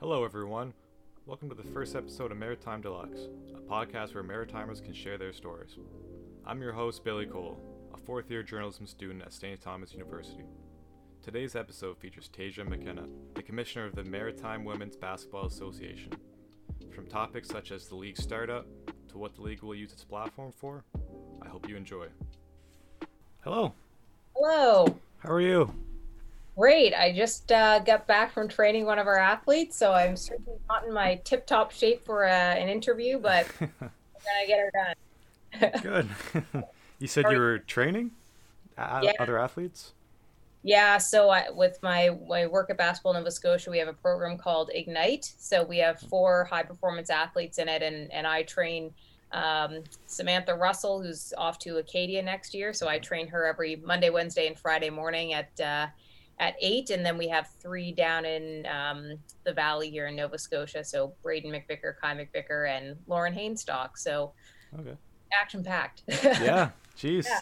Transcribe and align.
Hello, 0.00 0.24
everyone. 0.24 0.72
Welcome 1.26 1.48
to 1.48 1.54
the 1.54 1.62
first 1.62 1.96
episode 1.96 2.30
of 2.30 2.38
Maritime 2.38 2.80
Deluxe, 2.80 3.28
a 3.54 3.60
podcast 3.60 4.14
where 4.14 4.22
Maritimers 4.24 4.82
can 4.82 4.94
share 4.94 5.18
their 5.18 5.32
stories. 5.32 5.76
I'm 6.46 6.62
your 6.62 6.72
host, 6.72 7.04
Billy 7.04 7.26
Cole, 7.26 7.58
a 7.92 7.98
fourth 7.98 8.30
year 8.30 8.42
journalism 8.42 8.86
student 8.86 9.22
at 9.22 9.32
St. 9.32 9.60
Thomas 9.60 9.92
University. 9.92 10.44
Today's 11.22 11.56
episode 11.56 11.98
features 11.98 12.30
Tasia 12.32 12.66
McKenna, 12.66 13.06
the 13.34 13.42
commissioner 13.42 13.86
of 13.86 13.94
the 13.94 14.04
Maritime 14.04 14.64
Women's 14.64 14.96
Basketball 14.96 15.46
Association. 15.46 16.12
From 16.94 17.06
topics 17.06 17.48
such 17.48 17.72
as 17.72 17.88
the 17.88 17.96
league 17.96 18.16
startup 18.16 18.66
to 19.08 19.18
what 19.18 19.34
the 19.34 19.42
league 19.42 19.62
will 19.62 19.74
use 19.74 19.92
its 19.92 20.04
platform 20.04 20.52
for, 20.52 20.84
I 21.42 21.48
hope 21.48 21.68
you 21.68 21.76
enjoy. 21.76 22.06
Hello, 23.42 23.74
Hello. 24.34 24.96
how 25.18 25.30
are 25.30 25.40
you? 25.40 25.74
Great. 26.58 26.92
I 26.92 27.12
just 27.12 27.52
uh, 27.52 27.78
got 27.78 28.08
back 28.08 28.32
from 28.32 28.48
training 28.48 28.84
one 28.84 28.98
of 28.98 29.06
our 29.06 29.18
athletes, 29.18 29.76
so 29.76 29.92
I'm 29.92 30.16
certainly 30.16 30.58
not 30.68 30.84
in 30.84 30.92
my 30.92 31.20
tip 31.22 31.46
top 31.46 31.70
shape 31.70 32.04
for 32.04 32.24
uh, 32.26 32.30
an 32.30 32.68
interview, 32.68 33.20
but 33.20 33.46
I'm 33.60 33.70
going 33.80 33.90
to 34.40 34.46
get 34.48 34.58
her 34.58 34.72
done. 34.74 35.82
Good. 35.82 36.64
you 36.98 37.06
said 37.06 37.26
you 37.30 37.38
were 37.38 37.60
training 37.60 38.10
Yeah. 38.76 39.12
other 39.20 39.38
athletes? 39.38 39.92
Yeah, 40.64 40.98
so 40.98 41.30
I, 41.30 41.48
with 41.50 41.78
my, 41.80 42.10
my 42.28 42.48
work 42.48 42.70
at 42.70 42.76
Basketball 42.76 43.12
Nova 43.12 43.30
Scotia, 43.30 43.70
we 43.70 43.78
have 43.78 43.86
a 43.86 43.92
program 43.92 44.36
called 44.36 44.72
Ignite. 44.74 45.32
So 45.38 45.62
we 45.62 45.78
have 45.78 46.00
four 46.00 46.44
high 46.46 46.64
performance 46.64 47.08
athletes 47.08 47.58
in 47.58 47.68
it, 47.68 47.82
and, 47.84 48.12
and 48.12 48.26
I 48.26 48.42
train 48.42 48.92
um, 49.30 49.84
Samantha 50.06 50.56
Russell, 50.56 51.00
who's 51.00 51.32
off 51.38 51.60
to 51.60 51.76
Acadia 51.76 52.20
next 52.20 52.52
year. 52.52 52.72
So 52.72 52.88
I 52.88 52.98
train 52.98 53.28
her 53.28 53.46
every 53.46 53.76
Monday, 53.76 54.10
Wednesday, 54.10 54.48
and 54.48 54.58
Friday 54.58 54.90
morning 54.90 55.34
at 55.34 55.60
uh, 55.60 55.86
at 56.40 56.54
eight, 56.60 56.90
and 56.90 57.04
then 57.04 57.18
we 57.18 57.28
have 57.28 57.48
three 57.60 57.90
down 57.92 58.24
in 58.24 58.66
um, 58.66 59.18
the 59.44 59.52
Valley 59.52 59.90
here 59.90 60.06
in 60.06 60.16
Nova 60.16 60.38
Scotia. 60.38 60.84
So 60.84 61.12
Braden 61.22 61.50
McVicker, 61.50 61.94
Kai 62.00 62.14
McVicker, 62.14 62.68
and 62.70 62.96
Lauren 63.06 63.34
Hainstock. 63.34 63.90
So 63.96 64.32
Okay. 64.78 64.96
action 65.38 65.64
packed. 65.64 66.02
Yeah. 66.08 66.70
Jeez. 66.96 67.24
Yeah. 67.26 67.40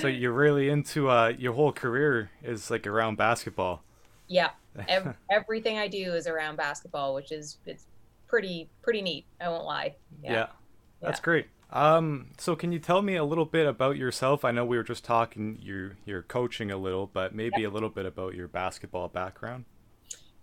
So 0.00 0.06
you're 0.08 0.32
really 0.32 0.68
into 0.70 1.10
uh, 1.10 1.32
your 1.38 1.52
whole 1.52 1.72
career 1.72 2.30
is 2.42 2.70
like 2.70 2.86
around 2.86 3.16
basketball. 3.16 3.82
yeah. 4.28 4.50
Ev- 4.88 5.14
everything 5.30 5.76
I 5.76 5.86
do 5.86 6.14
is 6.14 6.26
around 6.26 6.56
basketball, 6.56 7.14
which 7.14 7.30
is 7.30 7.58
it's 7.66 7.84
pretty 8.26 8.70
pretty 8.82 9.02
neat. 9.02 9.26
I 9.38 9.50
won't 9.50 9.64
lie. 9.66 9.94
Yeah. 10.22 10.46
That's 11.02 11.20
great. 11.20 11.46
Um, 11.72 12.26
so 12.36 12.54
can 12.54 12.70
you 12.70 12.78
tell 12.78 13.00
me 13.00 13.16
a 13.16 13.24
little 13.24 13.46
bit 13.46 13.66
about 13.66 13.96
yourself? 13.96 14.44
I 14.44 14.50
know 14.50 14.64
we 14.64 14.76
were 14.76 14.82
just 14.82 15.04
talking 15.04 15.58
you're 15.62 15.96
you're 16.04 16.22
coaching 16.22 16.70
a 16.70 16.76
little, 16.76 17.06
but 17.06 17.34
maybe 17.34 17.64
a 17.64 17.70
little 17.70 17.88
bit 17.88 18.04
about 18.04 18.34
your 18.34 18.46
basketball 18.46 19.08
background. 19.08 19.64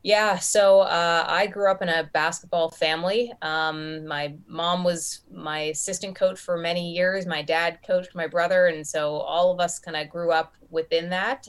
Yeah, 0.01 0.39
so 0.39 0.79
uh, 0.79 1.25
I 1.27 1.47
grew 1.47 1.69
up 1.69 1.81
in 1.81 1.89
a 1.89 2.09
basketball 2.13 2.69
family. 2.69 3.33
Um, 3.41 4.07
my 4.07 4.33
mom 4.47 4.85
was 4.85 5.21
my 5.29 5.59
assistant 5.59 6.15
coach 6.15 6.39
for 6.39 6.57
many 6.57 6.93
years. 6.93 7.25
My 7.25 7.41
dad 7.41 7.79
coached 7.85 8.15
my 8.15 8.25
brother, 8.25 8.67
and 8.67 8.87
so 8.87 9.17
all 9.17 9.51
of 9.51 9.59
us 9.59 9.77
kind 9.77 9.97
of 9.97 10.09
grew 10.09 10.31
up 10.31 10.55
within 10.69 11.09
that. 11.09 11.47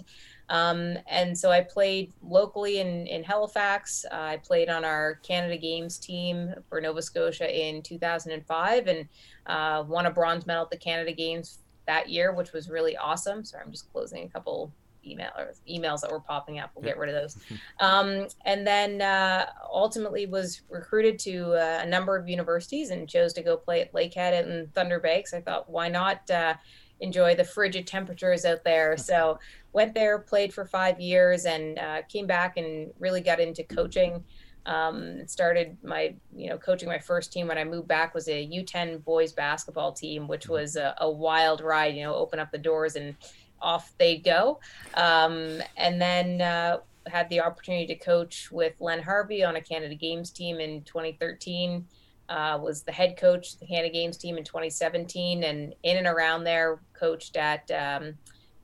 Um, 0.48 0.98
and 1.06 1.39
so 1.39 1.53
I 1.53 1.61
played 1.61 2.12
locally 2.23 2.81
in, 2.81 3.06
in 3.06 3.23
Halifax. 3.23 4.05
I 4.11 4.39
played 4.39 4.69
on 4.69 4.84
our 4.84 5.20
Canada 5.23 5.56
Games 5.56 5.97
team 5.97 6.53
for 6.69 6.81
Nova 6.81 7.01
Scotia 7.01 7.48
in 7.48 7.83
2005 7.83 8.89
and 8.89 9.08
uh, 9.46 9.84
won 9.86 10.06
a 10.06 10.10
bronze 10.10 10.46
medal 10.46 10.64
at 10.64 10.70
the 10.70 10.77
Canada 10.77 11.12
Games 11.12 11.58
that 11.86 12.08
year, 12.08 12.33
which 12.33 12.52
was 12.52 12.69
really 12.69 12.96
awesome. 12.96 13.44
Sorry, 13.44 13.62
I'm 13.64 13.70
just 13.72 13.91
closing 13.92 14.24
a 14.24 14.28
couple 14.28 14.72
email 15.05 15.30
or 15.38 15.55
emails 15.69 16.00
that 16.02 16.10
were 16.12 16.20
popping 16.20 16.58
up. 16.58 16.70
We'll 16.74 16.84
get 16.84 16.98
rid 16.98 17.08
of 17.08 17.14
those. 17.14 17.36
Um, 17.80 18.27
and 18.44 18.66
then 18.66 19.00
uh, 19.00 19.46
ultimately 19.72 20.27
was 20.27 20.61
recruited 20.68 21.18
to 21.20 21.55
uh, 21.55 21.80
a 21.83 21.86
number 21.86 22.14
of 22.16 22.28
universities 22.28 22.91
and 22.91 23.08
chose 23.08 23.33
to 23.33 23.42
go 23.42 23.56
play 23.56 23.80
at 23.80 23.92
Lakehead 23.94 24.38
and 24.46 24.72
Thunder 24.74 25.00
Bay. 25.00 25.22
'cause 25.22 25.33
I 25.33 25.41
thought, 25.41 25.70
why 25.70 25.88
not 25.88 26.30
uh, 26.30 26.55
enjoy 27.00 27.34
the 27.34 27.45
frigid 27.45 27.86
temperatures 27.86 28.45
out 28.45 28.62
there? 28.64 28.98
So 28.98 29.39
went 29.73 29.95
there, 29.95 30.18
played 30.18 30.52
for 30.52 30.67
five 30.67 31.00
years, 31.00 31.46
and 31.46 31.79
uh, 31.79 32.02
came 32.02 32.27
back 32.27 32.58
and 32.58 32.92
really 32.98 33.23
got 33.23 33.40
into 33.40 33.64
coaching. 33.64 34.23
Um, 34.67 35.27
started 35.27 35.77
my, 35.83 36.15
you 36.37 36.48
know, 36.48 36.59
coaching 36.59 36.89
my 36.89 36.98
first 36.98 37.33
team 37.33 37.48
when 37.48 37.59
I 37.59 37.65
moved 37.65 37.89
back 37.89 38.15
was 38.15 38.29
a 38.29 38.47
U10 38.47 39.03
boys 39.05 39.33
basketball 39.33 39.93
team, 39.93 40.29
which 40.29 40.48
was 40.48 40.77
a, 40.77 40.95
a 40.98 41.11
wild 41.11 41.61
ride. 41.61 41.97
You 41.97 42.05
know, 42.05 42.15
open 42.15 42.39
up 42.39 42.53
the 42.53 42.59
doors 42.59 42.97
and 42.97 43.17
off 43.61 43.93
they 43.98 44.17
go. 44.17 44.61
Um, 44.95 45.61
and 45.77 46.01
then 46.01 46.41
uh, 46.41 46.79
had 47.07 47.29
the 47.31 47.41
opportunity 47.41 47.87
to 47.87 47.97
coach 47.97 48.51
with 48.51 48.75
Len 48.81 49.03
Harvey 49.03 49.45
on 49.45 49.57
a 49.57 49.61
Canada 49.61 49.95
Games 49.95 50.31
team 50.31 50.61
in 50.61 50.83
2013. 50.83 51.87
Uh, 52.29 52.59
was 52.63 52.83
the 52.83 52.92
head 52.92 53.17
coach 53.17 53.55
of 53.55 53.61
the 53.61 53.67
Canada 53.67 53.92
Games 53.92 54.17
team 54.17 54.39
in 54.39 54.45
2017, 54.45 55.42
and 55.42 55.75
in 55.83 55.97
and 55.97 56.07
around 56.07 56.45
there, 56.45 56.79
coached 56.92 57.37
at 57.37 57.69
um, 57.73 58.15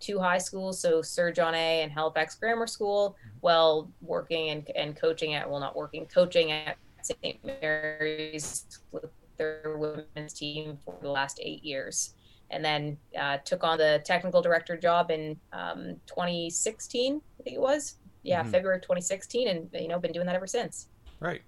two 0.01 0.19
high 0.19 0.39
schools, 0.39 0.81
so 0.81 1.03
Sir 1.03 1.33
John 1.33 1.55
A. 1.55 1.83
and 1.83 1.91
Halifax 1.93 2.35
Grammar 2.37 2.67
School, 2.67 3.17
while 3.41 3.91
working 4.01 4.51
and, 4.51 4.71
and 4.77 4.97
coaching 4.97 5.35
at 5.35 5.49
well, 5.49 5.61
not 5.61 5.75
working, 5.77 6.07
coaching 6.07 6.53
at 6.53 6.77
St. 7.03 7.39
Mary's 7.45 8.67
with 8.93 9.05
their 9.39 9.77
women's 9.79 10.33
team 10.33 10.79
for 10.85 10.97
the 11.03 11.11
last 11.11 11.39
eight 11.43 11.63
years 11.63 12.15
and 12.51 12.65
then 12.65 12.97
uh, 13.19 13.37
took 13.45 13.65
on 13.65 13.77
the 13.77 14.01
technical 14.05 14.41
director 14.41 14.77
job 14.79 15.11
in 15.11 15.37
um, 15.53 15.97
2016 16.07 17.21
i 17.39 17.43
think 17.43 17.57
it 17.57 17.61
was 17.61 17.97
yeah 18.23 18.43
Mhm. 18.43 18.51
february 18.51 18.81
2016 18.81 19.49
and 19.49 19.69
you 19.75 19.89
know 19.89 19.99
been 19.99 20.13
doing 20.13 20.25
that 20.27 20.35
ever 20.37 20.47
since 20.47 20.89
Right. 21.21 21.43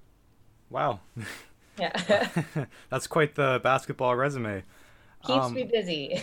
Wow. 0.70 1.00
yeah 1.78 2.28
That's 2.90 3.06
quite 3.06 3.34
the 3.34 3.58
basketball 3.62 4.16
resume. 4.16 4.64
keeps 5.24 5.46
Um, 5.46 5.54
me 5.54 5.64
busy 5.64 6.20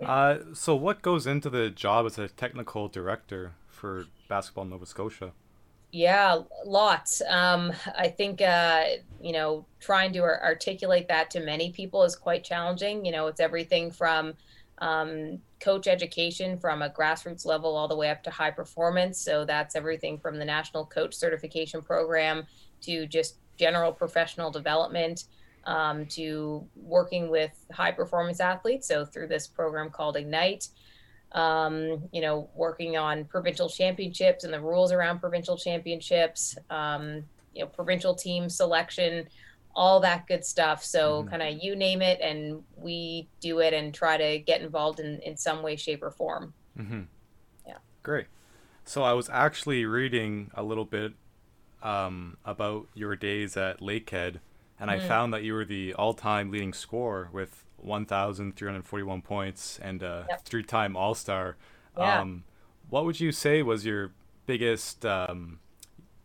uh, 0.04 0.38
so 0.54 0.74
what 0.74 1.02
goes 1.02 1.26
into 1.26 1.50
the 1.50 1.70
job 1.70 2.06
as 2.06 2.18
a 2.18 2.28
technical 2.28 2.88
director 2.88 3.52
for 3.68 4.06
Basketball 4.28 4.64
Nova 4.64 4.86
Scotia? 4.86 5.32
yeah 5.92 6.40
lots. 6.64 7.20
Um, 7.28 7.72
i 7.98 8.08
think 8.08 8.40
uh, 8.40 8.84
you 9.20 9.32
know 9.32 9.66
trying 9.78 10.12
to 10.14 10.20
ar- 10.20 10.42
articulate 10.42 11.06
that 11.08 11.30
to 11.32 11.40
many 11.40 11.70
people 11.70 12.02
is 12.02 12.16
quite 12.16 12.42
challenging. 12.42 13.04
You 13.04 13.12
know 13.12 13.26
it's 13.26 13.40
everything 13.40 13.90
from 13.90 14.34
um, 14.78 15.38
coach 15.60 15.86
education 15.86 16.58
from 16.58 16.82
a 16.82 16.90
grassroots 16.90 17.46
level 17.46 17.76
all 17.76 17.86
the 17.86 17.96
way 17.96 18.10
up 18.10 18.22
to 18.24 18.30
high 18.30 18.50
performance. 18.50 19.20
So 19.20 19.44
that's 19.44 19.76
everything 19.76 20.18
from 20.18 20.38
the 20.38 20.44
national 20.44 20.86
coach 20.86 21.14
certification 21.14 21.82
program 21.82 22.46
to 22.80 23.06
just 23.06 23.36
general 23.58 23.92
professional 23.92 24.50
development 24.50 25.24
um, 25.64 26.06
to 26.06 26.66
working 26.76 27.30
with 27.30 27.52
high 27.72 27.92
performance 27.92 28.40
athletes 28.40 28.88
so 28.88 29.04
through 29.04 29.28
this 29.28 29.46
program 29.46 29.90
called 29.90 30.16
ignite 30.16 30.68
um, 31.32 32.08
you 32.12 32.20
know, 32.20 32.50
working 32.54 32.96
on 32.96 33.24
provincial 33.24 33.68
championships 33.68 34.44
and 34.44 34.52
the 34.52 34.60
rules 34.60 34.92
around 34.92 35.18
provincial 35.20 35.56
championships, 35.56 36.58
um, 36.68 37.24
you 37.54 37.62
know, 37.62 37.66
provincial 37.66 38.14
team 38.14 38.50
selection, 38.50 39.26
all 39.74 40.00
that 40.00 40.26
good 40.26 40.44
stuff. 40.44 40.84
So 40.84 41.22
Mhm. 41.22 41.30
kind 41.30 41.42
of 41.42 41.62
you 41.62 41.74
name 41.74 42.02
it, 42.02 42.20
and 42.20 42.62
we 42.76 43.28
do 43.40 43.60
it 43.60 43.72
and 43.72 43.94
try 43.94 44.18
to 44.18 44.38
get 44.40 44.60
involved 44.60 45.00
in, 45.00 45.20
in 45.20 45.36
some 45.38 45.62
way, 45.62 45.76
shape, 45.76 46.02
or 46.02 46.10
form. 46.10 46.52
Mm-hmm. 46.78 47.02
Yeah. 47.66 47.78
Great. 48.02 48.26
So 48.84 49.02
I 49.02 49.14
was 49.14 49.30
actually 49.30 49.86
reading 49.86 50.50
a 50.54 50.62
little 50.62 50.84
bit 50.84 51.14
um, 51.82 52.36
about 52.44 52.88
your 52.94 53.16
days 53.16 53.56
at 53.56 53.80
Lakehead, 53.80 54.40
and 54.82 54.90
I 54.90 54.98
Mhm. 54.98 55.08
found 55.08 55.32
that 55.34 55.44
you 55.44 55.54
were 55.54 55.64
the 55.64 55.94
all-time 55.94 56.50
leading 56.50 56.72
scorer 56.74 57.30
with 57.32 57.64
1,341 57.78 59.22
points 59.22 59.78
and 59.80 60.02
a 60.02 60.26
Yep. 60.28 60.44
three-time 60.44 60.96
All-Star. 60.96 61.56
Yeah. 61.96 62.20
Um, 62.20 62.44
what 62.90 63.04
would 63.04 63.20
you 63.20 63.32
say 63.32 63.62
was 63.62 63.86
your 63.86 64.12
biggest, 64.46 65.06
um, 65.06 65.60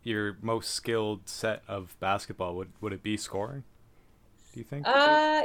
your 0.02 0.36
most 0.42 0.70
skilled 0.70 1.28
set 1.28 1.62
of 1.68 1.96
basketball? 2.00 2.54
Would 2.56 2.72
would 2.80 2.92
it 2.92 3.02
be 3.02 3.16
scoring? 3.16 3.64
Do 4.52 4.60
you 4.60 4.64
think? 4.64 4.86
Uh, 4.86 5.44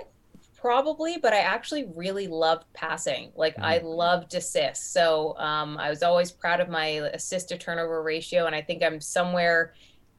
probably, 0.58 1.18
but 1.18 1.34
I 1.34 1.40
actually 1.40 1.86
really 1.96 2.28
loved 2.28 2.66
passing. 2.74 3.32
Like 3.36 3.58
I 3.62 3.80
loved 3.80 4.34
assists. 4.34 4.86
So 4.92 5.38
um, 5.38 5.78
I 5.78 5.90
was 5.90 6.04
always 6.04 6.32
proud 6.32 6.60
of 6.62 6.70
my 6.70 6.86
assist 7.14 7.50
to 7.50 7.58
turnover 7.58 8.02
ratio, 8.02 8.46
and 8.46 8.56
I 8.56 8.62
think 8.62 8.84
I'm 8.84 9.02
somewhere 9.02 9.74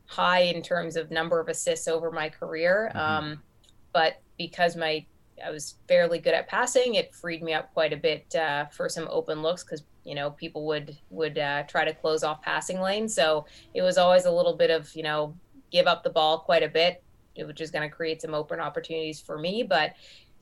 high 0.06 0.40
in 0.40 0.62
terms 0.62 0.96
of 0.96 1.10
number 1.10 1.40
of 1.40 1.48
assists 1.48 1.88
over 1.88 2.10
my 2.10 2.28
career. 2.28 2.92
Mhm. 2.94 2.98
Um, 2.98 3.42
but 3.92 4.20
because 4.38 4.76
my 4.76 5.04
I 5.44 5.50
was 5.50 5.74
fairly 5.88 6.20
good 6.20 6.34
at 6.34 6.46
passing, 6.46 6.94
it 6.94 7.12
freed 7.12 7.42
me 7.42 7.54
up 7.54 7.72
quite 7.74 7.92
a 7.92 7.96
bit 7.96 8.32
uh, 8.36 8.66
for 8.66 8.88
some 8.88 9.08
open 9.10 9.42
looks 9.42 9.64
because 9.64 9.82
you 10.04 10.14
know 10.14 10.30
people 10.30 10.64
would 10.66 10.96
would 11.10 11.38
uh, 11.38 11.64
try 11.64 11.84
to 11.84 11.92
close 11.92 12.22
off 12.22 12.40
passing 12.42 12.80
lanes. 12.80 13.14
So 13.14 13.46
it 13.74 13.82
was 13.82 13.98
always 13.98 14.26
a 14.26 14.30
little 14.30 14.54
bit 14.54 14.70
of 14.70 14.94
you 14.94 15.02
know 15.02 15.34
give 15.70 15.86
up 15.86 16.04
the 16.04 16.10
ball 16.10 16.38
quite 16.38 16.62
a 16.62 16.68
bit 16.68 17.02
which 17.42 17.60
is 17.60 17.70
going 17.70 17.88
to 17.88 17.94
create 17.94 18.22
some 18.22 18.34
open 18.34 18.60
opportunities 18.60 19.20
for 19.20 19.38
me. 19.38 19.62
But 19.62 19.94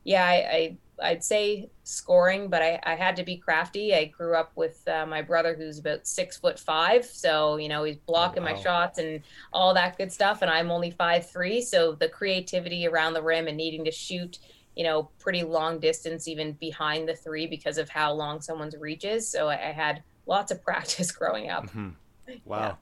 yeah, 0.05 0.25
I, 0.25 0.35
I 0.35 0.77
I'd 1.03 1.25
say 1.25 1.69
scoring, 1.85 2.49
but 2.49 2.63
I, 2.63 2.79
I 2.85 2.95
had 2.95 3.17
to 3.17 3.25
be 3.25 3.37
crafty. 3.37 3.95
I 3.95 4.07
grew 4.07 4.37
up 4.37 4.53
with 4.55 4.87
uh, 4.87 5.05
my 5.07 5.21
brother 5.21 5.55
who's 5.55 5.79
about 5.79 6.07
six 6.07 6.37
foot 6.37 6.59
five, 6.59 7.05
so 7.05 7.57
you 7.57 7.69
know 7.69 7.85
he's 7.85 7.97
blocking 7.97 8.43
oh, 8.43 8.47
wow. 8.47 8.53
my 8.53 8.61
shots 8.61 8.99
and 8.99 9.21
all 9.53 9.75
that 9.75 9.97
good 9.99 10.13
stuff, 10.13 10.43
and 10.43 10.51
I'm 10.51 10.71
only 10.71 10.91
five 10.91 11.29
three, 11.29 11.61
so 11.61 11.93
the 11.93 12.09
creativity 12.09 12.87
around 12.87 13.15
the 13.15 13.23
rim 13.23 13.49
and 13.49 13.57
needing 13.57 13.85
to 13.85 13.91
shoot, 13.91 14.39
you 14.77 14.85
know, 14.85 15.11
pretty 15.19 15.43
long 15.43 15.81
distance 15.81 16.29
even 16.29 16.53
behind 16.53 17.09
the 17.09 17.17
three 17.17 17.47
because 17.47 17.79
of 17.79 17.89
how 17.89 18.13
long 18.13 18.41
someone's 18.41 18.77
reach 18.77 19.05
is. 19.05 19.29
So 19.29 19.49
I, 19.49 19.55
I 19.55 19.73
had 19.73 20.03
lots 20.27 20.53
of 20.53 20.63
practice 20.65 21.11
growing 21.11 21.51
up. 21.51 21.67
Mm-hmm. 21.67 21.89
Wow. 22.47 22.59
Yeah. 22.59 22.75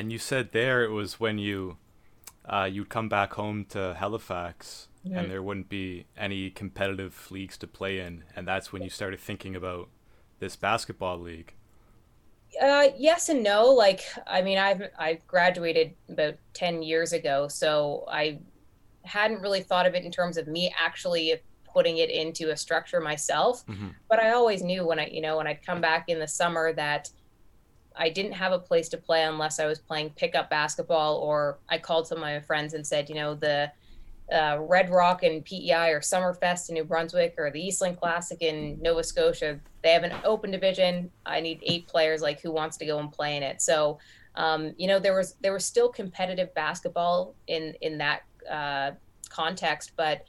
And 0.00 0.12
you 0.12 0.18
said 0.18 0.50
there 0.50 0.84
it 0.84 0.90
was 0.90 1.18
when 1.18 1.38
you 1.38 1.78
uh, 2.44 2.68
you'd 2.70 2.90
come 2.90 3.08
back 3.08 3.34
home 3.34 3.64
to 3.70 3.94
Halifax 3.94 4.88
mm-hmm. 5.06 5.16
and 5.16 5.30
there 5.30 5.42
wouldn't 5.42 5.68
be 5.68 6.06
any 6.16 6.50
competitive 6.50 7.30
leagues 7.30 7.56
to 7.58 7.66
play 7.66 8.00
in, 8.00 8.24
and 8.34 8.46
that's 8.46 8.72
when 8.72 8.82
you 8.82 8.90
started 8.90 9.20
thinking 9.20 9.56
about 9.56 9.88
this 10.38 10.56
basketball 10.56 11.18
league. 11.18 11.54
Uh, 12.60 12.88
yes 12.96 13.28
and 13.28 13.42
no. 13.42 13.66
Like, 13.66 14.02
I 14.26 14.42
mean, 14.42 14.58
I've 14.58 14.82
I 14.98 15.18
graduated 15.26 15.94
about 16.08 16.34
ten 16.52 16.82
years 16.82 17.12
ago, 17.12 17.48
so 17.48 18.04
I 18.08 18.38
hadn't 19.02 19.40
really 19.40 19.62
thought 19.62 19.86
of 19.86 19.94
it 19.94 20.04
in 20.04 20.10
terms 20.10 20.36
of 20.36 20.46
me 20.46 20.74
actually 20.78 21.34
putting 21.72 21.98
it 21.98 22.10
into 22.10 22.50
a 22.50 22.56
structure 22.56 23.00
myself. 23.00 23.66
Mm-hmm. 23.66 23.88
But 24.08 24.18
I 24.18 24.32
always 24.32 24.62
knew 24.62 24.86
when 24.86 24.98
I, 24.98 25.06
you 25.06 25.20
know, 25.20 25.36
when 25.36 25.46
I'd 25.46 25.64
come 25.64 25.80
back 25.80 26.08
in 26.08 26.18
the 26.18 26.28
summer 26.28 26.72
that 26.72 27.10
I 27.94 28.08
didn't 28.08 28.32
have 28.32 28.52
a 28.52 28.58
place 28.58 28.88
to 28.90 28.96
play 28.96 29.24
unless 29.24 29.60
I 29.60 29.66
was 29.66 29.78
playing 29.78 30.10
pickup 30.10 30.48
basketball, 30.48 31.18
or 31.18 31.58
I 31.68 31.78
called 31.78 32.06
some 32.06 32.18
of 32.18 32.22
my 32.22 32.40
friends 32.40 32.74
and 32.74 32.86
said, 32.86 33.08
you 33.08 33.14
know, 33.14 33.34
the 33.34 33.70
uh, 34.32 34.58
Red 34.60 34.90
Rock 34.90 35.22
and 35.22 35.44
PEI 35.44 35.90
or 35.90 36.00
Summerfest 36.00 36.68
in 36.68 36.74
New 36.74 36.84
Brunswick 36.84 37.34
or 37.38 37.50
the 37.50 37.60
Eastland 37.60 37.98
Classic 37.98 38.40
in 38.42 38.78
Nova 38.82 39.04
Scotia. 39.04 39.60
They 39.82 39.92
have 39.92 40.02
an 40.02 40.14
open 40.24 40.50
division. 40.50 41.10
I 41.24 41.40
need 41.40 41.60
eight 41.62 41.86
players. 41.86 42.22
Like 42.22 42.40
who 42.40 42.50
wants 42.50 42.76
to 42.78 42.86
go 42.86 42.98
and 42.98 43.12
play 43.12 43.36
in 43.36 43.42
it? 43.42 43.62
So, 43.62 43.98
um, 44.34 44.74
you 44.76 44.88
know, 44.88 44.98
there 44.98 45.14
was 45.14 45.36
there 45.40 45.52
was 45.52 45.64
still 45.64 45.88
competitive 45.88 46.52
basketball 46.54 47.34
in 47.46 47.74
in 47.82 47.98
that 47.98 48.22
uh, 48.50 48.92
context, 49.28 49.92
but 49.96 50.26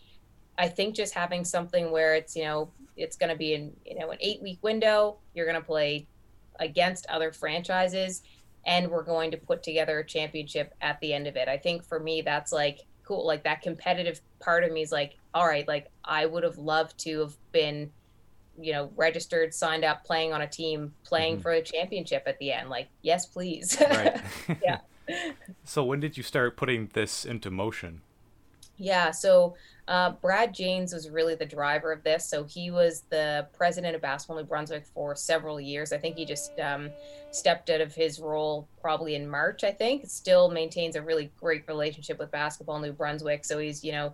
I 0.58 0.68
think 0.68 0.96
just 0.96 1.14
having 1.14 1.44
something 1.44 1.92
where 1.92 2.16
it's 2.16 2.36
you 2.36 2.44
know 2.44 2.72
it's 2.96 3.16
going 3.16 3.30
to 3.30 3.36
be 3.36 3.54
in 3.54 3.74
you 3.86 3.98
know 3.98 4.12
an 4.12 4.18
eight 4.22 4.42
week 4.42 4.60
window. 4.62 5.18
You're 5.34 5.48
going 5.48 5.60
to 5.60 5.66
play 5.66 6.08
against 6.60 7.08
other 7.08 7.32
franchises, 7.32 8.22
and 8.66 8.90
we're 8.90 9.04
going 9.04 9.32
to 9.32 9.38
put 9.38 9.64
together 9.64 10.00
a 10.00 10.06
championship 10.06 10.76
at 10.82 11.00
the 11.00 11.14
end 11.14 11.26
of 11.26 11.36
it. 11.36 11.48
I 11.48 11.58
think 11.58 11.84
for 11.84 12.00
me, 12.00 12.22
that's 12.22 12.52
like 12.52 12.82
cool. 13.07 13.25
Like 13.25 13.44
that 13.44 13.62
competitive 13.62 14.21
part 14.39 14.63
of 14.63 14.71
me 14.71 14.81
is 14.81 14.92
like 14.92 15.18
all 15.33 15.45
right 15.45 15.68
like 15.68 15.88
i 16.06 16.25
would 16.25 16.44
have 16.44 16.57
loved 16.57 16.98
to 16.98 17.19
have 17.19 17.36
been 17.51 17.92
you 18.59 18.74
know 18.74 18.92
registered 18.95 19.54
signed 19.54 19.83
up 19.83 20.04
playing 20.04 20.33
on 20.33 20.42
a 20.42 20.48
team 20.48 20.94
playing 21.04 21.33
mm-hmm. 21.33 21.42
for 21.42 21.51
a 21.51 21.62
championship 21.62 22.24
at 22.25 22.38
the 22.39 22.51
end. 22.51 22.69
Like 22.69 22.89
yes 23.01 23.25
please. 23.25 23.77
Right. 23.80 24.19
Yeah. 24.63 24.80
So 25.63 25.86
when 25.86 26.01
did 26.01 26.18
you 26.18 26.24
start 26.24 26.57
putting 26.57 26.89
this 26.94 27.24
into 27.24 27.50
motion? 27.50 28.01
Yeah 28.77 29.12
so 29.12 29.56
uh, 29.88 30.12
Brad 30.12 30.54
Janes 30.54 30.94
was 30.94 31.10
really 31.10 31.36
the 31.36 31.45
driver 31.45 31.92
of 31.92 32.04
this. 32.04 32.25
So 32.25 32.44
he 32.44 32.72
was 32.72 33.04
the 33.10 33.48
president 33.54 33.95
of 33.95 34.01
Basketball 34.01 34.38
New 34.38 34.44
Brunswick 34.44 34.86
for 34.86 35.16
several 35.16 35.62
years. 35.62 35.94
I 35.94 35.98
think 35.98 36.18
he 36.18 36.25
just 36.25 36.51
um, 36.60 36.89
stepped 37.31 37.69
out 37.69 37.80
of 37.80 37.95
his 37.95 38.19
role 38.19 38.68
probably 38.81 39.16
in 39.16 39.30
March, 39.30 39.63
I 39.63 39.72
think. 39.72 40.06
Still 40.07 40.50
maintains 40.50 40.95
a 40.95 41.01
really 41.01 41.31
great 41.39 41.66
relationship 41.68 42.19
with 42.19 42.31
Basketball 42.31 42.80
New 42.80 42.92
Brunswick. 42.92 43.45
So 43.45 43.60
he's, 43.60 43.84
you 43.84 43.94
know, 43.94 44.13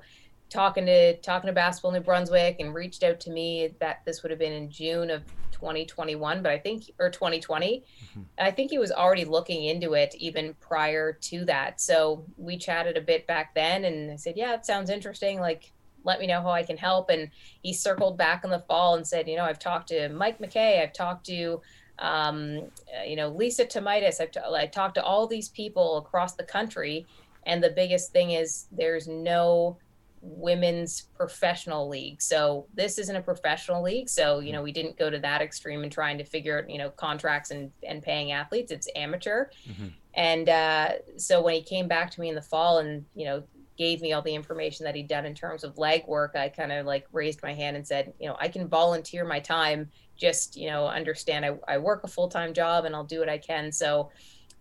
talking 0.50 0.86
to 0.86 1.18
talking 1.18 1.48
to 1.48 1.54
Basketball 1.54 1.92
New 1.92 2.02
Brunswick 2.02 2.58
and 2.60 2.74
reached 2.74 3.04
out 3.04 3.20
to 3.22 3.32
me 3.32 3.70
that 3.80 4.02
this 4.06 4.22
would 4.24 4.30
have 4.30 4.40
been 4.40 4.54
in 4.54 4.70
June 4.70 5.10
of 5.10 5.24
2021, 5.64 6.44
but 6.44 6.52
I 6.52 6.58
think 6.58 6.92
or 7.00 7.10
2020. 7.10 7.84
Mm-hmm. 7.84 8.22
I 8.38 8.52
think 8.52 8.70
he 8.70 8.78
was 8.78 8.92
already 8.92 9.24
looking 9.24 9.64
into 9.64 9.94
it 9.94 10.14
even 10.20 10.56
prior 10.60 11.14
to 11.14 11.46
that. 11.46 11.80
So 11.80 12.26
we 12.38 12.58
chatted 12.58 12.98
a 12.98 13.02
bit 13.02 13.26
back 13.28 13.56
then, 13.56 13.86
and 13.86 14.12
I 14.12 14.18
said, 14.18 14.36
"Yeah, 14.36 14.54
it 14.54 14.66
sounds 14.66 14.90
interesting. 14.90 15.40
Like, 15.40 15.72
let 16.04 16.20
me 16.20 16.28
know 16.28 16.42
how 16.42 16.50
I 16.50 16.64
can 16.64 16.76
help." 16.76 17.10
And 17.10 17.30
he 17.62 17.74
circled 17.74 18.18
back 18.18 18.44
in 18.44 18.50
the 18.50 18.60
fall 18.60 18.96
and 18.96 19.08
said, 19.08 19.30
"You 19.30 19.38
know, 19.38 19.46
I've 19.46 19.60
talked 19.60 19.88
to 19.90 20.10
Mike 20.10 20.40
McKay. 20.40 20.82
I've 20.82 20.94
talked 20.94 21.26
to." 21.28 21.62
Um, 22.00 22.72
uh, 23.00 23.04
you 23.04 23.16
know, 23.16 23.30
Lisa 23.30 23.66
Thomaidis. 23.66 24.20
I've 24.20 24.32
t- 24.32 24.40
I 24.40 24.66
talked 24.66 24.96
to 24.96 25.04
all 25.04 25.28
these 25.28 25.50
people 25.50 25.98
across 25.98 26.34
the 26.34 26.44
country, 26.44 27.06
and 27.46 27.64
the 27.64 27.70
biggest 27.70 28.12
thing 28.12 28.32
is 28.32 28.66
there's 28.72 29.08
no 29.08 29.78
women's 30.26 31.02
professional 31.18 31.90
league. 31.90 32.22
So 32.22 32.66
this 32.74 32.98
isn't 32.98 33.16
a 33.16 33.22
professional 33.22 33.84
league. 33.84 34.10
So, 34.10 34.40
you 34.40 34.54
know, 34.54 34.64
we 34.64 34.72
didn't 34.72 34.98
go 34.98 35.10
to 35.10 35.20
that 35.20 35.42
extreme 35.42 35.84
in 35.84 35.90
trying 35.90 36.18
to 36.18 36.24
figure 36.24 36.60
out, 36.60 36.70
you 36.70 36.78
know, 36.78 36.90
contracts 36.92 37.52
and, 37.52 37.70
and 37.86 38.02
paying 38.02 38.32
athletes. 38.32 38.72
It's 38.72 38.88
amateur. 38.96 39.48
Mm-hmm. 39.70 39.88
And 40.14 40.48
uh, 40.48 40.90
so 41.18 41.42
when 41.42 41.56
he 41.56 41.62
came 41.62 41.90
back 41.90 42.10
to 42.12 42.22
me 42.22 42.30
in 42.30 42.36
the 42.36 42.42
fall 42.42 42.80
and, 42.80 43.04
you 43.14 43.26
know, 43.26 43.44
gave 43.78 44.02
me 44.02 44.14
all 44.14 44.22
the 44.22 44.34
information 44.34 44.86
that 44.86 44.96
he'd 44.96 45.10
done 45.10 45.26
in 45.26 45.36
terms 45.36 45.66
of 45.66 45.78
leg 45.78 46.08
work, 46.08 46.36
I 46.36 46.48
kind 46.48 46.72
of 46.72 46.86
like 46.86 47.06
raised 47.12 47.44
my 47.44 47.54
hand 47.54 47.76
and 47.76 47.86
said, 47.86 48.14
you 48.18 48.30
know, 48.30 48.38
I 48.40 48.48
can 48.48 48.68
volunteer 48.68 49.26
my 49.26 49.42
time. 49.42 49.90
Just, 50.16 50.56
you 50.56 50.70
know, 50.70 50.88
understand 50.88 51.44
I, 51.44 51.58
I 51.68 51.80
work 51.80 52.06
a 52.06 52.08
full 52.08 52.30
time 52.30 52.54
job 52.54 52.86
and 52.86 52.96
I'll 52.96 53.04
do 53.04 53.20
what 53.20 53.30
I 53.30 53.40
can. 53.40 53.72
So, 53.74 54.10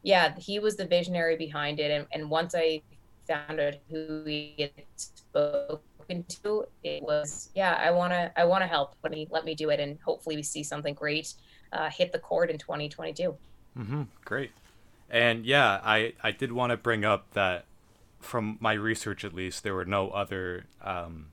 yeah, 0.03 0.35
he 0.39 0.59
was 0.59 0.77
the 0.77 0.87
visionary 0.87 1.37
behind 1.37 1.79
it. 1.79 1.93
And, 1.93 2.07
and 2.13 2.29
once 2.29 2.55
I 2.57 2.83
found 3.33 3.61
out 3.61 3.75
who 3.91 4.25
he 4.25 4.55
had 4.59 4.85
spoken 4.97 6.25
to, 6.43 6.67
it 6.83 7.03
was 7.03 7.51
yeah, 7.55 7.75
I 7.79 7.91
wanna 7.91 8.33
I 8.37 8.45
wanna 8.45 8.67
help. 8.67 8.95
Let 9.03 9.13
me 9.13 9.29
let 9.31 9.45
me 9.45 9.55
do 9.55 9.71
it, 9.71 9.81
and 9.81 9.99
hopefully 10.05 10.37
we 10.37 10.43
see 10.43 10.63
something 10.63 10.95
great 10.95 11.35
uh, 11.73 11.91
hit 11.91 12.13
the 12.13 12.19
court 12.19 12.51
in 12.51 12.59
2022. 12.59 13.37
Mm-hmm. 13.79 14.03
Great, 14.25 14.51
and 15.11 15.47
yeah, 15.47 15.81
I 15.83 16.15
I 16.23 16.31
did 16.33 16.53
want 16.53 16.71
to 16.71 16.77
bring 16.77 17.05
up 17.05 17.33
that 17.33 17.65
from 18.21 18.57
my 18.61 18.73
research 18.73 19.25
at 19.25 19.35
least, 19.35 19.63
there 19.63 19.75
were 19.75 19.85
no 19.85 20.11
other 20.11 20.65
um, 20.81 21.27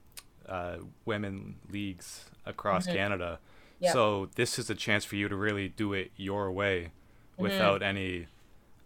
uh, 0.48 0.78
women 1.06 1.56
leagues 1.70 2.26
across 2.46 2.86
mm-hmm. 2.86 2.98
Canada. 2.98 3.40
Yep. 3.80 3.94
So 3.94 4.30
this 4.36 4.60
is 4.60 4.70
a 4.70 4.76
chance 4.76 5.06
for 5.06 5.16
you 5.16 5.30
to 5.30 5.36
really 5.36 5.70
do 5.70 5.94
it 5.94 6.12
your 6.18 6.52
way 6.52 6.92
mm-hmm. 7.34 7.44
without 7.44 7.82
mm-hmm. 7.82 7.98
any 7.98 8.28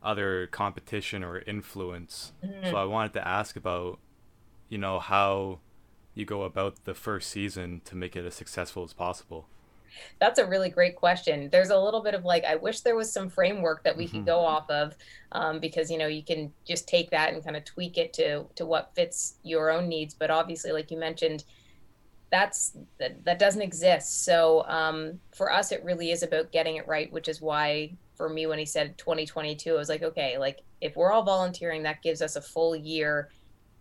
other 0.04 0.48
competition 0.48 1.24
or 1.24 1.40
influence. 1.40 2.34
Mm-hmm. 2.44 2.70
So 2.72 2.78
I 2.78 2.86
wanted 2.86 3.14
to 3.14 3.28
ask 3.28 3.56
about, 3.56 4.00
you 4.70 4.78
know, 4.78 5.00
how 5.00 5.60
you 6.14 6.26
go 6.26 6.44
about 6.44 6.86
the 6.86 6.94
first 6.94 7.30
season 7.30 7.82
to 7.86 7.96
make 7.96 8.16
it 8.16 8.26
as 8.26 8.36
successful 8.36 8.84
as 8.84 8.94
possible. 8.94 9.48
That's 10.20 10.40
a 10.40 10.46
really 10.46 10.70
great 10.70 10.96
question. 10.96 11.50
There's 11.52 11.70
a 11.70 11.78
little 11.78 12.02
bit 12.02 12.16
of 12.16 12.26
like, 12.26 12.46
I 12.46 12.56
wish 12.56 12.82
there 12.82 12.96
was 12.96 13.12
some 13.12 13.30
framework 13.30 13.84
that 13.84 13.96
we 13.96 14.06
mm-hmm. 14.06 14.18
could 14.18 14.26
go 14.26 14.40
off 14.40 14.70
of, 14.70 14.96
um, 15.32 15.60
because 15.60 15.92
you 15.92 15.98
know 15.98 16.08
you 16.08 16.24
can 16.24 16.52
just 16.66 16.88
take 16.88 17.12
that 17.12 17.34
and 17.34 17.44
kind 17.44 17.56
of 17.56 17.64
tweak 17.64 17.98
it 17.98 18.14
to 18.14 18.46
to 18.56 18.66
what 18.66 18.96
fits 18.96 19.36
your 19.44 19.70
own 19.70 19.88
needs. 19.88 20.14
But 20.14 20.32
obviously, 20.32 20.72
like 20.72 20.90
you 20.90 20.98
mentioned, 20.98 21.44
that's 22.32 22.76
that, 22.98 23.24
that 23.26 23.38
doesn't 23.38 23.62
exist. 23.62 24.26
So 24.26 24.66
um, 24.68 25.20
for 25.36 25.52
us, 25.52 25.72
it 25.72 25.84
really 25.84 26.10
is 26.10 26.24
about 26.24 26.52
getting 26.52 26.78
it 26.78 26.88
right, 26.88 27.12
which 27.12 27.28
is 27.28 27.40
why 27.40 27.96
for 28.16 28.30
me 28.30 28.48
when 28.48 28.60
he 28.60 28.66
said 28.66 28.98
2022 28.98 29.74
i 29.74 29.78
was 29.78 29.90
like 29.90 30.04
okay 30.04 30.38
like 30.38 30.62
if 30.82 30.96
we're 30.96 31.12
all 31.12 31.24
volunteering 31.24 31.84
that 31.84 32.02
gives 32.02 32.22
us 32.22 32.36
a 32.36 32.42
full 32.42 32.76
year 32.76 33.30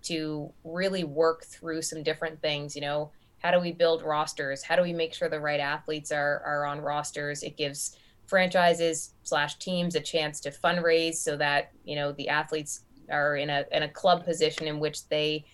to 0.03 0.53
really 0.65 1.05
work 1.05 1.45
through 1.45 1.83
some 1.83 2.03
different 2.03 2.41
things 2.41 2.75
you 2.75 2.83
know? 2.83 3.11
How 3.39 3.51
do 3.51 3.59
we 3.59 3.73
build 3.73 4.03
rosters? 4.03 4.63
How 4.63 4.77
do 4.77 4.83
we 4.83 4.93
make 4.93 5.13
sure 5.13 5.29
the 5.29 5.41
right 5.41 5.61
athletes 5.61 6.13
are 6.13 6.43
are 6.45 6.67
on 6.67 6.81
rosters? 6.81 7.43
It 7.43 7.57
gives 7.57 7.97
franchises 8.27 9.15
slash 9.25 9.59
teams 9.59 9.97
a 9.97 10.01
chance 10.01 10.41
to 10.41 10.51
fundraise 10.51 11.17
so 11.17 11.37
that 11.37 11.73
you 11.85 11.97
know 11.97 12.13
the 12.13 12.29
athletes 12.29 12.83
are 13.11 13.37
in 13.37 13.51
a 13.51 13.65
in 13.73 13.83
a 13.83 13.89
club 13.89 14.25
position 14.25 14.67
in 14.67 14.79
which 14.79 15.09
they 15.09 15.45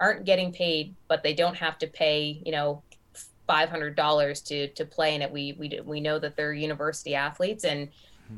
aren't 0.00 0.24
getting 0.24 0.52
paid 0.52 0.94
but 1.06 1.22
they 1.22 1.34
don't 1.34 1.56
have 1.56 1.78
to 1.78 1.86
pay 1.86 2.42
you 2.44 2.50
know 2.50 2.82
$500 3.48 4.44
to 4.46 4.68
to 4.68 4.84
play 4.86 5.14
in 5.14 5.20
it. 5.20 5.30
We 5.30 5.54
we 5.58 5.80
we 5.84 6.00
know 6.00 6.18
that 6.18 6.36
they're 6.36 6.52
university 6.52 7.14
athletes 7.14 7.64
and. 7.64 7.88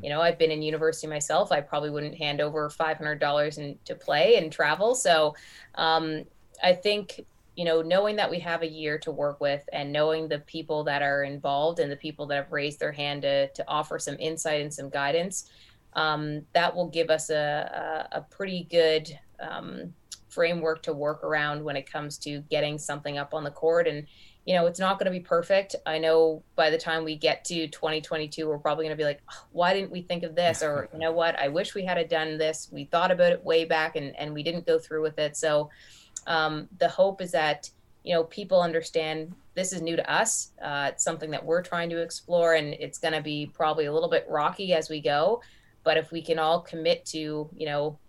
You 0.01 0.09
know 0.09 0.21
i've 0.21 0.37
been 0.37 0.51
in 0.51 0.61
university 0.61 1.07
myself 1.07 1.51
i 1.51 1.61
probably 1.61 1.89
wouldn't 1.89 2.15
hand 2.15 2.41
over 2.41 2.69
$500 2.69 3.57
and 3.57 3.85
to 3.85 3.95
play 3.95 4.35
and 4.35 4.51
travel. 4.51 4.95
So 4.95 5.35
um, 5.75 6.23
i 6.63 6.73
think 6.73 7.25
you 7.55 7.65
know 7.65 7.81
knowing 7.81 8.15
that 8.15 8.29
we 8.29 8.39
have 8.39 8.61
a 8.61 8.67
year 8.67 8.97
to 8.99 9.11
work 9.11 9.41
with 9.41 9.67
and 9.73 9.91
knowing 9.91 10.27
the 10.27 10.39
people 10.39 10.83
that 10.83 11.01
are 11.01 11.23
involved 11.23 11.79
and 11.79 11.91
the 11.91 11.95
people 11.95 12.25
that 12.27 12.35
have 12.35 12.51
raised 12.51 12.79
their 12.79 12.91
hand 12.91 13.23
to, 13.23 13.47
to 13.49 13.63
offer 13.67 13.97
some 13.99 14.15
insight 14.19 14.61
and 14.61 14.73
some 14.73 14.89
guidance 14.89 15.49
um, 15.93 16.43
that 16.53 16.73
will 16.73 16.87
give 16.87 17.09
us 17.09 17.29
a, 17.29 18.07
a, 18.13 18.17
a 18.19 18.21
pretty 18.21 18.67
good 18.69 19.17
um, 19.39 19.93
framework 20.29 20.83
to 20.83 20.93
work 20.93 21.23
around 21.23 21.63
when 21.63 21.75
it 21.75 21.91
comes 21.91 22.19
to 22.19 22.41
getting 22.51 22.77
something 22.77 23.17
up 23.17 23.33
on 23.33 23.43
the 23.43 23.49
court 23.49 23.87
and 23.87 24.05
you 24.47 24.53
know, 24.53 24.65
it's 24.65 24.79
not 24.79 24.97
going 24.97 25.11
to 25.11 25.11
be 25.11 25.19
perfect. 25.19 25.75
I 25.85 25.97
know 25.99 26.41
by 26.55 26.69
the 26.69 26.77
time 26.77 27.03
we 27.03 27.17
get 27.17 27.43
to 27.45 27.67
2022, 27.67 28.47
we're 28.47 28.57
probably 28.57 28.85
going 28.85 28.97
to 28.97 28.99
be 28.99 29.03
like, 29.03 29.21
oh, 29.29 29.43
why 29.51 29.73
didn't 29.73 29.91
we 29.91 30.01
think 30.01 30.23
of 30.23 30.35
this? 30.35 30.63
Or, 30.63 30.87
you 30.93 30.99
know 30.99 31.11
what, 31.11 31.37
I 31.37 31.49
wish 31.49 31.75
we 31.75 31.83
had 31.83 32.07
done 32.07 32.37
this. 32.37 32.69
We 32.71 32.85
thought 32.85 33.11
about 33.11 33.33
it 33.33 33.43
way 33.43 33.65
back 33.65 33.97
and, 33.97 34.15
and 34.15 34.33
we 34.33 34.43
didn't 34.43 34.65
go 34.65 34.79
through 34.79 35.01
with 35.03 35.19
it. 35.19 35.35
So 35.35 35.69
um, 36.27 36.69
the 36.79 36.87
hope 36.87 37.21
is 37.21 37.31
that, 37.33 37.69
you 38.03 38.13
know 38.13 38.23
people 38.23 38.61
understand 38.61 39.35
this 39.53 39.73
is 39.73 39.81
new 39.81 39.97
to 39.97 40.09
us 40.09 40.53
uh, 40.63 40.91
it's 40.93 41.03
something 41.03 41.29
that 41.29 41.43
we're 41.43 41.61
trying 41.61 41.89
to 41.89 42.01
explore 42.01 42.53
and 42.53 42.73
it's 42.75 42.97
going 42.97 43.13
to 43.13 43.21
be 43.21 43.51
probably 43.53 43.87
a 43.87 43.91
little 43.91 44.07
bit 44.07 44.25
rocky 44.29 44.73
as 44.73 44.89
we 44.89 45.01
go 45.01 45.41
but 45.83 45.97
if 45.97 46.09
we 46.09 46.21
can 46.21 46.39
all 46.39 46.61
commit 46.61 47.05
to 47.07 47.49
you 47.53 47.65
know 47.65 47.99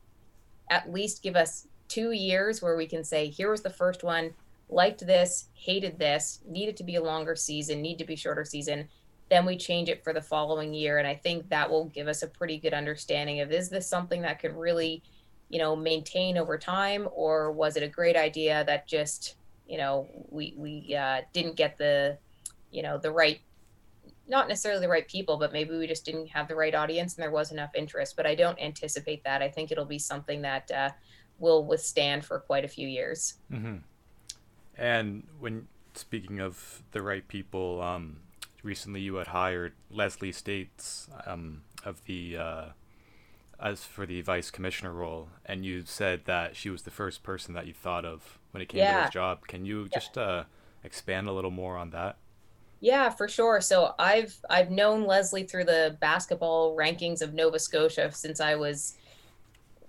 at 0.71 0.93
least 0.93 1.21
give 1.21 1.35
us 1.35 1.67
two 1.89 2.13
years 2.13 2.63
where 2.63 2.77
we 2.77 2.87
can 2.87 3.03
say 3.03 3.27
here 3.27 3.51
was 3.51 3.63
the 3.63 3.71
first 3.71 4.05
one 4.05 4.33
liked 4.69 5.07
this 5.07 5.49
hated 5.55 5.99
this 5.99 6.41
needed 6.47 6.77
to 6.77 6.85
be 6.85 6.97
a 6.97 7.03
longer 7.03 7.35
season 7.35 7.81
need 7.81 7.99
to 7.99 8.05
be 8.05 8.17
shorter 8.17 8.45
season 8.45 8.89
then 9.29 9.45
we 9.45 9.57
change 9.57 9.89
it 9.89 10.03
for 10.03 10.13
the 10.13 10.23
following 10.23 10.73
year. 10.73 10.99
And 10.99 11.07
i 11.07 11.15
think 11.15 11.49
that 11.49 11.71
will 11.71 11.87
give 11.87 12.09
us 12.09 12.23
a 12.23 12.27
pretty 12.27 12.59
good 12.59 12.75
understanding 12.75 13.41
of 13.41 13.53
is 13.53 13.69
this 13.69 13.89
something 13.89 14.23
that 14.23 14.41
could 14.41 14.57
really 14.57 15.03
you 15.49 15.59
know 15.59 15.75
maintain 15.77 16.39
over 16.39 16.59
time? 16.59 17.09
Or 17.13 17.53
was 17.53 17.77
it 17.77 17.83
a 17.83 17.89
great 17.89 18.17
idea 18.17 18.65
that 18.65 18.87
just 18.87 19.37
you 19.67 19.79
know 19.79 20.09
we 20.31 20.55
we 20.57 20.95
uh, 20.95 21.23
didn't 21.33 21.57
get 21.57 21.79
the 21.79 22.19
you 22.71 22.83
know 22.83 22.99
the 22.99 23.11
right 23.11 23.41
not 24.31 24.47
necessarily 24.47 24.83
the 24.83 24.89
right 24.89 25.09
people 25.09 25.39
but 25.39 25.55
maybe 25.55 25.75
we 25.75 25.87
just 25.87 26.05
didn't 26.05 26.29
have 26.29 26.49
the 26.49 26.55
right 26.55 26.75
audience 26.75 27.15
and 27.15 27.23
there 27.23 27.31
was 27.31 27.53
enough 27.53 27.71
interest. 27.75 28.17
But 28.17 28.27
i 28.27 28.35
don't 28.35 28.59
anticipate 28.61 29.25
that. 29.25 29.43
I 29.43 29.49
think 29.49 29.71
it'll 29.71 29.85
be 29.85 29.99
something 29.99 30.43
that 30.43 30.71
uh, 30.71 30.91
will 31.39 31.65
withstand 31.65 32.25
for 32.25 32.41
quite 32.41 32.65
a 32.65 32.69
few 32.69 32.89
years. 32.89 33.35
Mm-hmm. 33.53 33.77
And 34.79 35.25
when 35.39 35.69
speaking 35.95 36.41
of 36.41 36.83
the 36.93 37.03
right 37.03 37.27
people 37.29 37.83
um, 37.83 38.19
recently 38.63 39.01
you 39.01 39.17
had 39.17 39.29
hired 39.29 39.73
leslie 39.91 40.33
states 40.33 41.09
um, 41.27 41.63
of 41.85 42.05
the 42.05 42.37
uh, 42.37 42.65
as 43.61 43.85
for 43.85 44.07
the 44.07 44.23
vice 44.23 44.51
commissioner 44.51 44.93
role, 44.93 45.29
and 45.45 45.65
you 45.65 45.83
said 45.85 46.23
that 46.27 46.55
she 46.55 46.71
was 46.71 46.83
the 46.83 46.91
first 46.91 47.23
person 47.23 47.55
that 47.55 47.67
you 47.67 47.73
thought 47.73 48.05
of 48.05 48.39
when 48.53 48.63
it 48.63 48.69
came 48.69 48.79
yeah. 48.79 48.99
to 48.99 49.05
this 49.05 49.13
job. 49.13 49.47
Can 49.47 49.65
you 49.65 49.83
yeah. 49.83 49.99
just 49.99 50.17
uh, 50.17 50.45
expand 50.85 51.29
a 51.29 51.33
little 51.33 51.51
more 51.51 51.77
on 51.77 51.91
that? 51.91 52.17
Yeah, 52.81 53.11
for 53.11 53.27
sure. 53.27 53.61
So 53.61 53.95
I've 53.99 54.39
I've 54.49 54.71
known 54.71 55.05
Leslie 55.05 55.43
through 55.43 55.65
the 55.65 55.97
basketball 56.01 56.77
rankings 56.77 57.21
of 57.21 57.35
Nova 57.35 57.59
Scotia 57.59 58.13
since 58.13 58.41
I 58.41 58.55
was 58.55 58.95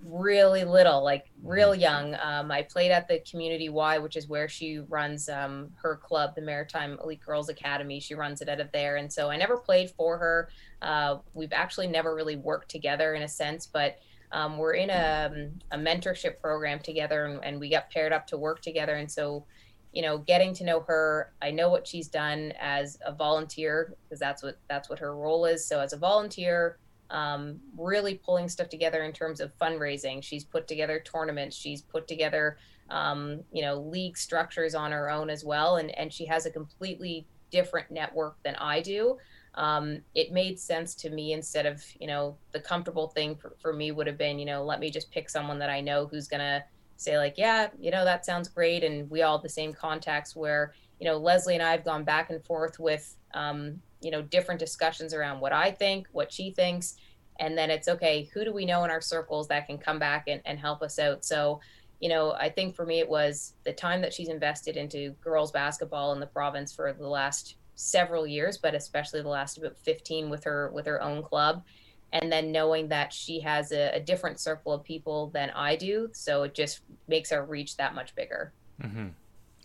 really 0.03 0.63
little, 0.63 1.03
like 1.03 1.29
real 1.43 1.71
mm-hmm. 1.71 1.81
young. 1.81 2.15
Um, 2.21 2.51
I 2.51 2.63
played 2.63 2.91
at 2.91 3.07
the 3.07 3.19
Community 3.19 3.69
Y, 3.69 3.97
which 3.97 4.15
is 4.15 4.27
where 4.27 4.47
she 4.47 4.79
runs 4.79 5.29
um, 5.29 5.69
her 5.81 5.95
club, 5.97 6.35
the 6.35 6.41
Maritime 6.41 6.97
Elite 7.03 7.23
Girls 7.25 7.49
Academy. 7.49 7.99
She 7.99 8.15
runs 8.15 8.41
it 8.41 8.49
out 8.49 8.59
of 8.59 8.71
there. 8.71 8.97
And 8.97 9.11
so 9.11 9.29
I 9.29 9.37
never 9.37 9.57
played 9.57 9.91
for 9.91 10.17
her. 10.17 10.49
Uh, 10.81 11.17
we've 11.33 11.53
actually 11.53 11.87
never 11.87 12.15
really 12.15 12.37
worked 12.37 12.69
together 12.69 13.13
in 13.13 13.23
a 13.23 13.27
sense, 13.27 13.67
but 13.67 13.97
um, 14.31 14.57
we're 14.57 14.73
in 14.73 14.89
a, 14.89 15.49
a, 15.71 15.77
mentorship 15.77 16.39
program 16.39 16.79
together 16.79 17.25
and, 17.25 17.43
and, 17.43 17.59
we 17.59 17.67
got 17.67 17.89
paired 17.89 18.13
up 18.13 18.27
to 18.27 18.37
work 18.37 18.61
together. 18.61 18.93
And 18.93 19.11
so, 19.11 19.43
you 19.91 20.03
know, 20.03 20.19
getting 20.19 20.53
to 20.55 20.63
know 20.63 20.81
her, 20.81 21.33
I 21.41 21.49
know 21.49 21.69
what 21.69 21.87
she's 21.87 22.07
done 22.07 22.53
as 22.59 22.99
a 23.03 23.11
volunteer 23.11 23.95
because 24.03 24.19
that's 24.19 24.43
what 24.43 24.59
that's 24.69 24.87
what 24.87 24.99
her 24.99 25.15
role 25.15 25.45
is. 25.45 25.65
So 25.65 25.79
as 25.79 25.93
a 25.93 25.97
volunteer, 25.97 26.77
um, 27.11 27.59
really 27.77 28.15
pulling 28.15 28.49
stuff 28.49 28.69
together 28.69 29.03
in 29.03 29.13
terms 29.13 29.39
of 29.39 29.57
fundraising. 29.57 30.23
She's 30.23 30.43
put 30.43 30.67
together 30.67 30.99
tournaments. 30.99 31.55
She's 31.55 31.81
put 31.81 32.07
together, 32.07 32.57
um, 32.89 33.41
you 33.51 33.61
know, 33.61 33.79
league 33.79 34.17
structures 34.17 34.75
on 34.75 34.91
her 34.91 35.09
own 35.09 35.29
as 35.29 35.43
well. 35.43 35.77
And, 35.77 35.97
and 35.97 36.13
she 36.13 36.25
has 36.25 36.45
a 36.45 36.51
completely 36.51 37.25
different 37.51 37.89
network 37.89 38.37
than 38.43 38.55
I 38.55 38.81
do. 38.81 39.17
Um, 39.55 40.01
it 40.13 40.31
made 40.31 40.59
sense 40.59 40.93
to 40.95 41.09
me 41.09 41.33
instead 41.33 41.65
of, 41.65 41.83
you 41.99 42.07
know, 42.07 42.37
the 42.51 42.59
comfortable 42.59 43.07
thing 43.07 43.35
for, 43.35 43.55
for 43.59 43.73
me 43.73 43.91
would 43.91 44.07
have 44.07 44.17
been, 44.17 44.37
you 44.37 44.45
know, 44.45 44.63
let 44.63 44.79
me 44.79 44.91
just 44.91 45.11
pick 45.11 45.29
someone 45.29 45.59
that 45.59 45.69
I 45.69 45.81
know 45.81 46.05
who's 46.05 46.27
going 46.27 46.41
to 46.41 46.63
say 46.97 47.17
like, 47.17 47.35
yeah, 47.37 47.69
you 47.79 47.91
know, 47.91 48.05
that 48.05 48.25
sounds 48.25 48.47
great. 48.47 48.83
And 48.83 49.09
we 49.09 49.23
all 49.23 49.37
have 49.37 49.43
the 49.43 49.49
same 49.49 49.73
contacts 49.73 50.35
where, 50.35 50.73
you 50.99 51.05
know, 51.05 51.17
Leslie 51.17 51.53
and 51.55 51.63
I 51.63 51.71
have 51.71 51.85
gone 51.85 52.03
back 52.03 52.29
and 52.29 52.43
forth 52.43 52.79
with, 52.79 53.15
um, 53.33 53.81
you 54.01 54.11
know 54.11 54.21
different 54.21 54.59
discussions 54.59 55.13
around 55.13 55.39
what 55.39 55.53
i 55.53 55.71
think 55.71 56.07
what 56.11 56.31
she 56.31 56.51
thinks 56.51 56.95
and 57.39 57.57
then 57.57 57.69
it's 57.69 57.87
okay 57.87 58.29
who 58.33 58.43
do 58.43 58.53
we 58.53 58.65
know 58.65 58.83
in 58.83 58.91
our 58.91 59.01
circles 59.01 59.47
that 59.47 59.67
can 59.67 59.77
come 59.77 59.99
back 59.99 60.25
and, 60.27 60.41
and 60.45 60.59
help 60.59 60.81
us 60.81 60.99
out? 60.99 61.23
So 61.23 61.61
you 61.99 62.09
know 62.09 62.33
i 62.33 62.49
think 62.49 62.75
for 62.75 62.85
me 62.85 62.99
it 62.99 63.09
was 63.09 63.53
the 63.65 63.73
time 63.73 64.01
that 64.01 64.13
she's 64.13 64.29
invested 64.29 64.77
into 64.77 65.11
girls 65.21 65.51
basketball 65.51 66.13
in 66.13 66.19
the 66.19 66.27
province 66.27 66.73
for 66.73 66.93
the 66.93 67.07
last 67.07 67.55
several 67.75 68.25
years 68.25 68.57
but 68.57 68.75
especially 68.75 69.21
the 69.21 69.27
last 69.29 69.57
about 69.57 69.77
15 69.77 70.29
with 70.29 70.43
her 70.43 70.71
with 70.73 70.85
her 70.85 71.01
own 71.01 71.23
club. 71.23 71.63
And 72.11 72.31
then 72.31 72.51
knowing 72.51 72.87
that 72.87 73.13
she 73.13 73.39
has 73.41 73.71
a, 73.71 73.91
a 73.93 73.99
different 73.99 74.39
circle 74.39 74.73
of 74.73 74.83
people 74.83 75.29
than 75.29 75.51
i 75.51 75.75
do 75.75 76.09
so 76.13 76.43
it 76.43 76.53
just 76.55 76.81
makes 77.07 77.31
our 77.31 77.45
reach 77.45 77.77
that 77.77 77.93
much 77.93 78.15
bigger. 78.15 78.53
Mm-hmm. 78.81 79.07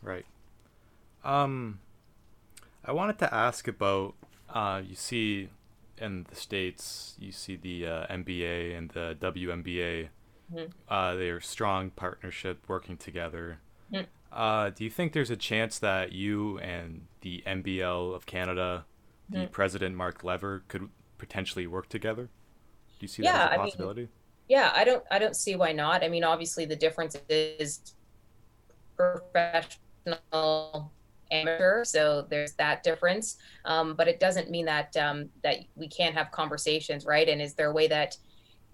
right 0.02 0.26
um 1.24 1.80
i 2.84 2.92
wanted 2.92 3.18
to 3.18 3.34
ask 3.34 3.66
about 3.66 4.14
uh, 4.54 4.80
you 4.86 4.94
see 4.94 5.48
in 5.98 6.26
the 6.28 6.36
states, 6.36 7.14
you 7.18 7.32
see 7.32 7.56
the 7.56 7.86
uh, 7.86 8.06
NBA 8.06 8.76
and 8.76 8.90
the 8.90 9.16
WNBA. 9.20 10.08
Mm-hmm. 10.52 10.66
Uh, 10.88 11.14
they're 11.14 11.40
strong 11.40 11.90
partnership, 11.90 12.64
working 12.68 12.96
together. 12.96 13.58
Mm-hmm. 13.92 14.04
Uh, 14.32 14.70
do 14.70 14.84
you 14.84 14.90
think 14.90 15.12
there's 15.12 15.30
a 15.30 15.36
chance 15.36 15.78
that 15.78 16.12
you 16.12 16.58
and 16.58 17.02
the 17.20 17.42
NBL 17.46 18.14
of 18.14 18.26
Canada, 18.26 18.84
the 19.30 19.38
mm-hmm. 19.38 19.50
president 19.52 19.94
Mark 19.96 20.24
Lever, 20.24 20.64
could 20.68 20.88
potentially 21.18 21.66
work 21.66 21.88
together? 21.88 22.24
Do 22.24 22.30
you 23.00 23.08
see 23.08 23.22
yeah, 23.22 23.32
that 23.32 23.52
as 23.52 23.58
a 23.58 23.62
possibility? 23.62 24.02
I 24.02 24.04
mean, 24.04 24.10
yeah, 24.48 24.72
I 24.74 24.84
don't. 24.84 25.04
I 25.10 25.18
don't 25.18 25.34
see 25.34 25.56
why 25.56 25.72
not. 25.72 26.04
I 26.04 26.08
mean, 26.08 26.22
obviously, 26.22 26.66
the 26.66 26.76
difference 26.76 27.16
is 27.30 27.94
professional 28.96 30.92
amateur, 31.34 31.84
so 31.84 32.26
there's 32.28 32.52
that 32.54 32.82
difference. 32.82 33.36
Um, 33.64 33.94
but 33.94 34.08
it 34.08 34.20
doesn't 34.20 34.50
mean 34.50 34.66
that 34.66 34.96
um, 34.96 35.28
that 35.42 35.58
we 35.74 35.88
can't 35.88 36.14
have 36.14 36.30
conversations, 36.30 37.04
right? 37.04 37.28
And 37.28 37.42
is 37.42 37.54
there 37.54 37.70
a 37.70 37.74
way 37.74 37.88
that 37.88 38.16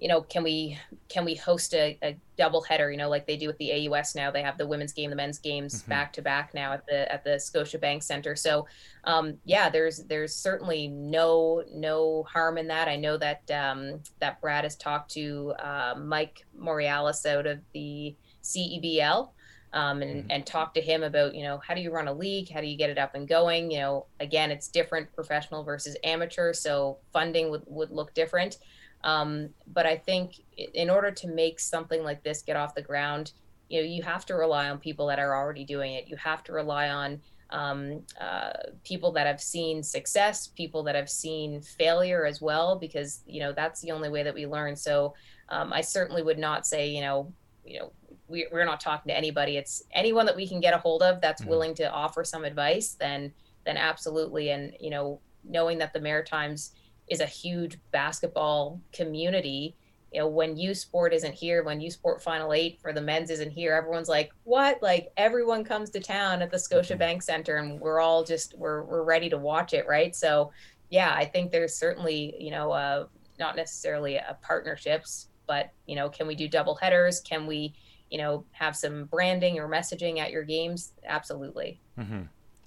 you 0.00 0.09
know 0.09 0.23
can 0.23 0.43
we 0.43 0.79
can 1.09 1.25
we 1.25 1.35
host 1.35 1.75
a, 1.75 1.99
a 2.02 2.17
double 2.37 2.62
header 2.62 2.90
you 2.90 2.97
know 2.97 3.09
like 3.09 3.26
they 3.26 3.37
do 3.37 3.47
with 3.47 3.59
the 3.59 3.87
aus 3.88 4.14
now 4.14 4.31
they 4.31 4.43
have 4.43 4.57
the 4.57 4.67
women's 4.67 4.93
game 4.93 5.11
the 5.11 5.17
men's 5.17 5.38
games 5.38 5.83
mm-hmm. 5.83 5.90
back 5.90 6.12
to 6.12 6.23
back 6.23 6.55
now 6.55 6.73
at 6.73 6.87
the 6.87 7.12
at 7.12 7.23
the 7.23 7.38
scotia 7.38 7.79
bank 7.79 8.02
center 8.02 8.35
so 8.35 8.67
um, 9.05 9.37
yeah 9.45 9.69
there's 9.69 10.05
there's 10.05 10.35
certainly 10.35 10.88
no 10.88 11.62
no 11.73 12.25
harm 12.25 12.57
in 12.57 12.67
that 12.67 12.88
i 12.88 12.97
know 12.97 13.17
that 13.17 13.49
um, 13.50 14.00
that 14.21 14.40
brad 14.40 14.64
has 14.64 14.75
talked 14.76 15.11
to 15.11 15.52
uh, 15.59 15.95
mike 15.99 16.47
Morreale 16.59 17.11
out 17.26 17.47
of 17.47 17.61
the 17.75 18.17
cebl 18.43 19.31
um, 19.72 20.02
and, 20.02 20.22
mm-hmm. 20.22 20.30
and 20.30 20.46
talk 20.46 20.74
to 20.74 20.80
him 20.80 21.02
about, 21.02 21.34
you 21.34 21.42
know, 21.42 21.58
how 21.66 21.74
do 21.74 21.80
you 21.80 21.90
run 21.92 22.08
a 22.08 22.12
league? 22.12 22.50
How 22.50 22.60
do 22.60 22.66
you 22.66 22.76
get 22.76 22.90
it 22.90 22.98
up 22.98 23.14
and 23.14 23.28
going? 23.28 23.70
You 23.70 23.78
know, 23.78 24.06
again, 24.18 24.50
it's 24.50 24.68
different 24.68 25.12
professional 25.14 25.62
versus 25.62 25.96
amateur. 26.04 26.52
So 26.52 26.98
funding 27.12 27.50
would, 27.50 27.62
would 27.66 27.90
look 27.90 28.14
different. 28.14 28.58
Um, 29.04 29.50
but 29.72 29.86
I 29.86 29.96
think 29.96 30.42
in 30.56 30.90
order 30.90 31.10
to 31.10 31.28
make 31.28 31.60
something 31.60 32.02
like 32.02 32.22
this 32.22 32.42
get 32.42 32.56
off 32.56 32.74
the 32.74 32.82
ground, 32.82 33.32
you 33.68 33.80
know, 33.80 33.86
you 33.86 34.02
have 34.02 34.26
to 34.26 34.34
rely 34.34 34.68
on 34.68 34.78
people 34.78 35.06
that 35.06 35.18
are 35.18 35.34
already 35.34 35.64
doing 35.64 35.94
it. 35.94 36.08
You 36.08 36.16
have 36.16 36.42
to 36.44 36.52
rely 36.52 36.88
on 36.88 37.20
um, 37.50 38.02
uh, 38.20 38.52
people 38.84 39.12
that 39.12 39.26
have 39.26 39.40
seen 39.40 39.82
success, 39.82 40.48
people 40.48 40.82
that 40.84 40.94
have 40.94 41.10
seen 41.10 41.60
failure 41.60 42.24
as 42.24 42.40
well, 42.40 42.76
because 42.76 43.22
you 43.26 43.40
know 43.40 43.52
that's 43.52 43.80
the 43.80 43.90
only 43.90 44.08
way 44.08 44.22
that 44.22 44.34
we 44.34 44.46
learn. 44.46 44.76
So 44.76 45.14
um, 45.48 45.72
I 45.72 45.80
certainly 45.80 46.22
would 46.22 46.38
not 46.38 46.66
say, 46.66 46.88
you 46.88 47.00
know, 47.00 47.32
you 47.64 47.80
know, 47.80 47.92
we, 48.30 48.46
we're 48.52 48.64
not 48.64 48.80
talking 48.80 49.10
to 49.10 49.16
anybody. 49.16 49.56
It's 49.56 49.82
anyone 49.92 50.26
that 50.26 50.37
we 50.37 50.46
can 50.46 50.60
get 50.60 50.75
a 50.75 50.78
hold 50.78 51.02
of 51.02 51.20
that's 51.20 51.42
mm-hmm. 51.42 51.50
willing 51.50 51.75
to 51.75 51.90
offer 51.90 52.25
some 52.25 52.44
advice, 52.44 52.96
then 52.99 53.32
then 53.66 53.76
absolutely. 53.76 54.50
And 54.50 54.75
you 54.80 54.90
know, 54.90 55.20
knowing 55.44 55.78
that 55.78 55.92
the 55.92 56.00
Maritimes 56.00 56.72
is 57.08 57.20
a 57.20 57.26
huge 57.26 57.78
basketball 57.90 58.80
community. 58.92 59.76
You 60.12 60.20
know, 60.20 60.28
when 60.28 60.56
U 60.56 60.75
Sport 60.75 61.12
isn't 61.12 61.34
here, 61.34 61.62
when 61.62 61.80
U 61.80 61.90
Sport 61.90 62.22
Final 62.22 62.52
Eight 62.52 62.80
for 62.80 62.92
the 62.92 63.00
men's 63.00 63.30
isn't 63.30 63.50
here, 63.50 63.75
everyone's 63.75 64.08
like, 64.08 64.32
"What?" 64.44 64.82
Like 64.82 65.12
everyone 65.16 65.62
comes 65.64 65.90
to 65.90 66.00
town 66.00 66.42
at 66.42 66.50
the 66.50 66.58
Scotia 66.58 66.94
mm-hmm. 66.94 66.99
Bank 66.99 67.22
Center, 67.22 67.56
and 67.56 67.80
we're 67.80 68.00
all 68.00 68.25
just 68.25 68.56
we're 68.56 68.82
we're 68.84 69.04
ready 69.04 69.28
to 69.28 69.38
watch 69.38 69.72
it, 69.72 69.87
right? 69.87 70.14
So, 70.16 70.52
yeah, 70.88 71.14
I 71.14 71.25
think 71.25 71.52
there's 71.52 71.76
certainly 71.76 72.34
you 72.40 72.50
know 72.50 72.72
uh, 72.72 73.06
not 73.38 73.56
necessarily 73.56 74.16
a 74.16 74.37
partnerships, 74.42 75.28
but 75.46 75.70
you 75.87 75.96
know, 75.96 76.08
can 76.08 76.26
we 76.26 76.34
do 76.34 76.49
double 76.49 76.76
headers? 76.76 77.20
Can 77.20 77.46
we 77.46 77.75
you 78.11 78.19
know 78.19 78.45
have 78.52 78.76
some 78.76 79.05
branding 79.05 79.59
or 79.59 79.69
messaging 79.69 80.19
at 80.19 80.31
your 80.31 80.43
games 80.43 80.93
absolutely 81.07 81.81
mm-hmm. 81.99 82.23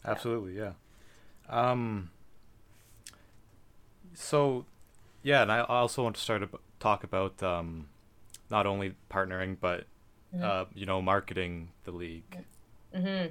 absolutely 0.06 0.56
yeah. 0.56 0.72
yeah 1.50 1.72
um 1.72 2.10
so 4.14 4.66
yeah 5.22 5.42
and 5.42 5.52
i 5.52 5.60
also 5.62 6.04
want 6.04 6.16
to 6.16 6.22
start 6.22 6.42
to 6.42 6.60
talk 6.80 7.04
about 7.04 7.42
um 7.44 7.88
not 8.50 8.66
only 8.66 8.96
partnering 9.12 9.58
but 9.60 9.86
mm-hmm. 10.34 10.44
uh 10.44 10.66
you 10.74 10.86
know 10.86 11.02
marketing 11.02 11.70
the 11.84 11.92
league 11.92 12.46
mm-hmm. 12.96 13.28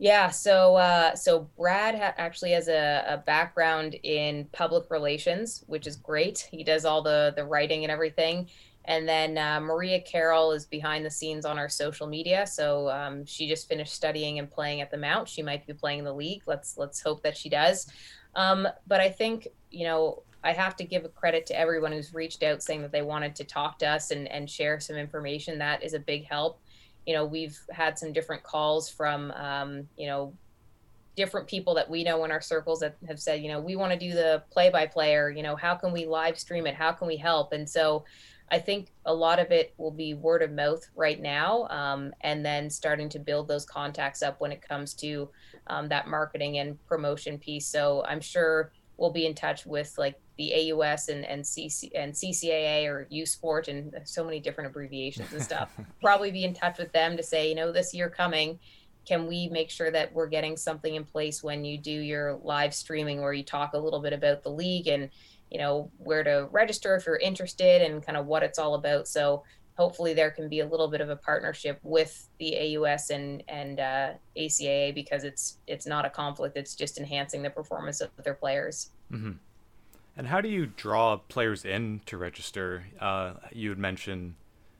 Yeah, 0.00 0.30
so 0.30 0.76
uh, 0.76 1.14
so 1.14 1.50
Brad 1.58 1.94
ha- 1.94 2.14
actually 2.16 2.52
has 2.52 2.68
a, 2.68 3.04
a, 3.06 3.16
background 3.18 3.96
in 4.02 4.46
public 4.50 4.90
relations, 4.90 5.62
which 5.66 5.86
is 5.86 5.96
great. 5.96 6.48
He 6.50 6.64
does 6.64 6.86
all 6.86 7.02
the 7.02 7.34
the 7.36 7.44
writing 7.44 7.84
and 7.84 7.92
everything, 7.92 8.48
And 8.86 9.08
then 9.08 9.36
uh, 9.36 9.60
Maria 9.60 10.00
Carroll 10.00 10.52
is 10.52 10.64
behind 10.64 11.04
the 11.04 11.10
scenes 11.10 11.44
on 11.44 11.58
our 11.58 11.68
social 11.68 12.06
media. 12.06 12.46
So 12.46 12.88
um, 12.90 13.24
she 13.26 13.46
just 13.46 13.68
finished 13.68 13.92
studying 13.92 14.38
and 14.38 14.50
playing 14.50 14.80
at 14.80 14.90
the 14.90 14.96
Mount. 14.96 15.28
She 15.28 15.42
might 15.42 15.66
be 15.66 15.74
playing 15.74 16.00
in 16.00 16.04
the 16.04 16.14
league. 16.14 16.42
Let's 16.46 16.78
let's 16.78 17.00
hope 17.00 17.22
that 17.22 17.36
she 17.36 17.48
does. 17.48 17.90
Um, 18.34 18.66
but 18.86 19.00
I 19.00 19.10
think 19.10 19.48
you 19.70 19.84
know 19.84 20.22
I 20.42 20.52
have 20.52 20.76
to 20.76 20.84
give 20.84 21.04
a 21.04 21.08
credit 21.08 21.46
to 21.46 21.58
everyone 21.58 21.92
who's 21.92 22.14
reached 22.14 22.42
out 22.42 22.62
saying 22.62 22.82
that 22.82 22.92
they 22.92 23.02
wanted 23.02 23.36
to 23.36 23.44
talk 23.44 23.78
to 23.80 23.86
us 23.86 24.10
and 24.10 24.26
and 24.28 24.48
share 24.48 24.80
some 24.80 24.96
information. 24.96 25.58
That 25.58 25.82
is 25.82 25.94
a 25.94 25.98
big 25.98 26.24
help. 26.24 26.60
You 27.06 27.14
know, 27.14 27.24
we've 27.24 27.58
had 27.70 27.98
some 27.98 28.12
different 28.12 28.42
calls 28.42 28.88
from 28.88 29.30
um, 29.32 29.88
you 29.96 30.06
know 30.06 30.32
different 31.16 31.46
people 31.46 31.74
that 31.74 31.90
we 31.90 32.02
know 32.02 32.24
in 32.24 32.30
our 32.30 32.40
circles 32.40 32.80
that 32.80 32.96
have 33.06 33.20
said, 33.20 33.42
you 33.42 33.48
know, 33.48 33.60
we 33.60 33.76
want 33.76 33.92
to 33.92 33.98
do 33.98 34.12
the 34.12 34.42
play 34.50 34.70
by 34.70 34.86
player, 34.86 35.28
you 35.28 35.42
know, 35.42 35.56
how 35.56 35.74
can 35.74 35.92
we 35.92 36.06
live 36.06 36.38
stream 36.38 36.66
it? 36.66 36.74
How 36.74 36.92
can 36.92 37.06
we 37.06 37.16
help? 37.16 37.52
And 37.52 37.68
so 37.68 38.04
I 38.50 38.58
think 38.58 38.88
a 39.04 39.14
lot 39.14 39.38
of 39.38 39.52
it 39.52 39.74
will 39.78 39.90
be 39.92 40.14
word 40.14 40.42
of 40.42 40.50
mouth 40.50 40.84
right 40.96 41.20
now, 41.20 41.68
um, 41.70 42.12
and 42.22 42.44
then 42.44 42.68
starting 42.68 43.08
to 43.10 43.18
build 43.18 43.46
those 43.46 43.64
contacts 43.64 44.22
up 44.22 44.40
when 44.40 44.50
it 44.50 44.60
comes 44.60 44.94
to 44.94 45.28
um, 45.68 45.88
that 45.88 46.08
marketing 46.08 46.58
and 46.58 46.84
promotion 46.86 47.38
piece. 47.38 47.66
So 47.66 48.04
I'm 48.08 48.20
sure 48.20 48.72
we'll 48.96 49.10
be 49.10 49.26
in 49.26 49.34
touch 49.34 49.66
with 49.66 49.96
like 49.98 50.20
the 50.36 50.72
AUS 50.72 51.08
and 51.08 51.24
and, 51.24 51.42
CC, 51.42 51.90
and 51.94 52.12
CCAA 52.12 52.86
or 52.86 53.06
U 53.10 53.24
Sport 53.24 53.68
and 53.68 53.94
so 54.04 54.24
many 54.24 54.40
different 54.40 54.70
abbreviations 54.70 55.32
and 55.32 55.42
stuff. 55.42 55.70
Probably 56.02 56.30
be 56.30 56.44
in 56.44 56.54
touch 56.54 56.78
with 56.78 56.92
them 56.92 57.16
to 57.16 57.22
say, 57.22 57.48
you 57.48 57.54
know, 57.54 57.70
this 57.70 57.94
year 57.94 58.10
coming, 58.10 58.58
can 59.06 59.26
we 59.26 59.48
make 59.48 59.70
sure 59.70 59.90
that 59.90 60.12
we're 60.12 60.28
getting 60.28 60.56
something 60.56 60.94
in 60.94 61.04
place 61.04 61.42
when 61.42 61.64
you 61.64 61.78
do 61.78 61.90
your 61.90 62.38
live 62.42 62.74
streaming 62.74 63.20
where 63.20 63.32
you 63.32 63.42
talk 63.42 63.74
a 63.74 63.78
little 63.78 64.00
bit 64.00 64.12
about 64.12 64.42
the 64.42 64.50
league 64.50 64.88
and 64.88 65.10
you 65.50 65.58
know 65.58 65.90
where 65.98 66.22
to 66.22 66.48
register 66.50 66.94
if 66.94 67.06
you're 67.06 67.16
interested 67.16 67.82
and 67.82 68.04
kind 68.04 68.16
of 68.16 68.26
what 68.26 68.42
it's 68.42 68.58
all 68.58 68.74
about 68.74 69.06
so 69.08 69.42
hopefully 69.80 70.12
there 70.12 70.30
can 70.30 70.46
be 70.46 70.60
a 70.60 70.66
little 70.66 70.88
bit 70.88 71.00
of 71.00 71.08
a 71.08 71.16
partnership 71.16 71.80
with 71.82 72.28
the 72.38 72.76
AUS 72.76 73.08
and 73.08 73.42
and 73.48 73.80
uh, 73.80 74.10
ACAA 74.36 74.94
because 74.94 75.24
it's 75.24 75.56
it's 75.66 75.86
not 75.86 76.04
a 76.04 76.10
conflict 76.10 76.56
it's 76.56 76.74
just 76.74 76.98
enhancing 76.98 77.42
the 77.42 77.50
performance 77.50 78.00
of 78.02 78.10
their 78.22 78.34
players 78.34 78.90
mm-hmm. 79.10 79.32
and 80.16 80.26
how 80.26 80.40
do 80.40 80.48
you 80.48 80.66
draw 80.66 81.16
players 81.16 81.64
in 81.64 82.02
to 82.06 82.16
register 82.16 82.84
uh, 83.00 83.32
you 83.52 83.70
had 83.70 83.78
mentioned 83.78 84.34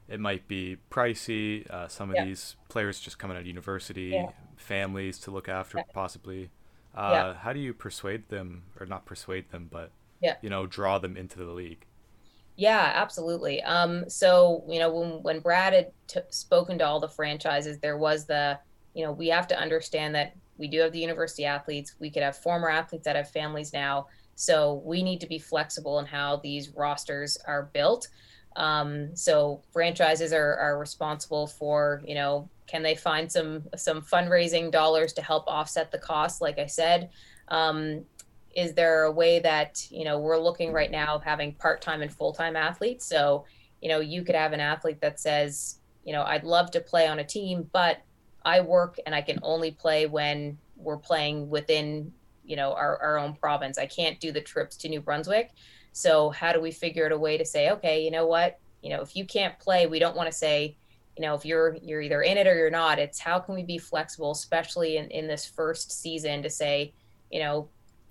it 0.06 0.20
might 0.20 0.46
be 0.46 0.76
pricey 0.90 1.68
uh, 1.70 1.88
some 1.88 2.10
of 2.10 2.16
yeah. 2.16 2.24
these 2.26 2.56
players 2.68 3.00
just 3.00 3.18
coming 3.18 3.36
out 3.36 3.40
of 3.40 3.46
university 3.46 4.08
yeah. 4.08 4.26
families 4.56 5.18
to 5.18 5.30
look 5.30 5.48
after 5.48 5.78
yeah. 5.78 5.84
possibly 5.94 6.50
uh, 6.94 7.32
how 7.34 7.52
do 7.52 7.60
you 7.60 7.72
persuade 7.72 8.28
them 8.28 8.64
or 8.78 8.84
not 8.84 9.06
persuade 9.06 9.50
them 9.50 9.68
but 9.70 9.92
yeah. 10.20 10.36
you 10.42 10.50
know, 10.50 10.66
draw 10.66 10.98
them 10.98 11.16
into 11.16 11.38
the 11.38 11.50
league. 11.52 11.86
Yeah, 12.56 12.92
absolutely. 12.94 13.62
Um, 13.62 14.08
so 14.08 14.64
you 14.68 14.78
know, 14.78 14.92
when 14.92 15.22
when 15.22 15.40
Brad 15.40 15.72
had 15.72 15.92
t- 16.06 16.20
spoken 16.28 16.78
to 16.78 16.86
all 16.86 17.00
the 17.00 17.08
franchises, 17.08 17.78
there 17.78 17.96
was 17.96 18.26
the, 18.26 18.58
you 18.94 19.04
know, 19.04 19.12
we 19.12 19.28
have 19.28 19.48
to 19.48 19.58
understand 19.58 20.14
that 20.14 20.36
we 20.58 20.68
do 20.68 20.80
have 20.80 20.92
the 20.92 20.98
university 20.98 21.46
athletes. 21.46 21.94
We 21.98 22.10
could 22.10 22.22
have 22.22 22.36
former 22.36 22.68
athletes 22.68 23.04
that 23.04 23.16
have 23.16 23.30
families 23.30 23.72
now. 23.72 24.08
So 24.34 24.82
we 24.84 25.02
need 25.02 25.20
to 25.20 25.26
be 25.26 25.38
flexible 25.38 25.98
in 26.00 26.06
how 26.06 26.36
these 26.36 26.70
rosters 26.70 27.38
are 27.46 27.70
built. 27.72 28.08
Um, 28.56 29.14
so 29.16 29.62
franchises 29.72 30.32
are, 30.32 30.56
are 30.56 30.78
responsible 30.78 31.46
for, 31.46 32.02
you 32.04 32.14
know, 32.14 32.48
can 32.66 32.82
they 32.82 32.94
find 32.94 33.30
some 33.30 33.64
some 33.76 34.02
fundraising 34.02 34.70
dollars 34.70 35.12
to 35.14 35.22
help 35.22 35.44
offset 35.46 35.90
the 35.90 35.98
cost? 35.98 36.40
Like 36.40 36.58
I 36.58 36.66
said, 36.66 37.10
um, 37.48 38.04
is 38.54 38.74
there 38.74 39.04
a 39.04 39.12
way 39.12 39.38
that 39.38 39.86
you 39.90 40.04
know 40.04 40.18
we're 40.18 40.38
looking 40.38 40.72
right 40.72 40.90
now 40.90 41.14
of 41.14 41.22
having 41.22 41.54
part-time 41.54 42.02
and 42.02 42.12
full-time 42.12 42.56
athletes. 42.56 43.06
So 43.06 43.44
you 43.80 43.88
know 43.88 44.00
you 44.00 44.22
could 44.22 44.34
have 44.34 44.52
an 44.52 44.60
athlete 44.60 45.00
that 45.00 45.18
says 45.18 45.78
you 46.04 46.12
know 46.12 46.22
i'd 46.24 46.44
love 46.44 46.70
to 46.70 46.80
play 46.80 47.06
on 47.06 47.20
a 47.20 47.24
team 47.24 47.66
but 47.72 48.02
i 48.44 48.60
work 48.60 48.98
and 49.06 49.14
i 49.14 49.22
can 49.22 49.38
only 49.42 49.70
play 49.70 50.04
when 50.04 50.58
we're 50.76 50.98
playing 50.98 51.48
within 51.48 52.12
you 52.44 52.56
know 52.56 52.72
our, 52.72 52.98
our 52.98 53.18
own 53.18 53.34
province. 53.34 53.78
I 53.78 53.86
can't 53.86 54.18
do 54.20 54.32
the 54.32 54.40
trips 54.40 54.76
to 54.78 54.88
new 54.88 55.00
brunswick. 55.00 55.52
So 55.92 56.30
how 56.30 56.52
do 56.52 56.60
we 56.60 56.70
figure 56.70 57.06
out 57.06 57.12
a 57.12 57.18
way 57.18 57.38
to 57.38 57.44
say 57.44 57.70
okay 57.70 58.04
you 58.04 58.10
know 58.10 58.26
what? 58.26 58.58
You 58.82 58.90
know 58.90 59.02
if 59.02 59.14
you 59.14 59.24
can't 59.24 59.58
play 59.58 59.86
we 59.86 59.98
don't 59.98 60.16
want 60.16 60.30
to 60.30 60.36
say 60.36 60.76
you 61.16 61.22
know 61.22 61.34
if 61.34 61.44
you're 61.44 61.76
you're 61.82 62.00
either 62.00 62.22
in 62.22 62.36
it 62.36 62.46
or 62.46 62.56
you're 62.56 62.70
not. 62.70 62.98
It's 62.98 63.20
how 63.20 63.38
can 63.38 63.54
we 63.54 63.62
be 63.62 63.78
flexible 63.78 64.32
especially 64.32 64.96
in, 64.96 65.10
in 65.10 65.28
this 65.28 65.46
first 65.46 65.92
season 65.92 66.42
to 66.42 66.50
say 66.50 66.92
you 67.30 67.40
know 67.40 67.68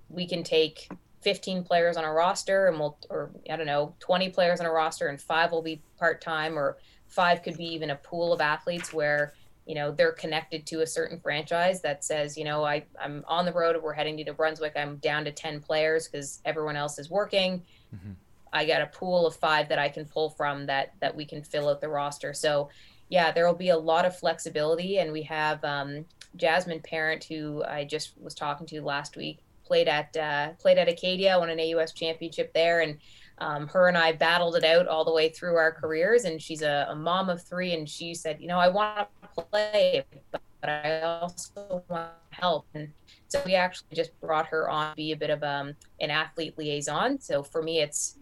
we 0.10 0.28
can 0.28 0.44
take 0.44 0.90
15 1.22 1.64
players 1.64 1.98
on 1.98 2.04
a 2.04 2.12
roster 2.12 2.68
and 2.68 2.80
we'll 2.80 2.98
or 3.10 3.32
i 3.50 3.56
don't 3.56 3.66
know 3.66 3.94
20 4.00 4.30
players 4.30 4.60
on 4.60 4.66
a 4.66 4.72
roster 4.72 5.08
and 5.08 5.22
five 5.22 5.52
will 5.52 5.62
be 5.62 5.82
part-time 5.98 6.58
or 6.58 6.78
five 7.08 7.44
could 7.44 7.58
be 7.58 7.66
even 7.66 7.90
a 7.90 7.96
pool 7.96 8.32
of 8.32 8.42
athletes 8.42 8.94
where 8.94 9.34
you 9.66 9.76
know 9.76 9.92
they're 9.92 10.14
connected 10.14 10.66
to 10.66 10.82
a 10.82 10.88
certain 10.88 11.20
franchise 11.20 11.82
that 11.82 12.04
says 12.04 12.38
you 12.38 12.44
know 12.44 12.64
I, 12.64 12.86
i'm 13.00 13.24
on 13.28 13.46
the 13.46 13.54
road 13.54 13.76
we're 13.82 13.94
heading 13.94 14.18
to 14.18 14.24
new 14.24 14.34
brunswick 14.34 14.74
i'm 14.76 14.98
down 14.98 15.26
to 15.26 15.32
10 15.32 15.60
players 15.60 16.08
because 16.08 16.42
everyone 16.46 16.76
else 16.76 16.98
is 16.98 17.10
working 17.10 17.64
mm-hmm. 17.94 18.12
i 18.54 18.66
got 18.66 18.82
a 18.82 18.88
pool 18.88 19.28
of 19.28 19.36
five 19.36 19.70
that 19.70 19.80
i 19.80 19.90
can 19.90 20.06
pull 20.06 20.30
from 20.30 20.66
that 20.68 20.94
that 21.02 21.16
we 21.16 21.26
can 21.26 21.44
fill 21.44 21.70
out 21.70 21.82
the 21.82 21.90
roster 21.90 22.34
so 22.34 22.70
yeah 23.10 23.32
there 23.32 23.46
will 23.46 23.54
be 23.54 23.70
a 23.70 23.78
lot 23.78 24.06
of 24.06 24.18
flexibility 24.18 25.00
and 25.00 25.12
we 25.12 25.24
have 25.24 25.64
um, 25.66 26.06
jasmine 26.36 26.80
parent 26.80 27.26
who 27.26 27.64
i 27.66 27.84
just 27.84 28.14
was 28.20 28.34
talking 28.34 28.66
to 28.66 28.82
last 28.82 29.18
week 29.18 29.40
played 29.70 29.88
at 29.88 30.18
uh, 30.18 30.50
played 30.60 30.80
at 30.80 30.90
Acadia, 30.90 31.38
won 31.38 31.50
an 31.50 31.60
AUS 31.60 31.94
championship 31.94 32.52
there, 32.54 32.82
and 32.82 32.98
um, 33.38 33.68
her 33.68 33.88
and 33.88 33.98
I 33.98 34.12
battled 34.12 34.56
it 34.56 34.64
out 34.64 34.88
all 34.88 35.06
the 35.06 35.14
way 35.14 35.30
through 35.30 35.56
our 35.56 35.72
careers. 35.72 36.26
And 36.26 36.42
she's 36.42 36.64
a, 36.64 36.88
a 36.90 36.96
mom 36.96 37.30
of 37.30 37.44
three, 37.44 37.74
and 37.74 37.88
she 37.88 38.16
said, 38.16 38.42
you 38.42 38.48
know, 38.48 38.58
I 38.58 38.68
want 38.68 39.08
to 39.22 39.44
play, 39.44 40.04
but 40.32 40.70
I 40.70 41.02
also 41.02 41.84
want 41.88 42.10
to 42.32 42.42
help. 42.42 42.66
And 42.74 42.90
so 43.28 43.42
we 43.46 43.54
actually 43.54 43.96
just 43.96 44.20
brought 44.20 44.48
her 44.48 44.70
on 44.70 44.90
to 44.90 44.96
be 44.96 45.12
a 45.12 45.16
bit 45.16 45.30
of 45.30 45.44
um, 45.44 45.76
an 46.02 46.10
athlete 46.10 46.58
liaison. 46.58 47.22
So 47.22 47.44
for 47.44 47.62
me, 47.62 47.80
it's 47.80 48.18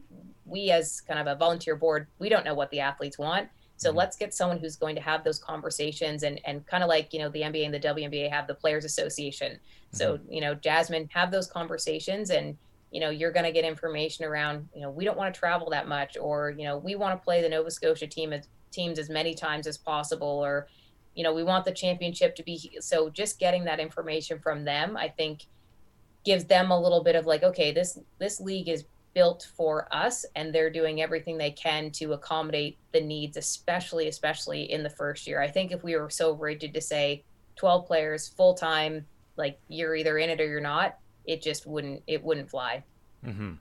we 0.45 0.71
as 0.71 1.01
kind 1.01 1.19
of 1.19 1.27
a 1.27 1.35
volunteer 1.35 1.75
board, 1.75 2.07
we 2.19 2.29
don't 2.29 2.45
know 2.45 2.53
what 2.53 2.69
the 2.71 2.81
athletes 2.81 3.17
want. 3.17 3.47
So 3.77 3.89
mm-hmm. 3.89 3.97
let's 3.99 4.17
get 4.17 4.33
someone 4.33 4.57
who's 4.57 4.75
going 4.75 4.95
to 4.95 5.01
have 5.01 5.23
those 5.23 5.39
conversations 5.39 6.23
and 6.23 6.41
and 6.45 6.65
kind 6.67 6.83
of 6.83 6.89
like 6.89 7.13
you 7.13 7.19
know 7.19 7.29
the 7.29 7.41
NBA 7.41 7.65
and 7.65 7.73
the 7.73 7.79
WNBA 7.79 8.29
have 8.29 8.47
the 8.47 8.55
Players 8.55 8.85
Association. 8.85 9.53
Mm-hmm. 9.53 9.97
So 9.97 10.19
you 10.29 10.41
know 10.41 10.55
Jasmine 10.55 11.09
have 11.13 11.31
those 11.31 11.47
conversations 11.47 12.29
and 12.31 12.57
you 12.91 12.99
know 12.99 13.09
you're 13.09 13.31
going 13.31 13.45
to 13.45 13.51
get 13.51 13.65
information 13.65 14.25
around 14.25 14.67
you 14.73 14.81
know 14.81 14.89
we 14.89 15.05
don't 15.05 15.17
want 15.17 15.33
to 15.33 15.39
travel 15.39 15.69
that 15.69 15.87
much 15.87 16.17
or 16.19 16.51
you 16.51 16.63
know 16.63 16.77
we 16.77 16.95
want 16.95 17.19
to 17.19 17.23
play 17.23 17.41
the 17.41 17.49
Nova 17.49 17.71
Scotia 17.71 18.07
team 18.07 18.33
as 18.33 18.47
teams 18.71 18.99
as 18.99 19.09
many 19.09 19.33
times 19.33 19.67
as 19.67 19.77
possible 19.77 20.27
or 20.27 20.67
you 21.15 21.23
know 21.23 21.33
we 21.33 21.43
want 21.43 21.65
the 21.65 21.71
championship 21.71 22.35
to 22.35 22.43
be 22.43 22.77
so 22.79 23.09
just 23.09 23.39
getting 23.39 23.63
that 23.65 23.79
information 23.79 24.39
from 24.39 24.63
them 24.63 24.95
I 24.95 25.09
think 25.09 25.45
gives 26.23 26.45
them 26.45 26.71
a 26.71 26.79
little 26.79 27.03
bit 27.03 27.15
of 27.15 27.25
like 27.25 27.43
okay 27.43 27.71
this 27.71 27.99
this 28.19 28.39
league 28.39 28.69
is 28.69 28.85
built 29.17 29.47
for 29.57 29.87
us 29.91 30.27
and 30.35 30.53
they're 30.53 30.69
doing 30.69 31.01
everything 31.01 31.39
they 31.39 31.49
can 31.49 31.89
to 31.89 32.13
accommodate 32.13 32.77
the 32.91 33.01
needs 33.01 33.35
especially 33.35 34.07
especially 34.07 34.71
in 34.71 34.83
the 34.83 34.89
first 34.91 35.25
year 35.25 35.41
i 35.41 35.47
think 35.47 35.71
if 35.71 35.83
we 35.83 35.95
were 35.95 36.07
so 36.07 36.33
rigid 36.33 36.71
to 36.71 36.79
say 36.79 37.23
12 37.55 37.87
players 37.87 38.27
full 38.27 38.53
time 38.53 39.03
like 39.35 39.59
you're 39.69 39.95
either 39.95 40.19
in 40.19 40.29
it 40.29 40.39
or 40.39 40.45
you're 40.45 40.61
not 40.61 40.99
it 41.25 41.41
just 41.41 41.65
wouldn't 41.65 42.03
it 42.05 42.23
wouldn't 42.23 42.47
fly 42.47 42.83
mm-hmm. 43.25 43.53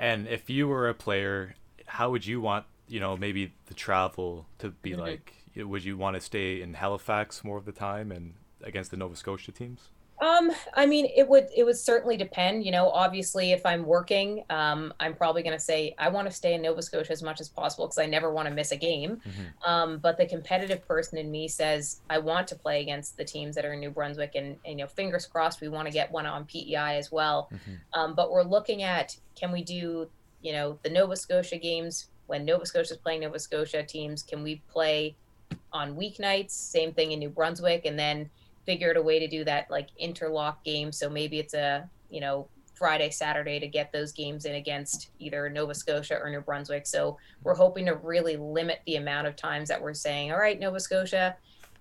and 0.00 0.26
if 0.26 0.50
you 0.50 0.66
were 0.66 0.88
a 0.88 0.94
player 0.94 1.54
how 1.86 2.10
would 2.10 2.26
you 2.26 2.40
want 2.40 2.64
you 2.88 2.98
know 2.98 3.16
maybe 3.16 3.52
the 3.66 3.74
travel 3.74 4.44
to 4.58 4.70
be 4.70 4.90
mm-hmm. 4.90 5.02
like 5.02 5.34
would 5.54 5.84
you 5.84 5.96
want 5.96 6.16
to 6.16 6.20
stay 6.20 6.60
in 6.60 6.74
halifax 6.74 7.44
more 7.44 7.58
of 7.58 7.64
the 7.64 7.70
time 7.70 8.10
and 8.10 8.34
against 8.64 8.90
the 8.90 8.96
nova 8.96 9.14
scotia 9.14 9.52
teams 9.52 9.90
um, 10.20 10.52
I 10.74 10.86
mean, 10.86 11.06
it 11.16 11.28
would 11.28 11.48
it 11.54 11.64
would 11.64 11.76
certainly 11.76 12.16
depend. 12.16 12.64
You 12.64 12.70
know, 12.70 12.88
obviously, 12.90 13.52
if 13.52 13.66
I'm 13.66 13.84
working, 13.84 14.44
um, 14.48 14.94
I'm 15.00 15.14
probably 15.14 15.42
going 15.42 15.56
to 15.56 15.62
say 15.62 15.94
I 15.98 16.08
want 16.08 16.28
to 16.28 16.34
stay 16.34 16.54
in 16.54 16.62
Nova 16.62 16.82
Scotia 16.82 17.12
as 17.12 17.22
much 17.22 17.40
as 17.40 17.48
possible 17.48 17.86
because 17.86 17.98
I 17.98 18.06
never 18.06 18.32
want 18.32 18.48
to 18.48 18.54
miss 18.54 18.70
a 18.70 18.76
game. 18.76 19.16
Mm-hmm. 19.16 19.70
Um, 19.70 19.98
but 19.98 20.16
the 20.16 20.26
competitive 20.26 20.86
person 20.86 21.18
in 21.18 21.30
me 21.30 21.48
says 21.48 22.00
I 22.08 22.18
want 22.18 22.46
to 22.48 22.54
play 22.54 22.80
against 22.80 23.16
the 23.16 23.24
teams 23.24 23.56
that 23.56 23.64
are 23.64 23.72
in 23.72 23.80
New 23.80 23.90
Brunswick, 23.90 24.32
and, 24.36 24.56
and 24.64 24.78
you 24.78 24.84
know, 24.84 24.86
fingers 24.86 25.26
crossed, 25.26 25.60
we 25.60 25.68
want 25.68 25.86
to 25.88 25.92
get 25.92 26.12
one 26.12 26.26
on 26.26 26.44
PEI 26.44 26.96
as 26.96 27.10
well. 27.10 27.48
Mm-hmm. 27.52 28.00
Um, 28.00 28.14
but 28.14 28.30
we're 28.30 28.44
looking 28.44 28.82
at 28.82 29.16
can 29.34 29.50
we 29.50 29.62
do 29.62 30.08
you 30.42 30.52
know 30.52 30.78
the 30.82 30.90
Nova 30.90 31.16
Scotia 31.16 31.58
games 31.58 32.06
when 32.26 32.44
Nova 32.44 32.64
Scotia 32.66 32.94
is 32.94 32.98
playing 32.98 33.20
Nova 33.20 33.38
Scotia 33.38 33.82
teams? 33.82 34.22
Can 34.22 34.44
we 34.44 34.62
play 34.68 35.16
on 35.72 35.96
weeknights? 35.96 36.52
Same 36.52 36.92
thing 36.92 37.10
in 37.10 37.18
New 37.18 37.30
Brunswick, 37.30 37.84
and 37.84 37.98
then 37.98 38.30
figured 38.66 38.96
a 38.96 39.02
way 39.02 39.18
to 39.18 39.28
do 39.28 39.44
that 39.44 39.70
like 39.70 39.88
interlock 39.98 40.64
game. 40.64 40.92
So 40.92 41.08
maybe 41.08 41.38
it's 41.38 41.54
a, 41.54 41.88
you 42.10 42.20
know, 42.20 42.48
Friday, 42.74 43.10
Saturday 43.10 43.60
to 43.60 43.68
get 43.68 43.92
those 43.92 44.12
games 44.12 44.46
in 44.46 44.56
against 44.56 45.10
either 45.18 45.48
Nova 45.48 45.74
Scotia 45.74 46.18
or 46.20 46.28
New 46.30 46.40
Brunswick. 46.40 46.86
So 46.86 47.18
we're 47.42 47.54
hoping 47.54 47.86
to 47.86 47.94
really 47.94 48.36
limit 48.36 48.80
the 48.86 48.96
amount 48.96 49.26
of 49.26 49.36
times 49.36 49.68
that 49.68 49.80
we're 49.80 49.94
saying, 49.94 50.32
all 50.32 50.38
right, 50.38 50.58
Nova 50.58 50.80
Scotia, 50.80 51.36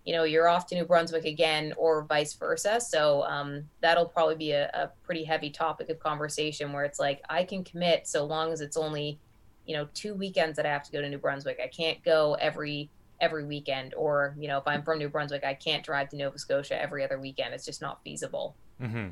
you 0.06 0.14
know, 0.14 0.24
you're 0.24 0.48
off 0.48 0.68
to 0.68 0.76
New 0.76 0.86
Brunswick 0.86 1.26
again, 1.26 1.74
or 1.78 2.04
vice 2.04 2.34
versa. 2.34 2.80
So 2.80 3.24
um, 3.24 3.64
that'll 3.82 4.06
probably 4.06 4.36
be 4.36 4.52
a, 4.52 4.70
a 4.74 4.92
pretty 5.04 5.24
heavy 5.24 5.50
topic 5.50 5.90
of 5.90 6.00
conversation 6.00 6.74
where 6.74 6.84
it's 6.84 7.00
like, 7.00 7.22
I 7.30 7.44
can 7.44 7.64
commit 7.64 8.06
so 8.08 8.26
long 8.26 8.52
as 8.52 8.62
it's 8.62 8.78
only 8.78 9.20
you 9.66 9.76
know 9.76 9.88
two 9.94 10.14
weekends 10.14 10.58
that 10.58 10.66
I 10.66 10.70
have 10.70 10.84
to 10.84 10.92
go 10.92 11.02
to 11.02 11.10
New 11.10 11.18
Brunswick. 11.18 11.60
I 11.64 11.68
can't 11.68 12.04
go 12.04 12.36
every 12.36 12.90
every 13.24 13.46
weekend, 13.46 13.94
or 13.96 14.36
you 14.38 14.48
know 14.48 14.58
if 14.58 14.68
I'm 14.68 14.84
from 14.84 15.00
New 15.00 15.10
Brunswick, 15.10 15.44
I 15.44 15.54
can't 15.54 15.84
drive 15.84 16.10
to 16.10 16.18
Nova 16.18 16.38
Scotia 16.38 16.80
every 16.80 17.04
other 17.04 17.20
weekend. 17.20 17.54
It's 17.54 17.66
just 17.66 17.82
not 17.82 18.04
feasible. 18.04 18.56
Mm-hmm. 18.82 19.08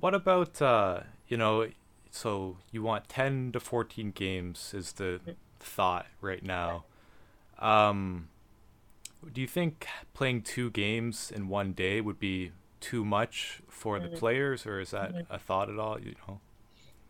What 0.00 0.14
about 0.14 0.60
uh, 0.62 1.00
you 1.28 1.36
know? 1.36 1.68
So 2.10 2.56
you 2.72 2.82
want 2.82 3.08
ten 3.08 3.52
to 3.52 3.60
fourteen 3.60 4.10
games 4.10 4.72
is 4.74 4.92
the 4.92 5.20
thought 5.60 6.06
right 6.20 6.42
now. 6.42 6.84
Um, 7.58 8.28
do 9.32 9.40
you 9.40 9.46
think 9.46 9.86
playing 10.14 10.42
two 10.42 10.70
games 10.70 11.30
in 11.30 11.48
one 11.48 11.72
day 11.72 12.00
would 12.00 12.18
be 12.18 12.52
too 12.80 13.04
much 13.04 13.60
for 13.68 13.98
mm-hmm. 13.98 14.10
the 14.10 14.18
players, 14.18 14.66
or 14.66 14.80
is 14.80 14.90
that 14.92 15.14
mm-hmm. 15.14 15.32
a 15.32 15.38
thought 15.38 15.68
at 15.68 15.78
all? 15.78 16.00
You 16.00 16.14
know. 16.26 16.40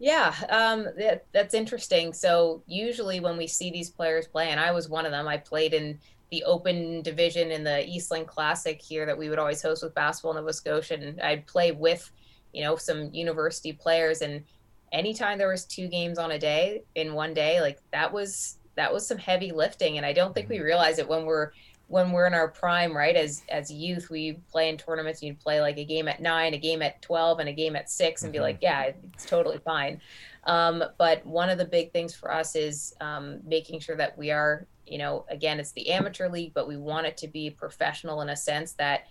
Yeah, 0.02 0.34
um, 0.48 0.86
that, 0.96 1.26
that's 1.30 1.52
interesting. 1.52 2.14
So 2.14 2.62
usually 2.66 3.20
when 3.20 3.36
we 3.36 3.46
see 3.46 3.70
these 3.70 3.90
players 3.90 4.26
play, 4.26 4.48
and 4.48 4.58
I 4.58 4.72
was 4.72 4.88
one 4.88 5.04
of 5.04 5.12
them, 5.12 5.28
I 5.28 5.36
played 5.36 5.74
in 5.74 6.00
the 6.30 6.42
open 6.44 7.02
division 7.02 7.50
in 7.50 7.64
the 7.64 7.86
Eastland 7.86 8.26
Classic 8.26 8.80
here 8.80 9.04
that 9.04 9.18
we 9.18 9.28
would 9.28 9.38
always 9.38 9.60
host 9.60 9.82
with 9.82 9.94
Basketball 9.94 10.32
Nova 10.34 10.54
Scotia, 10.54 10.94
and 10.94 11.20
I'd 11.20 11.46
play 11.46 11.72
with, 11.72 12.10
you 12.54 12.64
know, 12.64 12.76
some 12.76 13.12
university 13.12 13.74
players. 13.74 14.22
And 14.22 14.42
anytime 14.90 15.36
there 15.36 15.50
was 15.50 15.66
two 15.66 15.86
games 15.86 16.18
on 16.18 16.30
a 16.30 16.38
day 16.38 16.82
in 16.94 17.12
one 17.12 17.34
day, 17.34 17.60
like 17.60 17.78
that 17.92 18.10
was 18.10 18.56
that 18.76 18.94
was 18.94 19.06
some 19.06 19.18
heavy 19.18 19.52
lifting, 19.52 19.98
and 19.98 20.06
I 20.06 20.14
don't 20.14 20.34
think 20.34 20.48
we 20.48 20.56
mm-hmm. 20.56 20.64
realize 20.64 20.98
it 20.98 21.08
when 21.08 21.26
we're 21.26 21.50
when 21.90 22.12
we're 22.12 22.26
in 22.28 22.34
our 22.34 22.46
prime, 22.46 22.96
right? 22.96 23.16
As 23.16 23.42
as 23.48 23.68
youth, 23.68 24.10
we 24.10 24.34
play 24.48 24.68
in 24.68 24.76
tournaments. 24.76 25.24
You'd 25.24 25.40
play 25.40 25.60
like 25.60 25.76
a 25.76 25.84
game 25.84 26.06
at 26.06 26.22
nine, 26.22 26.54
a 26.54 26.58
game 26.58 26.82
at 26.82 27.02
twelve, 27.02 27.40
and 27.40 27.48
a 27.48 27.52
game 27.52 27.74
at 27.74 27.90
6 27.90 28.22
and 28.22 28.28
mm-hmm. 28.28 28.32
be 28.32 28.40
like, 28.40 28.58
yeah, 28.62 28.92
it's 29.12 29.26
totally 29.26 29.58
fine. 29.58 30.00
Um, 30.44 30.84
but 30.98 31.26
one 31.26 31.50
of 31.50 31.58
the 31.58 31.64
big 31.64 31.92
things 31.92 32.14
for 32.14 32.32
us 32.32 32.54
is 32.54 32.94
um, 33.00 33.40
making 33.44 33.80
sure 33.80 33.96
that 33.96 34.16
we 34.16 34.30
are, 34.30 34.68
you 34.86 34.98
know, 34.98 35.26
again, 35.28 35.58
it's 35.58 35.72
the 35.72 35.90
amateur 35.90 36.28
league, 36.28 36.54
but 36.54 36.68
we 36.68 36.76
want 36.76 37.08
it 37.08 37.16
to 37.18 37.28
be 37.28 37.50
professional 37.50 38.22
in 38.22 38.28
a 38.28 38.36
sense 38.36 38.72
that 38.74 39.08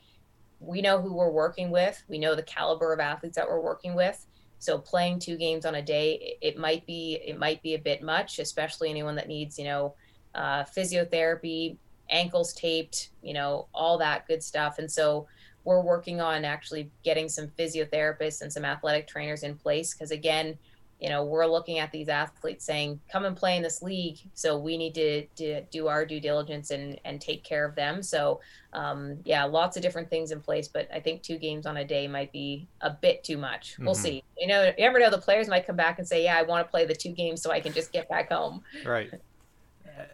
we 0.62 0.82
know 0.82 1.02
who 1.02 1.14
we're 1.14 1.32
working 1.32 1.72
with, 1.72 2.02
we 2.08 2.18
know 2.18 2.34
the 2.34 2.44
caliber 2.44 2.94
of 2.94 3.02
athletes 3.02 3.36
that 3.36 3.48
we're 3.48 3.62
working 3.62 3.94
with. 3.94 4.26
So 4.60 4.78
playing 4.78 5.20
two 5.20 5.36
games 5.36 5.66
on 5.66 5.76
a 5.76 5.82
day, 5.82 6.38
it 6.42 6.58
might 6.58 6.86
be 6.86 7.20
it 7.26 7.38
might 7.38 7.62
be 7.62 7.76
a 7.76 7.80
bit 7.80 8.02
much, 8.02 8.40
especially 8.40 8.90
anyone 8.90 9.16
that 9.16 9.28
needs, 9.28 9.60
you 9.60 9.66
know, 9.66 9.96
uh, 10.34 10.64
physiotherapy, 10.64 11.78
ankles 12.10 12.54
taped, 12.54 13.10
you 13.22 13.34
know, 13.34 13.68
all 13.74 13.98
that 13.98 14.28
good 14.28 14.44
stuff. 14.44 14.80
And 14.80 14.92
so 14.92 15.28
we're 15.64 15.82
working 15.82 16.22
on 16.22 16.46
actually 16.46 16.90
getting 17.04 17.30
some 17.30 17.48
physiotherapists 17.48 18.42
and 18.42 18.52
some 18.52 18.66
athletic 18.66 19.08
trainers 19.08 19.44
in 19.44 19.56
place 19.56 19.94
because 19.94 20.12
again, 20.12 20.58
you 21.00 21.08
know, 21.08 21.24
we're 21.24 21.46
looking 21.46 21.80
at 21.80 21.92
these 21.94 22.10
athletes 22.10 22.66
saying, 22.66 23.00
"Come 23.10 23.24
and 23.24 23.36
play 23.36 23.56
in 23.56 23.64
this 23.64 23.82
league." 23.82 24.18
So 24.34 24.58
we 24.58 24.78
need 24.78 24.94
to, 24.96 25.26
to 25.38 25.62
do 25.72 25.88
our 25.88 26.06
due 26.06 26.20
diligence 26.20 26.72
and 26.72 27.00
and 27.06 27.22
take 27.22 27.44
care 27.44 27.64
of 27.64 27.74
them. 27.76 28.04
So, 28.04 28.42
um, 28.74 29.18
yeah, 29.24 29.46
lots 29.46 29.78
of 29.78 29.84
different 29.84 30.10
things 30.10 30.32
in 30.32 30.42
place, 30.42 30.68
but 30.68 30.90
I 30.94 31.00
think 31.00 31.24
two 31.24 31.38
games 31.38 31.66
on 31.66 31.78
a 31.78 31.86
day 31.86 32.06
might 32.08 32.34
be 32.34 32.68
a 32.82 32.90
bit 32.90 33.24
too 33.24 33.38
much. 33.38 33.78
We'll 33.80 33.94
mm-hmm. 33.94 34.04
see. 34.04 34.24
You 34.38 34.48
know, 34.48 34.66
you 34.66 34.74
never 34.84 35.00
know. 35.00 35.10
The 35.10 35.18
players 35.18 35.48
might 35.48 35.66
come 35.66 35.78
back 35.78 36.00
and 36.00 36.08
say, 36.08 36.22
"Yeah, 36.22 36.38
I 36.38 36.42
want 36.42 36.68
to 36.68 36.70
play 36.70 36.86
the 36.86 36.96
two 36.96 37.12
games 37.12 37.42
so 37.42 37.50
I 37.50 37.62
can 37.62 37.72
just 37.72 37.94
get 37.94 38.10
back 38.10 38.30
home." 38.30 38.62
Right. 38.86 39.10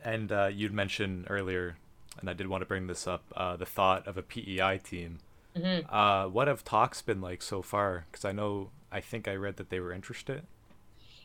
And 0.04 0.32
uh, 0.32 0.50
you'd 0.52 0.74
mentioned 0.74 1.26
earlier 1.30 1.78
and 2.20 2.30
I 2.30 2.34
did 2.34 2.48
want 2.48 2.62
to 2.62 2.66
bring 2.66 2.88
this 2.88 3.08
up, 3.08 3.24
uh, 3.36 3.56
the 3.56 3.66
thought 3.66 4.08
of 4.08 4.18
a 4.18 4.22
PEI 4.22 4.80
team. 4.84 5.20
Mm-hmm. 5.56 5.94
Uh, 5.94 6.28
what 6.28 6.48
have 6.48 6.64
talks 6.64 7.02
been 7.02 7.22
like 7.22 7.42
so 7.42 7.62
far? 7.62 8.06
Because 8.12 8.26
I 8.26 8.32
know, 8.32 8.70
I 8.92 9.02
think 9.02 9.28
I 9.28 9.36
read 9.36 9.58
that 9.58 9.70
they 9.70 9.80
were 9.80 9.94
interested. 9.94 10.44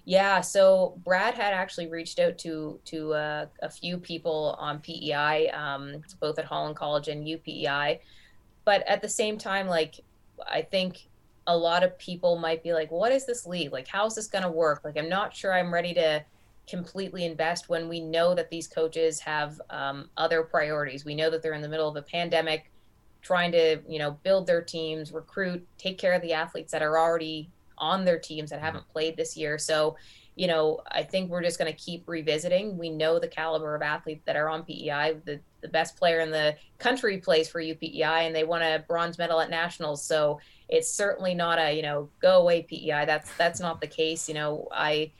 Yeah, 0.04 0.40
so 0.40 0.98
Brad 1.04 1.34
had 1.34 1.52
actually 1.52 1.86
reached 1.86 2.18
out 2.18 2.38
to 2.38 2.80
to 2.86 3.14
uh, 3.14 3.46
a 3.62 3.70
few 3.70 3.98
people 3.98 4.56
on 4.58 4.80
PEI, 4.80 5.50
um, 5.50 6.02
both 6.20 6.38
at 6.38 6.46
Holland 6.46 6.76
College 6.76 7.08
and 7.08 7.26
UPEI, 7.26 8.00
but 8.64 8.86
at 8.88 9.02
the 9.02 9.08
same 9.08 9.36
time, 9.36 9.66
like 9.66 10.00
I 10.50 10.62
think 10.62 11.08
a 11.46 11.56
lot 11.56 11.82
of 11.82 11.98
people 11.98 12.38
might 12.38 12.62
be 12.62 12.72
like, 12.72 12.90
"What 12.90 13.12
is 13.12 13.26
this 13.26 13.46
league? 13.46 13.72
Like, 13.72 13.88
how 13.88 14.06
is 14.06 14.14
this 14.14 14.26
going 14.26 14.44
to 14.44 14.50
work? 14.50 14.82
Like, 14.84 14.96
I'm 14.96 15.08
not 15.08 15.34
sure 15.34 15.52
I'm 15.52 15.72
ready 15.72 15.94
to." 15.94 16.24
Completely 16.70 17.24
invest 17.24 17.68
when 17.68 17.88
we 17.88 18.00
know 18.00 18.34
that 18.34 18.48
these 18.48 18.68
coaches 18.68 19.20
have 19.20 19.60
um, 19.70 20.08
other 20.16 20.42
priorities. 20.42 21.04
We 21.04 21.16
know 21.16 21.28
that 21.28 21.42
they're 21.42 21.54
in 21.54 21.62
the 21.62 21.68
middle 21.68 21.88
of 21.88 21.96
a 21.96 22.02
pandemic, 22.02 22.70
trying 23.20 23.52
to 23.52 23.80
you 23.88 23.98
know 23.98 24.12
build 24.22 24.46
their 24.46 24.62
teams, 24.62 25.12
recruit, 25.12 25.66
take 25.76 25.98
care 25.98 26.14
of 26.14 26.22
the 26.22 26.32
athletes 26.32 26.72
that 26.72 26.82
are 26.82 26.98
already 26.98 27.50
on 27.76 28.04
their 28.04 28.18
teams 28.18 28.50
that 28.50 28.60
haven't 28.60 28.86
played 28.88 29.16
this 29.16 29.36
year. 29.36 29.58
So, 29.58 29.96
you 30.36 30.46
know, 30.46 30.80
I 30.90 31.02
think 31.02 31.30
we're 31.30 31.42
just 31.42 31.58
going 31.58 31.72
to 31.72 31.78
keep 31.78 32.06
revisiting. 32.06 32.78
We 32.78 32.90
know 32.90 33.18
the 33.18 33.28
caliber 33.28 33.74
of 33.74 33.82
athletes 33.82 34.22
that 34.26 34.36
are 34.36 34.48
on 34.48 34.64
PEI. 34.64 35.16
The 35.24 35.40
the 35.60 35.68
best 35.68 35.96
player 35.96 36.20
in 36.20 36.30
the 36.30 36.56
country 36.78 37.18
plays 37.18 37.48
for 37.48 37.60
UPEI, 37.60 38.26
and 38.26 38.34
they 38.34 38.44
won 38.44 38.62
a 38.62 38.84
bronze 38.86 39.18
medal 39.18 39.40
at 39.40 39.50
nationals. 39.50 40.02
So 40.02 40.40
it's 40.68 40.90
certainly 40.90 41.34
not 41.34 41.58
a 41.58 41.74
you 41.74 41.82
know 41.82 42.08
go 42.22 42.40
away 42.40 42.62
PEI. 42.62 43.04
That's 43.06 43.30
that's 43.36 43.60
not 43.60 43.80
the 43.80 43.86
case. 43.86 44.28
You 44.28 44.34
know, 44.34 44.68
I 44.72 45.10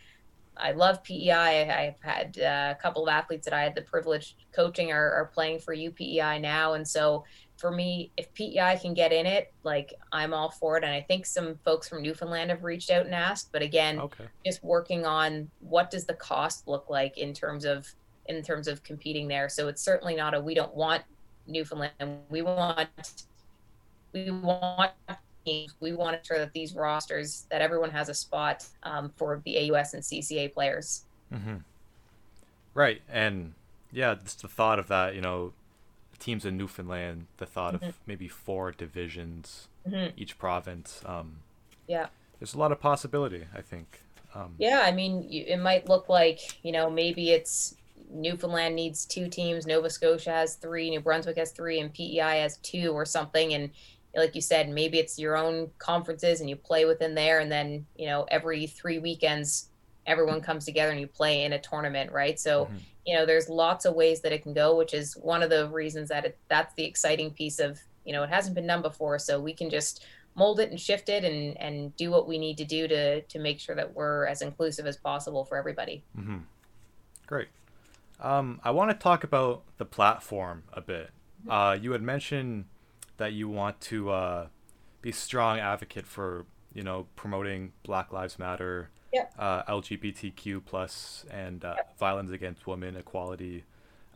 I 0.61 0.73
love 0.73 1.03
PEI. 1.03 1.71
I've 1.71 2.01
had 2.01 2.39
uh, 2.39 2.75
a 2.77 2.83
couple 2.83 3.03
of 3.03 3.09
athletes 3.09 3.45
that 3.47 3.55
I 3.55 3.63
had 3.63 3.75
the 3.75 3.83
privilege 3.83 4.37
coaching 4.53 4.93
are, 4.93 5.13
are 5.13 5.31
playing 5.33 5.61
for 5.61 5.75
UPEI 5.75 6.41
now, 6.41 6.75
and 6.75 6.87
so 6.87 7.25
for 7.61 7.71
me, 7.71 8.11
if 8.17 8.33
PEI 8.33 8.79
can 8.81 8.95
get 8.95 9.13
in 9.13 9.27
it, 9.27 9.53
like 9.65 9.93
I'm 10.13 10.33
all 10.33 10.51
for 10.51 10.79
it. 10.79 10.85
And 10.85 10.93
I 10.93 11.03
think 11.03 11.27
some 11.27 11.57
folks 11.63 11.89
from 11.89 12.01
Newfoundland 12.01 12.49
have 12.49 12.65
reached 12.65 12.91
out 12.91 13.05
and 13.05 13.15
asked. 13.15 13.51
But 13.53 13.61
again, 13.61 14.01
okay. 14.01 14.25
just 14.47 14.65
working 14.65 15.05
on 15.05 15.51
what 15.61 15.91
does 15.91 16.07
the 16.07 16.15
cost 16.15 16.67
look 16.67 16.89
like 16.89 17.19
in 17.19 17.35
terms 17.35 17.67
of 17.67 17.87
in 18.27 18.43
terms 18.43 18.67
of 18.67 18.83
competing 18.83 19.29
there. 19.29 19.51
So 19.51 19.69
it's 19.69 19.83
certainly 19.83 20.17
not 20.17 20.35
a 20.35 20.41
we 20.41 20.55
don't 20.55 20.75
want 20.75 21.03
Newfoundland. 21.47 21.93
We 22.31 22.41
want 22.41 22.89
we 24.15 24.31
want 24.31 24.93
teams, 25.51 25.75
we 25.81 25.93
want 25.93 26.13
to 26.13 26.19
ensure 26.19 26.39
that 26.39 26.53
these 26.53 26.75
rosters 26.75 27.47
that 27.51 27.61
everyone 27.61 27.91
has 27.91 28.09
a 28.09 28.15
spot 28.15 28.67
um, 28.83 29.13
for 29.17 29.41
the 29.45 29.71
AUS 29.71 29.95
and 29.95 30.03
CCA 30.03 30.53
players. 30.53 31.05
Mm-hmm. 31.33 31.57
Right, 32.75 33.03
and 33.09 33.55
yeah, 33.93 34.15
just 34.15 34.43
the 34.43 34.49
thought 34.49 34.79
of 34.79 34.89
that, 34.89 35.15
you 35.15 35.21
know, 35.21 35.53
teams 36.19 36.45
in 36.45 36.57
Newfoundland, 36.57 37.27
the 37.39 37.47
thought 37.47 37.75
mm-hmm. 37.75 37.87
of 37.87 37.99
maybe 38.07 38.29
four 38.29 38.71
divisions, 38.71 39.69
mm-hmm. 39.89 40.11
each 40.17 40.39
province. 40.39 41.03
Um, 41.05 41.39
yeah, 41.87 42.07
there's 42.39 42.55
a 42.55 42.59
lot 42.59 42.73
of 42.73 42.81
possibility. 42.81 43.47
I 43.55 43.63
think. 43.63 44.01
Um, 44.35 44.55
yeah, 44.59 44.83
I 44.85 44.93
mean, 44.93 45.27
it 45.29 45.59
might 45.59 45.89
look 45.89 46.09
like 46.09 46.59
you 46.63 46.71
know 46.71 46.89
maybe 46.89 47.31
it's 47.31 47.75
Newfoundland 48.13 48.75
needs 48.75 49.05
two 49.05 49.29
teams, 49.29 49.67
Nova 49.67 49.91
Scotia 49.91 50.31
has 50.31 50.55
three, 50.55 50.91
New 50.91 51.01
Brunswick 51.01 51.37
has 51.39 51.53
three, 51.53 51.81
and 51.81 51.93
PEI 51.93 52.41
has 52.41 52.59
two 52.59 52.93
or 52.93 53.05
something, 53.05 53.55
and 53.55 53.71
like 54.15 54.35
you 54.35 54.41
said, 54.41 54.69
maybe 54.69 54.99
it's 54.99 55.19
your 55.19 55.37
own 55.37 55.71
conferences 55.79 56.41
and 56.41 56.49
you 56.49 56.57
play 56.57 56.85
within 56.85 57.15
there, 57.15 57.41
and 57.41 57.51
then 57.51 57.87
you 57.97 58.07
know 58.07 58.27
every 58.31 58.67
three 58.67 58.99
weekends 58.99 59.69
everyone 60.07 60.41
comes 60.41 60.65
together 60.65 60.91
and 60.91 61.01
you 61.01 61.07
play 61.07 61.45
in 61.45 61.53
a 61.53 61.61
tournament, 61.61 62.11
right? 62.13 62.39
So 62.39 62.65
mm-hmm. 62.65 62.77
you 63.07 63.17
know 63.17 63.27
there's 63.27 63.49
lots 63.49 63.85
of 63.85 63.95
ways 63.95 64.21
that 64.23 64.33
it 64.33 64.43
can 64.43 64.55
go, 64.55 64.77
which 64.77 64.95
is 64.95 65.15
one 65.15 65.43
of 65.43 65.51
the 65.51 65.69
reasons 65.69 66.09
that 66.09 66.25
it, 66.25 66.39
that's 66.49 66.75
the 66.75 66.85
exciting 66.85 67.31
piece 67.31 67.59
of 67.59 67.79
you 68.05 68.13
know 68.13 68.23
it 68.23 68.31
hasn't 68.31 68.55
been 68.55 68.67
done 68.67 68.83
before, 68.83 69.19
so 69.19 69.41
we 69.41 69.53
can 69.53 69.71
just 69.71 70.05
mold 70.37 70.61
it 70.61 70.71
and 70.71 70.81
shift 70.81 71.09
it 71.09 71.25
and 71.25 71.57
and 71.59 71.95
do 71.97 72.11
what 72.11 72.27
we 72.27 72.39
need 72.39 72.57
to 72.59 72.65
do 72.65 72.89
to 72.89 73.21
to 73.23 73.39
make 73.39 73.61
sure 73.61 73.75
that 73.75 73.95
we're 73.95 74.27
as 74.27 74.43
inclusive 74.43 74.87
as 74.87 74.97
possible 74.97 75.45
for 75.45 75.57
everybody. 75.57 76.03
Mm-hmm. 76.19 76.39
Great. 77.27 77.49
Um, 78.21 78.61
I 78.65 78.71
want 78.71 78.91
to 78.91 78.97
talk 78.97 79.25
about 79.25 79.63
the 79.79 79.85
platform 79.85 80.65
a 80.73 80.81
bit. 80.81 81.11
Mm-hmm. 81.43 81.51
Uh, 81.51 81.73
you 81.75 81.93
had 81.93 82.03
mentioned 82.03 82.67
that 83.21 83.35
you 83.35 83.51
want 83.51 83.79
to 83.83 84.11
uh, 84.11 84.47
be 85.03 85.13
strong 85.13 85.59
advocate 85.59 86.07
for 86.07 86.47
you 86.73 86.83
know 86.83 87.07
promoting 87.17 87.73
Black 87.85 88.13
Lives 88.13 88.39
Matter, 88.39 88.89
yep. 89.13 89.33
uh, 89.39 89.63
LGBTQ 89.65 90.63
plus, 90.65 91.27
and 91.31 91.65
uh, 91.65 91.75
yep. 91.77 91.99
violence 91.99 92.33
against 92.33 92.67
women, 92.67 92.97
equality. 92.97 93.65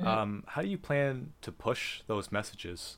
Mm-hmm. 0.01 0.07
Um, 0.07 0.45
how 0.49 0.63
do 0.63 0.69
you 0.69 0.79
plan 0.79 1.33
to 1.43 1.53
push 1.53 2.01
those 2.07 2.33
messages? 2.33 2.97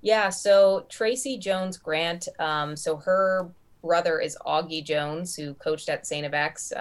Yeah, 0.00 0.28
so 0.30 0.86
Tracy 0.88 1.36
Jones 1.38 1.76
Grant, 1.76 2.28
um, 2.38 2.76
so 2.76 2.96
her 2.96 3.50
brother 3.82 4.20
is 4.20 4.38
Augie 4.46 4.84
Jones, 4.84 5.34
who 5.34 5.54
coached 5.54 5.88
at 5.88 6.06
St. 6.06 6.30
FX. 6.32 6.72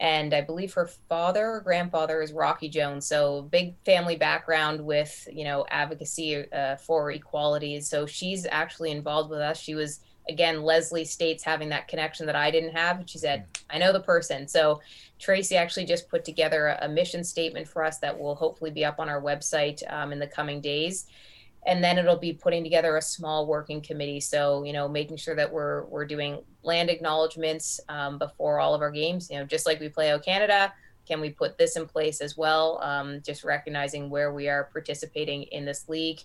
And 0.00 0.32
I 0.32 0.40
believe 0.40 0.72
her 0.74 0.86
father 1.08 1.46
or 1.46 1.60
grandfather 1.60 2.22
is 2.22 2.32
Rocky 2.32 2.68
Jones. 2.68 3.06
So 3.06 3.42
big 3.42 3.74
family 3.84 4.16
background 4.16 4.80
with 4.84 5.28
you 5.32 5.44
know 5.44 5.66
advocacy 5.70 6.50
uh, 6.52 6.76
for 6.76 7.10
equality. 7.10 7.80
So 7.80 8.06
she's 8.06 8.46
actually 8.50 8.90
involved 8.90 9.30
with 9.30 9.40
us. 9.40 9.58
She 9.58 9.74
was 9.74 10.00
again 10.28 10.62
Leslie 10.62 11.04
states 11.04 11.42
having 11.42 11.70
that 11.70 11.88
connection 11.88 12.26
that 12.26 12.36
I 12.36 12.50
didn't 12.50 12.74
have. 12.74 13.02
She 13.06 13.18
said, 13.18 13.46
"I 13.70 13.78
know 13.78 13.92
the 13.92 14.00
person." 14.00 14.46
So 14.46 14.80
Tracy 15.18 15.56
actually 15.56 15.86
just 15.86 16.08
put 16.08 16.24
together 16.24 16.68
a, 16.68 16.86
a 16.86 16.88
mission 16.88 17.24
statement 17.24 17.66
for 17.66 17.82
us 17.84 17.98
that 17.98 18.18
will 18.18 18.36
hopefully 18.36 18.70
be 18.70 18.84
up 18.84 19.00
on 19.00 19.08
our 19.08 19.20
website 19.20 19.82
um, 19.92 20.12
in 20.12 20.18
the 20.20 20.26
coming 20.28 20.60
days 20.60 21.06
and 21.66 21.82
then 21.82 21.98
it'll 21.98 22.16
be 22.16 22.32
putting 22.32 22.62
together 22.62 22.96
a 22.96 23.02
small 23.02 23.46
working 23.46 23.80
committee. 23.80 24.20
So 24.20 24.64
you 24.64 24.72
know, 24.72 24.88
making 24.88 25.16
sure 25.16 25.36
that 25.36 25.52
we're 25.52 25.84
we're 25.86 26.06
doing 26.06 26.42
land 26.62 26.90
acknowledgments 26.90 27.80
um, 27.88 28.18
before 28.18 28.60
all 28.60 28.74
of 28.74 28.80
our 28.80 28.90
games. 28.90 29.30
You 29.30 29.38
know, 29.38 29.44
just 29.44 29.66
like 29.66 29.80
we 29.80 29.88
play 29.88 30.12
O 30.12 30.18
Canada, 30.18 30.72
can 31.06 31.20
we 31.20 31.30
put 31.30 31.58
this 31.58 31.76
in 31.76 31.86
place 31.86 32.20
as 32.20 32.36
well? 32.36 32.80
Um, 32.82 33.20
just 33.24 33.42
recognizing 33.42 34.10
where 34.10 34.32
we 34.32 34.48
are 34.48 34.64
participating 34.72 35.44
in 35.44 35.64
this 35.64 35.88
league. 35.88 36.20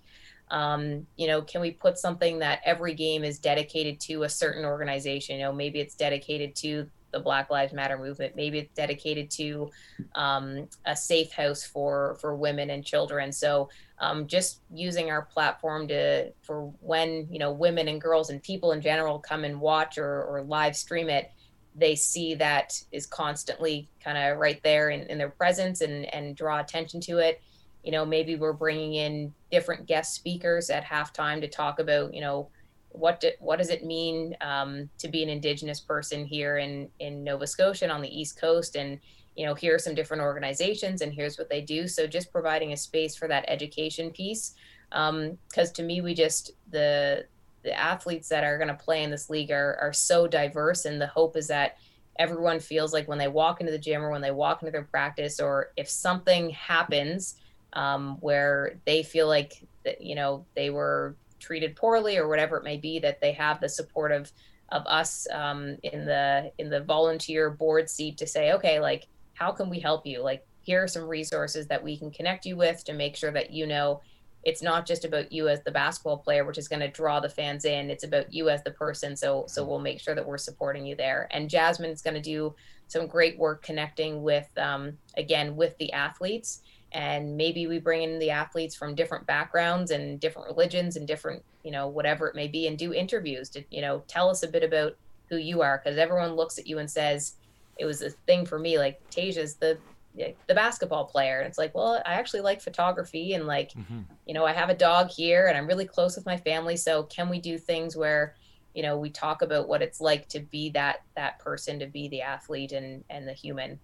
Um, 0.52 1.08
you 1.16 1.28
know, 1.28 1.42
can 1.42 1.62
we 1.62 1.72
put 1.72 1.98
something 1.98 2.40
that 2.40 2.60
every 2.66 2.94
game 2.94 3.24
is 3.24 3.40
dedicated 3.40 4.00
to 4.02 4.24
a 4.24 4.30
certain 4.30 4.66
organization? 4.66 5.38
You 5.38 5.46
know, 5.46 5.54
maybe 5.54 5.80
it's 5.80 5.96
dedicated 5.96 6.54
to 6.58 6.90
the 7.14 7.20
Black 7.20 7.50
Lives 7.50 7.72
Matter 7.72 7.98
movement. 7.98 8.36
Maybe 8.36 8.60
it's 8.60 8.74
dedicated 8.74 9.32
to 9.32 9.72
um, 10.16 10.68
a 10.86 10.96
safe 10.96 11.32
house 11.32 11.64
for 11.64 12.18
for 12.20 12.36
women 12.36 12.72
and 12.72 12.84
children. 12.84 13.32
So 13.32 13.70
um, 14.00 14.28
just 14.28 14.60
using 14.74 15.10
our 15.10 15.22
platform 15.22 15.88
to 15.88 16.32
for 16.42 16.74
when 16.82 17.28
you 17.32 17.40
know 17.40 17.54
women 17.54 17.88
and 17.88 18.02
girls 18.02 18.30
and 18.30 18.44
people 18.44 18.74
in 18.74 18.82
general 18.82 19.20
come 19.20 19.46
and 19.46 19.62
watch 19.62 19.98
or, 19.98 20.24
or 20.26 20.42
live 20.42 20.76
stream 20.76 21.10
it, 21.10 21.32
they 21.76 21.96
see 21.96 22.36
that 22.36 22.84
is 22.92 23.06
constantly 23.06 23.88
kind 24.04 24.18
of 24.18 24.40
right 24.40 24.62
there 24.64 24.90
in, 24.90 25.02
in 25.08 25.18
their 25.18 25.30
presence 25.30 25.80
and 25.80 26.14
and 26.14 26.36
draw 26.36 26.60
attention 26.60 27.00
to 27.02 27.20
it. 27.20 27.42
You 27.84 27.92
know, 27.92 28.06
maybe 28.06 28.36
we're 28.36 28.54
bringing 28.54 28.96
in 28.96 29.34
different 29.52 29.86
guest 29.86 30.16
speakers 30.16 30.70
at 30.70 30.84
halftime 30.84 31.40
to 31.42 31.48
talk 31.48 31.80
about 31.80 32.14
you 32.14 32.22
know 32.22 32.50
what 32.94 33.20
do, 33.20 33.32
what 33.40 33.58
does 33.58 33.70
it 33.70 33.84
mean 33.84 34.36
um, 34.42 34.90
to 35.00 35.08
be 35.08 35.24
an 35.24 35.30
indigenous 35.30 35.80
person 35.80 36.26
here 36.26 36.58
in 36.58 36.90
in 37.00 37.24
Nova 37.24 37.46
Scotia 37.46 37.86
and 37.86 37.92
on 37.92 38.02
the 38.02 38.20
East 38.20 38.40
Coast? 38.40 38.76
And 38.76 39.00
you 39.36 39.46
know 39.46 39.56
here 39.56 39.76
are 39.76 39.80
some 39.80 39.96
different 39.96 40.24
organizations 40.24 41.02
and 41.02 41.14
here's 41.14 41.38
what 41.38 41.50
they 41.50 41.62
do. 41.62 41.88
So 41.88 42.08
just 42.08 42.32
providing 42.32 42.72
a 42.72 42.78
space 42.78 43.16
for 43.16 43.28
that 43.28 43.46
education 43.48 44.12
piece 44.12 44.54
because 44.90 45.70
um, 45.70 45.74
to 45.74 45.84
me 45.84 46.02
we 46.02 46.14
just 46.14 46.52
the 46.70 47.26
the 47.64 47.78
athletes 47.78 48.30
that 48.30 48.44
are 48.44 48.58
going 48.58 48.68
to 48.68 48.74
play 48.74 49.04
in 49.04 49.10
this 49.10 49.30
league 49.30 49.52
are, 49.52 49.78
are 49.82 49.94
so 49.94 50.28
diverse. 50.28 50.86
And 50.86 51.00
the 51.00 51.08
hope 51.08 51.38
is 51.38 51.48
that 51.48 51.78
everyone 52.20 52.60
feels 52.60 52.94
like 52.94 53.08
when 53.08 53.18
they 53.18 53.28
walk 53.28 53.60
into 53.60 53.72
the 53.72 53.78
gym 53.78 54.04
or 54.04 54.12
when 54.12 54.22
they 54.22 54.32
walk 54.32 54.62
into 54.62 54.72
their 54.72 54.84
practice 54.84 55.40
or 55.40 55.72
if 55.78 55.90
something 55.90 56.50
happens 56.52 57.36
um, 57.74 58.18
where 58.20 58.80
they 58.86 59.02
feel 59.02 59.28
like 59.28 59.66
that 59.84 60.02
you 60.02 60.16
know 60.16 60.46
they 60.56 60.70
were 60.70 61.16
treated 61.44 61.76
poorly 61.76 62.18
or 62.18 62.28
whatever 62.28 62.58
it 62.58 62.64
may 62.64 62.78
be 62.78 63.00
that 63.00 63.22
they 63.22 63.34
have 63.34 63.60
the 63.60 63.70
support 63.70 64.12
of 64.12 64.32
of 64.70 64.84
us 64.88 65.28
um, 65.32 65.78
in 65.84 66.06
the 66.06 66.52
in 66.58 66.70
the 66.70 66.82
volunteer 66.82 67.52
board 67.52 67.90
seat 67.90 68.18
to 68.18 68.26
say 68.26 68.54
okay 68.54 68.80
like 68.80 69.08
how 69.34 69.52
can 69.52 69.70
we 69.70 69.80
help 69.80 70.06
you? 70.06 70.22
Like 70.22 70.46
here 70.62 70.84
are 70.84 70.88
some 70.88 71.04
resources 71.04 71.68
that 71.68 71.84
we 71.84 71.98
can 71.98 72.12
connect 72.12 72.46
you 72.46 72.56
with 72.56 72.84
to 72.86 72.94
make 72.94 73.16
sure 73.16 73.32
that 73.32 73.52
you 73.52 73.68
know 73.68 74.02
it's 74.44 74.62
not 74.62 74.86
just 74.86 75.06
about 75.06 75.32
you 75.32 75.48
as 75.48 75.64
the 75.64 75.72
basketball 75.72 76.18
player 76.18 76.44
which 76.44 76.58
is 76.58 76.68
going 76.68 76.82
to 76.82 76.90
draw 76.90 77.20
the 77.20 77.30
fans 77.30 77.66
in. 77.66 77.90
It's 77.90 78.04
about 78.04 78.34
you 78.34 78.50
as 78.50 78.64
the 78.64 78.72
person. 78.72 79.16
So 79.16 79.46
so 79.48 79.66
we'll 79.66 79.80
make 79.80 80.00
sure 80.00 80.16
that 80.16 80.26
we're 80.26 80.38
supporting 80.38 80.86
you 80.86 80.96
there. 80.96 81.28
And 81.32 81.50
jasmine 81.50 81.92
is 81.92 82.02
going 82.02 82.16
to 82.16 82.22
do 82.22 82.56
some 82.88 83.08
great 83.08 83.38
work 83.38 83.64
connecting 83.64 84.22
with 84.24 84.48
um, 84.58 84.98
again 85.18 85.56
with 85.56 85.78
the 85.78 85.92
athletes 85.94 86.62
and 86.94 87.36
maybe 87.36 87.68
we 87.68 87.80
bring 87.80 88.04
in 88.04 88.20
the 88.20 88.30
athletes 88.30 88.76
from 88.76 88.96
different 88.96 89.26
backgrounds 89.26 89.92
and 89.92 90.20
different 90.20 90.48
religions 90.48 90.96
and 90.96 91.08
different 91.08 91.44
you 91.64 91.72
know 91.72 91.88
whatever 91.88 92.28
it 92.28 92.36
may 92.36 92.48
be 92.48 92.68
and 92.68 92.78
do 92.78 92.94
interviews 92.94 93.50
to 93.50 93.64
you 93.72 93.82
know 93.82 94.04
tell 94.08 94.30
us 94.30 94.44
a 94.44 94.48
bit 94.48 94.64
about 94.64 94.96
who 95.30 95.38
you 95.38 95.62
are 95.62 95.82
because 95.84 95.98
everyone 95.98 96.34
looks 96.34 96.58
at 96.58 96.68
you 96.68 96.80
and 96.80 96.90
says 96.90 97.36
it 97.80 97.86
was 97.86 98.02
a 98.02 98.10
thing 98.10 98.46
for 98.46 98.60
me 98.60 98.78
like 98.78 99.02
Tasia's 99.10 99.56
the 99.56 99.78
the 100.16 100.54
basketball 100.54 101.06
player. 101.06 101.40
And 101.40 101.48
it's 101.48 101.58
like 101.58 101.74
well 101.74 102.02
I 102.06 102.14
actually 102.14 102.42
like 102.42 102.62
photography 102.62 103.34
and 103.34 103.48
like 103.48 103.72
mm-hmm. 103.72 104.02
you 104.28 104.34
know 104.34 104.46
I 104.46 104.54
have 104.54 104.70
a 104.70 104.76
dog 104.76 105.10
here 105.10 105.48
and 105.48 105.58
I'm 105.58 105.68
really 105.68 105.86
close 105.86 106.16
with 106.16 106.26
my 106.26 106.38
family 106.38 106.78
so 106.78 107.04
can 107.04 107.30
we 107.30 107.40
do 107.40 107.58
things 107.58 107.96
where 107.96 108.36
you 108.76 108.84
know 108.84 108.98
we 108.98 109.10
talk 109.10 109.42
about 109.42 109.68
what 109.68 109.82
it's 109.82 110.00
like 110.00 110.28
to 110.30 110.40
be 110.40 110.70
that 110.72 111.02
that 111.16 111.40
person 111.40 111.80
to 111.80 111.88
be 111.88 112.08
the 112.10 112.22
athlete 112.22 112.74
and 112.74 113.04
and 113.10 113.28
the 113.28 113.34
human? 113.34 113.80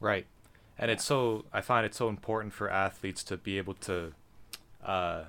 Right 0.00 0.26
and 0.80 0.90
it's 0.90 1.04
so 1.04 1.44
I 1.52 1.60
find 1.60 1.84
it 1.84 1.94
so 1.94 2.08
important 2.08 2.54
for 2.54 2.70
athletes 2.70 3.22
to 3.24 3.36
be 3.36 3.58
able 3.58 3.74
to 3.74 4.12
uh, 4.84 5.24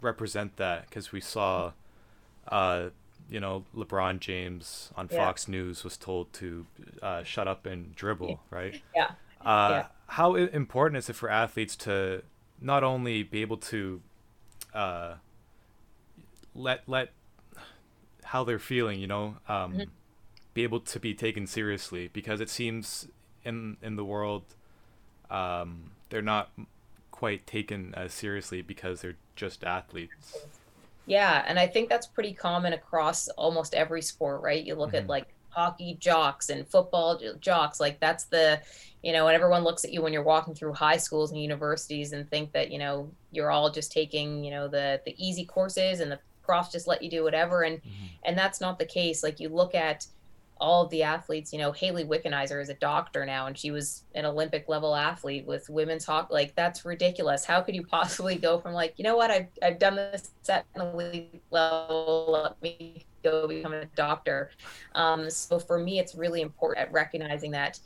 represent 0.00 0.56
that 0.56 0.88
because 0.88 1.12
we 1.12 1.20
saw, 1.20 1.72
uh, 2.48 2.88
you 3.28 3.38
know, 3.38 3.66
LeBron 3.76 4.18
James 4.18 4.90
on 4.96 5.08
yeah. 5.12 5.18
Fox 5.18 5.46
News 5.46 5.84
was 5.84 5.98
told 5.98 6.32
to 6.34 6.66
uh, 7.02 7.22
shut 7.22 7.46
up 7.46 7.66
and 7.66 7.94
dribble, 7.94 8.40
right? 8.50 8.80
Yeah. 8.96 9.10
Uh, 9.44 9.68
yeah. 9.70 9.86
How 10.06 10.36
important 10.36 10.96
is 10.96 11.10
it 11.10 11.16
for 11.16 11.28
athletes 11.28 11.76
to 11.76 12.22
not 12.58 12.82
only 12.82 13.22
be 13.22 13.42
able 13.42 13.58
to 13.58 14.00
uh, 14.72 15.14
let 16.54 16.80
let 16.86 17.10
how 18.24 18.42
they're 18.42 18.58
feeling, 18.58 19.00
you 19.00 19.06
know, 19.06 19.36
um, 19.48 19.72
mm-hmm. 19.74 19.82
be 20.54 20.62
able 20.62 20.80
to 20.80 20.98
be 20.98 21.12
taken 21.12 21.46
seriously 21.46 22.08
because 22.10 22.40
it 22.40 22.48
seems 22.48 23.06
in 23.44 23.76
in 23.82 23.96
the 23.96 24.04
world 24.04 24.44
um, 25.30 25.90
they're 26.10 26.22
not 26.22 26.50
quite 27.10 27.46
taken 27.46 27.94
as 27.96 28.12
seriously 28.12 28.62
because 28.62 29.00
they're 29.00 29.16
just 29.36 29.64
athletes. 29.64 30.36
Yeah, 31.06 31.44
and 31.46 31.58
I 31.58 31.66
think 31.66 31.88
that's 31.88 32.06
pretty 32.06 32.32
common 32.32 32.72
across 32.72 33.28
almost 33.28 33.74
every 33.74 34.02
sport, 34.02 34.42
right? 34.42 34.64
You 34.64 34.74
look 34.74 34.90
mm-hmm. 34.90 35.04
at 35.04 35.06
like 35.06 35.28
hockey 35.50 35.96
jocks 36.00 36.50
and 36.50 36.66
football 36.66 37.20
jocks, 37.40 37.78
like 37.78 38.00
that's 38.00 38.24
the, 38.24 38.60
you 39.02 39.12
know, 39.12 39.28
and 39.28 39.34
everyone 39.34 39.64
looks 39.64 39.84
at 39.84 39.92
you 39.92 40.02
when 40.02 40.12
you're 40.12 40.22
walking 40.22 40.54
through 40.54 40.72
high 40.72 40.96
schools 40.96 41.30
and 41.30 41.40
universities 41.40 42.12
and 42.12 42.28
think 42.30 42.52
that, 42.52 42.70
you 42.70 42.78
know, 42.78 43.10
you're 43.32 43.50
all 43.50 43.70
just 43.70 43.92
taking, 43.92 44.42
you 44.42 44.50
know, 44.50 44.66
the 44.66 45.00
the 45.04 45.14
easy 45.24 45.44
courses 45.44 46.00
and 46.00 46.10
the 46.10 46.18
profs 46.42 46.72
just 46.72 46.86
let 46.86 47.02
you 47.02 47.10
do 47.10 47.22
whatever 47.22 47.62
and 47.62 47.78
mm-hmm. 47.78 48.06
and 48.24 48.36
that's 48.36 48.60
not 48.60 48.78
the 48.78 48.86
case. 48.86 49.22
Like 49.22 49.40
you 49.40 49.48
look 49.48 49.74
at 49.74 50.06
all 50.58 50.84
of 50.84 50.90
the 50.90 51.02
athletes, 51.02 51.52
you 51.52 51.58
know, 51.58 51.72
Hayley 51.72 52.04
Wickenheiser 52.04 52.60
is 52.62 52.68
a 52.68 52.74
doctor 52.74 53.26
now 53.26 53.46
and 53.46 53.58
she 53.58 53.70
was 53.70 54.04
an 54.14 54.24
Olympic 54.24 54.68
level 54.68 54.94
athlete 54.94 55.46
with 55.46 55.68
women's 55.68 56.04
hockey. 56.04 56.32
Like 56.32 56.54
that's 56.54 56.84
ridiculous. 56.84 57.44
How 57.44 57.60
could 57.60 57.74
you 57.74 57.84
possibly 57.84 58.36
go 58.36 58.58
from 58.58 58.72
like, 58.72 58.94
you 58.96 59.04
know 59.04 59.16
what, 59.16 59.30
I've, 59.30 59.48
I've 59.62 59.78
done 59.78 59.96
this 59.96 60.30
at 60.48 60.64
an 60.74 60.82
elite 60.82 61.42
level, 61.50 62.26
let 62.28 62.62
me 62.62 63.04
go 63.22 63.48
become 63.48 63.74
a 63.74 63.86
doctor. 63.96 64.50
Um, 64.94 65.28
so 65.28 65.58
for 65.58 65.78
me, 65.78 65.98
it's 65.98 66.14
really 66.14 66.40
important 66.40 66.86
at 66.86 66.92
recognizing 66.92 67.50
that 67.52 67.80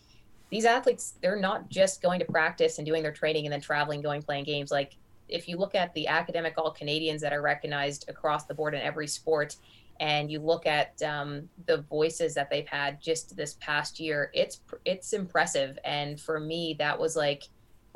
these 0.51 0.65
athletes, 0.65 1.15
they're 1.23 1.37
not 1.37 1.69
just 1.69 2.03
going 2.03 2.19
to 2.21 2.27
practice 2.27 2.79
and 2.79 2.87
doing 2.87 3.03
their 3.03 3.13
training 3.13 3.47
and 3.47 3.53
then 3.53 3.61
traveling, 3.61 4.03
going 4.03 4.23
playing 4.23 4.45
games. 4.45 4.71
Like 4.71 4.97
if 5.29 5.49
you 5.49 5.57
look 5.57 5.75
at 5.75 5.93
the 5.95 6.07
academic 6.07 6.55
all 6.59 6.71
Canadians 6.71 7.21
that 7.23 7.33
are 7.33 7.43
recognized 7.43 8.09
across 8.09 8.45
the 8.45 8.55
board 8.55 8.75
in 8.75 8.81
every 8.81 9.07
sport, 9.07 9.57
and 10.01 10.31
you 10.31 10.41
look 10.41 10.67
at 10.67 11.01
um, 11.03 11.49
the 11.67 11.79
voices 11.83 12.35
that 12.35 12.51
they've 12.51 12.69
had 12.69 13.01
just 13.01 13.37
this 13.37 13.57
past 13.61 13.99
year, 13.99 14.31
it's 14.35 14.61
it's 14.85 15.13
impressive. 15.13 15.79
And 15.85 16.21
for 16.21 16.39
me, 16.39 16.77
that 16.79 16.99
was 16.99 17.17
like, 17.17 17.45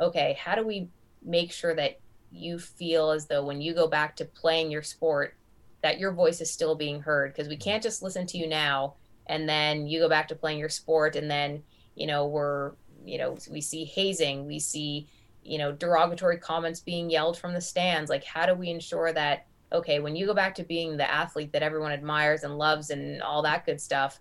okay, 0.00 0.36
how 0.38 0.54
do 0.54 0.66
we 0.66 0.88
make 1.24 1.52
sure 1.52 1.74
that 1.74 2.00
you 2.30 2.58
feel 2.58 3.10
as 3.10 3.26
though 3.26 3.44
when 3.44 3.60
you 3.60 3.74
go 3.74 3.86
back 3.86 4.16
to 4.16 4.24
playing 4.24 4.70
your 4.70 4.82
sport, 4.82 5.36
that 5.82 5.98
your 5.98 6.12
voice 6.12 6.40
is 6.40 6.50
still 6.50 6.74
being 6.74 7.00
heard? 7.00 7.32
Because 7.32 7.48
we 7.48 7.56
can't 7.56 7.82
just 7.82 8.02
listen 8.02 8.26
to 8.26 8.38
you 8.38 8.48
now 8.48 8.94
and 9.26 9.48
then 9.48 9.86
you 9.86 10.00
go 10.00 10.08
back 10.08 10.28
to 10.28 10.34
playing 10.34 10.58
your 10.58 10.68
sport, 10.68 11.16
and 11.16 11.30
then 11.30 11.62
you 11.94 12.06
know 12.06 12.26
we're 12.26 12.72
you 13.04 13.18
know 13.18 13.36
we 13.50 13.60
see 13.60 13.84
hazing, 13.84 14.46
we 14.46 14.58
see 14.58 15.08
you 15.42 15.58
know 15.58 15.72
derogatory 15.72 16.38
comments 16.38 16.80
being 16.80 17.10
yelled 17.10 17.38
from 17.38 17.52
the 17.52 17.60
stands. 17.60 18.10
Like, 18.10 18.24
how 18.24 18.46
do 18.46 18.54
we 18.54 18.70
ensure 18.70 19.12
that 19.12 19.46
okay, 19.72 20.00
when 20.00 20.16
you 20.16 20.26
go 20.26 20.34
back 20.34 20.54
to 20.56 20.64
being 20.64 20.96
the 20.96 21.10
athlete 21.10 21.52
that 21.52 21.62
everyone 21.62 21.92
admires 21.92 22.44
and 22.44 22.58
loves 22.58 22.90
and 22.90 23.22
all 23.22 23.42
that 23.42 23.66
good 23.66 23.80
stuff, 23.80 24.20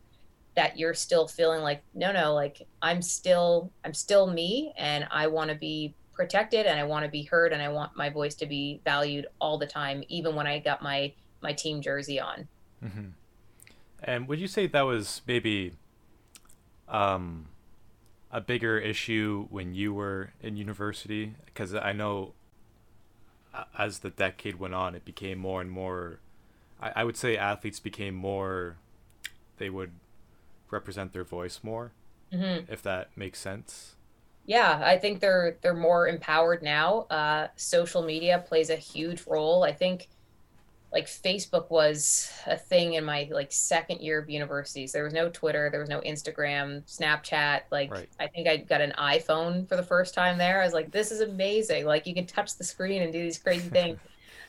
that 0.56 0.78
you're 0.78 0.94
still 0.94 1.28
feeling 1.28 1.62
like, 1.62 1.84
no, 1.94 2.12
no, 2.12 2.34
like 2.34 2.68
I'm 2.82 3.02
still, 3.02 3.72
I'm 3.86 3.94
still 3.94 4.28
me 4.28 4.74
and 4.78 5.08
I 5.10 5.28
want 5.28 5.50
to 5.50 5.56
be 5.56 5.96
protected 6.14 6.66
and 6.66 6.80
I 6.80 6.84
want 6.84 7.06
to 7.06 7.12
be 7.12 7.24
heard 7.24 7.54
and 7.54 7.62
I 7.62 7.70
want 7.70 7.96
my 7.96 8.10
voice 8.10 8.36
to 8.36 8.46
be 8.46 8.82
valued 8.84 9.28
all 9.40 9.58
the 9.58 9.66
time, 9.66 10.04
even 10.10 10.36
when 10.36 10.48
I 10.48 10.60
got 10.60 10.82
my, 10.82 11.14
my 11.42 11.54
team 11.54 11.82
jersey 11.82 12.20
on. 12.20 12.48
Mm-hmm. 12.84 13.06
And 14.04 14.28
would 14.28 14.40
you 14.40 14.48
say 14.48 14.68
that 14.68 14.82
was 14.82 15.22
maybe, 15.26 15.74
um, 16.90 17.48
a 18.30 18.42
bigger 18.42 18.78
issue 18.78 19.48
when 19.50 19.74
you 19.74 19.94
were 19.94 20.32
in 20.42 20.58
university? 20.58 21.36
Because 21.46 21.76
I 21.76 21.94
know 21.94 22.34
as 23.78 24.00
the 24.00 24.10
decade 24.10 24.60
went 24.60 24.74
on, 24.74 24.96
it 24.96 25.06
became 25.06 25.38
more 25.38 25.62
and 25.62 25.70
more. 25.70 26.20
I, 26.82 26.92
I 26.98 27.04
would 27.04 27.18
say 27.18 27.38
athletes 27.38 27.80
became 27.80 28.16
more. 28.16 28.78
They 29.58 29.70
would 29.70 29.92
represent 30.70 31.14
their 31.14 31.24
voice 31.24 31.60
more, 31.64 31.92
mm-hmm. 32.34 32.72
if 32.72 32.82
that 32.84 33.10
makes 33.16 33.40
sense. 33.40 33.96
Yeah, 34.46 34.82
I 34.84 34.98
think 34.98 35.20
they're 35.20 35.58
they're 35.62 35.74
more 35.76 36.08
empowered 36.08 36.64
now. 36.64 37.02
Uh, 37.10 37.48
social 37.56 38.02
media 38.02 38.44
plays 38.46 38.70
a 38.70 38.76
huge 38.76 39.26
role. 39.28 39.64
I 39.64 39.72
think 39.72 40.08
like 40.92 41.08
Facebook 41.08 41.70
was 41.70 42.32
a 42.48 42.58
thing 42.58 42.96
in 42.96 43.06
my 43.06 43.30
like 43.32 43.52
second 43.52 44.02
year 44.02 44.20
of 44.20 44.30
universities. 44.30 44.92
There 44.92 45.06
was 45.06 45.14
no 45.14 45.30
Twitter, 45.30 45.70
there 45.70 45.80
was 45.80 45.90
no 45.90 46.02
Instagram, 46.02 46.84
Snapchat. 46.84 47.62
Like 47.72 47.92
right. 47.92 48.10
I 48.20 48.28
think 48.28 48.48
I 48.48 48.58
got 48.58 48.82
an 48.82 48.94
iPhone 48.98 49.68
for 49.70 49.78
the 49.78 49.84
first 49.84 50.14
time 50.14 50.38
there. 50.38 50.62
I 50.62 50.66
was 50.66 50.74
like, 50.74 50.92
this 50.92 51.12
is 51.12 51.22
amazing. 51.22 51.86
Like 51.86 52.06
you 52.06 52.14
can 52.14 52.26
touch 52.26 52.58
the 52.58 52.64
screen 52.64 53.04
and 53.04 53.14
do 53.14 53.22
these 53.22 53.38
crazy 53.38 53.70
things. 53.70 54.00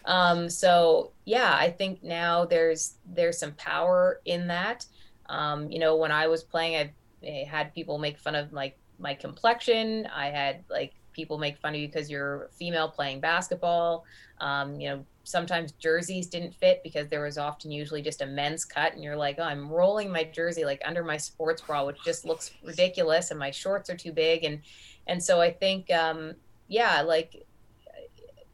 um, 0.05 0.51
so 0.51 1.13
yeah, 1.27 1.55
I 1.57 1.71
think 1.71 2.03
now 2.03 2.45
there's 2.45 2.95
there's 3.07 3.39
some 3.39 3.53
power 3.53 4.21
in 4.25 4.49
that. 4.49 4.85
Um, 5.29 5.71
you 5.71 5.79
know, 5.79 5.97
when 5.97 6.11
I 6.11 6.27
was 6.27 6.43
playing, 6.43 6.77
I, 6.77 6.91
I 7.25 7.45
had 7.49 7.73
people 7.73 7.99
make 7.99 8.19
fun 8.19 8.35
of 8.35 8.53
like 8.53 8.77
my 8.99 9.15
complexion. 9.15 10.09
I 10.13 10.27
had 10.31 10.65
like 10.69 10.93
people 11.13 11.39
make 11.39 11.59
fun 11.59 11.75
of 11.75 11.81
you 11.81 11.87
because 11.87 12.11
you're 12.11 12.49
female 12.59 12.89
playing 12.89 13.21
basketball. 13.21 14.05
Um, 14.41 14.81
you 14.81 14.89
know, 14.89 15.05
sometimes 15.25 15.73
jerseys 15.73 16.27
didn't 16.27 16.55
fit 16.55 16.83
because 16.83 17.09
there 17.09 17.23
was 17.23 17.39
often 17.39 17.71
usually 17.71 18.03
just 18.03 18.23
a 18.23 18.27
men's 18.27 18.65
cut, 18.65 18.95
and 18.95 19.03
you're 19.03 19.17
like, 19.17 19.37
oh, 19.39 19.45
I'm 19.45 19.69
rolling 19.69 20.11
my 20.11 20.25
jersey 20.25 20.65
like 20.65 20.83
under 20.85 21.05
my 21.05 21.17
sports 21.17 21.63
bra, 21.63 21.85
which 21.85 22.03
just 22.05 22.25
looks 22.25 22.53
ridiculous, 22.65 23.31
and 23.31 23.39
my 23.39 23.51
shorts 23.51 23.91
are 23.91 23.97
too 23.97 24.13
big, 24.13 24.45
and 24.45 24.61
and 25.07 25.23
so 25.23 25.41
I 25.41 25.53
think, 25.53 25.91
um, 25.91 26.35
yeah, 26.69 27.03
like 27.03 27.45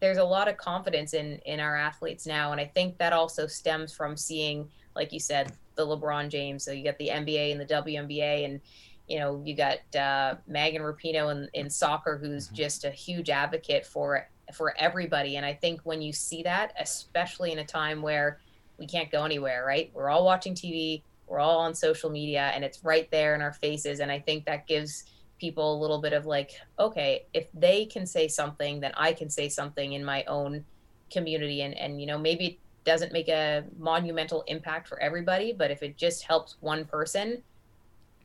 there's 0.01 0.19
a 0.19 0.25
lot 0.25 0.49
of 0.49 0.57
confidence 0.57 1.15
in 1.15 1.39
in 1.47 1.61
our 1.61 1.77
athletes 1.77 2.27
now, 2.27 2.53
and 2.53 2.61
I 2.61 2.67
think 2.67 2.99
that 2.99 3.13
also 3.13 3.47
stems 3.47 3.93
from 3.93 4.17
seeing, 4.17 4.69
like 4.95 5.13
you 5.13 5.21
said, 5.21 5.53
the 5.75 5.87
LeBron 5.87 6.29
James. 6.29 6.65
So 6.65 6.73
you 6.73 6.85
got 6.85 6.99
the 6.99 7.09
NBA 7.09 7.53
and 7.53 7.61
the 7.61 7.67
WNBA, 7.67 8.45
and 8.45 8.61
you 9.07 9.19
know 9.19 9.43
you 9.45 9.57
got 9.57 9.79
uh, 9.97 10.37
Megan 10.47 10.83
Rapinoe 10.83 11.33
in, 11.33 11.49
in 11.55 11.71
soccer, 11.71 12.19
who's 12.19 12.47
mm-hmm. 12.47 12.57
just 12.57 12.85
a 12.85 12.91
huge 12.91 13.31
advocate 13.31 13.87
for 13.87 14.29
for 14.55 14.75
everybody. 14.79 15.37
And 15.37 15.45
I 15.45 15.55
think 15.55 15.81
when 15.85 16.01
you 16.03 16.13
see 16.13 16.43
that, 16.43 16.73
especially 16.79 17.53
in 17.53 17.59
a 17.59 17.65
time 17.65 18.03
where 18.03 18.41
we 18.79 18.87
can't 18.87 19.11
go 19.11 19.25
anywhere, 19.25 19.65
right? 19.67 19.91
We're 19.95 20.09
all 20.09 20.25
watching 20.25 20.55
TV, 20.55 21.03
we're 21.27 21.41
all 21.41 21.59
on 21.59 21.75
social 21.75 22.11
media, 22.11 22.51
and 22.55 22.65
it's 22.65 22.83
right 22.85 23.11
there 23.11 23.35
in 23.35 23.43
our 23.43 23.53
faces. 23.53 24.01
And 24.01 24.11
I 24.11 24.19
think 24.19 24.45
that 24.47 24.67
gives 24.67 25.05
people 25.39 25.79
a 25.79 25.79
little 25.81 26.01
bit 26.01 26.13
of 26.13 26.27
like, 26.27 26.53
okay, 26.79 27.27
if 27.35 27.47
they 27.53 27.85
can 27.85 28.07
say 28.07 28.29
something, 28.29 28.81
then 28.81 28.93
I 28.97 29.13
can 29.13 29.29
say 29.29 29.49
something 29.49 29.93
in 29.93 30.05
my 30.05 30.25
own 30.25 30.65
community. 31.11 31.63
And, 31.63 31.75
and 31.75 32.01
you 32.01 32.07
know, 32.07 32.19
maybe 32.19 32.47
it 32.47 32.59
doesn't 32.85 33.13
make 33.13 33.29
a 33.29 33.65
monumental 33.79 34.43
impact 34.47 34.89
for 34.89 35.01
everybody, 35.01 35.53
but 35.53 35.71
if 35.71 35.83
it 35.83 35.97
just 35.97 36.25
helps 36.25 36.57
one 36.61 36.85
person, 36.85 37.43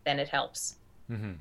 then 0.05 0.19
it 0.19 0.29
helps. 0.29 0.77
Mm-hmm. 1.11 1.33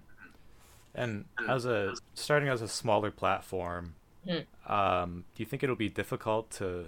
And 0.94 1.24
as 1.48 1.64
a 1.64 1.94
starting 2.14 2.48
as 2.48 2.60
a 2.60 2.68
smaller 2.68 3.10
platform, 3.10 3.94
mm-hmm. 4.26 4.72
um, 4.72 5.24
do 5.34 5.42
you 5.42 5.46
think 5.46 5.62
it'll 5.62 5.76
be 5.76 5.88
difficult 5.88 6.50
to 6.52 6.86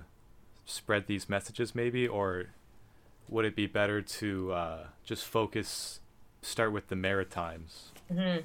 spread 0.65 1.07
these 1.07 1.29
messages, 1.29 1.75
maybe, 1.75 2.07
or 2.07 2.47
would 3.29 3.45
it 3.45 3.57
be 3.57 3.67
better 3.67 4.01
to 4.01 4.53
uh, 4.53 4.79
just 5.05 5.25
focus, 5.25 6.01
start 6.43 6.73
with 6.73 6.89
the 6.89 6.97
Maritimes? 6.97 7.91
Mm-hmm. 8.13 8.45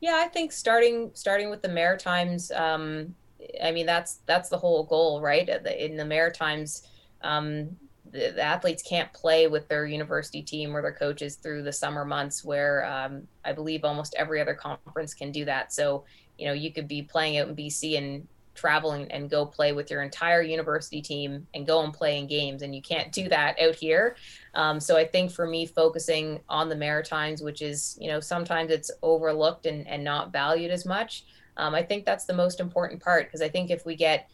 Yeah, 0.00 0.22
I 0.24 0.28
think 0.28 0.52
starting 0.52 1.10
starting 1.14 1.50
with 1.50 1.62
the 1.62 1.68
Maritimes. 1.68 2.50
Um, 2.50 3.14
I 3.62 3.70
mean, 3.72 3.86
that's 3.86 4.18
that's 4.26 4.48
the 4.48 4.58
whole 4.58 4.84
goal, 4.84 5.20
right? 5.20 5.48
In 5.48 5.96
the 5.96 6.04
Maritimes, 6.04 6.86
um, 7.22 7.76
the, 8.14 8.30
the, 8.30 8.42
athletes 8.42 8.82
can't 8.82 9.12
play 9.12 9.48
with 9.48 9.66
their 9.68 9.86
university 9.86 10.40
team 10.40 10.74
or 10.74 10.80
their 10.80 10.92
coaches 10.92 11.34
through 11.34 11.64
the 11.64 11.72
summer 11.72 12.04
months, 12.04 12.44
where 12.44 12.84
um, 12.86 13.26
I 13.44 13.52
believe 13.52 13.84
almost 13.84 14.14
every 14.16 14.40
other 14.40 14.54
conference 14.54 15.12
can 15.12 15.32
do 15.32 15.44
that. 15.46 15.72
So, 15.72 16.04
you 16.38 16.46
know, 16.46 16.52
you 16.52 16.72
could 16.72 16.86
be 16.86 17.02
playing 17.02 17.38
out 17.38 17.48
in 17.48 17.56
BC 17.56 17.98
and 17.98 18.28
traveling 18.54 19.10
and, 19.10 19.28
go 19.28 19.44
play 19.44 19.72
with 19.72 19.90
your 19.90 20.02
entire 20.02 20.42
university 20.42 21.02
team 21.02 21.46
and 21.54 21.66
go 21.66 21.82
and 21.82 21.92
play 21.92 22.18
in 22.18 22.26
games 22.26 22.62
and 22.62 22.74
you 22.74 22.82
can't 22.82 23.10
do 23.10 23.28
that 23.28 23.58
out 23.58 23.74
here 23.74 24.16
um, 24.54 24.78
so 24.78 24.96
i 24.96 25.04
think 25.04 25.30
for 25.30 25.46
me 25.46 25.66
focusing 25.66 26.38
on 26.48 26.68
the 26.68 26.76
maritimes 26.76 27.42
which 27.42 27.62
is 27.62 27.98
you 28.00 28.06
know 28.06 28.20
sometimes 28.20 28.70
it's 28.70 28.90
overlooked 29.02 29.66
and, 29.66 29.88
and 29.88 30.04
not 30.04 30.30
valued 30.30 30.70
as 30.70 30.84
much 30.84 31.24
um, 31.56 31.74
i 31.74 31.82
think 31.82 32.04
that's 32.04 32.26
the 32.26 32.34
most 32.34 32.60
important 32.60 33.02
part 33.02 33.26
because 33.26 33.40
i 33.40 33.48
think 33.48 33.70
if 33.70 33.86
we 33.86 33.96
get 33.96 34.28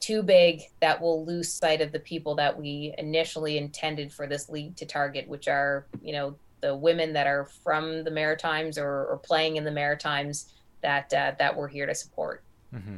too 0.00 0.22
big 0.22 0.62
that 0.80 1.00
will 1.00 1.24
lose 1.24 1.52
sight 1.52 1.80
of 1.80 1.92
the 1.92 2.00
people 2.00 2.34
that 2.34 2.58
we 2.58 2.94
initially 2.98 3.56
intended 3.56 4.12
for 4.12 4.26
this 4.26 4.48
league 4.48 4.76
to 4.76 4.84
target 4.84 5.28
which 5.28 5.48
are 5.48 5.86
you 6.02 6.12
know 6.12 6.34
the 6.60 6.74
women 6.74 7.12
that 7.12 7.26
are 7.26 7.44
from 7.62 8.04
the 8.04 8.10
maritimes 8.10 8.78
or, 8.78 9.06
or 9.06 9.20
playing 9.22 9.56
in 9.56 9.64
the 9.64 9.70
maritimes 9.70 10.52
that 10.82 11.12
uh, 11.12 11.32
that 11.38 11.56
we're 11.56 11.68
here 11.68 11.86
to 11.86 11.94
support 11.94 12.42
mm-hmm 12.74 12.96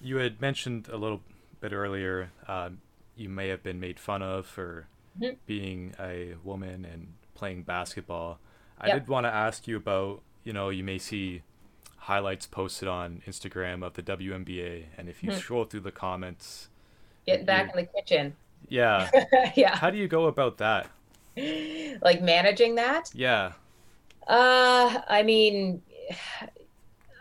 you 0.00 0.18
had 0.18 0.38
mentioned 0.40 0.86
a 0.88 0.96
little 0.96 1.20
bit 1.60 1.72
earlier 1.72 2.30
um, 2.46 2.78
you 3.16 3.28
may 3.28 3.48
have 3.48 3.62
been 3.62 3.80
made 3.80 3.98
fun 3.98 4.22
of 4.22 4.46
for 4.46 4.86
mm-hmm. 5.18 5.34
being 5.46 5.94
a 5.98 6.34
woman 6.42 6.84
and 6.84 7.14
playing 7.34 7.62
basketball. 7.62 8.38
I 8.78 8.88
yep. 8.88 9.00
did 9.00 9.08
want 9.08 9.24
to 9.24 9.32
ask 9.32 9.66
you 9.66 9.76
about, 9.76 10.22
you 10.42 10.52
know, 10.52 10.68
you 10.68 10.84
may 10.84 10.98
see 10.98 11.42
highlights 12.04 12.46
posted 12.46 12.86
on 12.86 13.22
Instagram 13.26 13.82
of 13.82 13.94
the 13.94 14.02
WNBA, 14.02 14.84
and 14.98 15.08
if 15.08 15.22
you 15.22 15.30
mm-hmm. 15.30 15.38
scroll 15.38 15.64
through 15.64 15.80
the 15.80 15.90
comments, 15.90 16.68
getting 17.26 17.46
back 17.46 17.70
in 17.70 17.76
the 17.76 17.86
kitchen. 17.86 18.36
Yeah. 18.68 19.10
yeah. 19.56 19.76
How 19.76 19.90
do 19.90 19.98
you 19.98 20.08
go 20.08 20.26
about 20.26 20.58
that? 20.58 20.90
Like 21.36 22.22
managing 22.22 22.74
that? 22.76 23.10
Yeah. 23.14 23.52
Uh, 24.26 25.00
I 25.08 25.22
mean, 25.22 25.82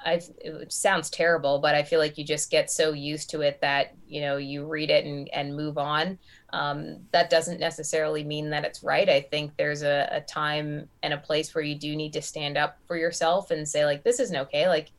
I 0.06 0.22
it 0.40 0.72
sounds 0.72 1.10
terrible, 1.10 1.60
but 1.60 1.76
I 1.76 1.84
feel 1.84 2.00
like 2.00 2.18
you 2.18 2.24
just 2.26 2.52
get 2.52 2.70
so 2.70 2.92
used 2.92 3.30
to 3.32 3.42
it 3.42 3.62
that 3.62 3.96
you 4.08 4.22
know 4.22 4.38
you 4.38 4.66
read 4.66 4.90
it 4.90 5.06
and 5.06 5.30
and 5.34 5.56
move 5.56 5.78
on. 5.78 6.20
Um, 6.54 7.00
that 7.12 7.32
doesn't 7.32 7.60
necessarily 7.60 8.24
mean 8.24 8.52
that 8.52 8.64
it's 8.64 8.84
right. 8.84 9.10
I 9.10 9.22
think 9.22 9.58
there's 9.58 9.82
a, 9.82 10.08
a 10.12 10.22
time 10.22 10.88
and 11.02 11.12
a 11.12 11.18
place 11.18 11.54
where 11.54 11.64
you 11.64 11.74
do 11.74 11.96
need 11.96 12.14
to 12.14 12.22
stand 12.22 12.58
up 12.58 12.78
for 12.88 12.96
yourself 12.96 13.50
and 13.50 13.68
say 13.68 13.86
like 13.86 14.04
this 14.04 14.20
isn't 14.20 14.38
okay. 14.38 14.70
Like 14.70 14.92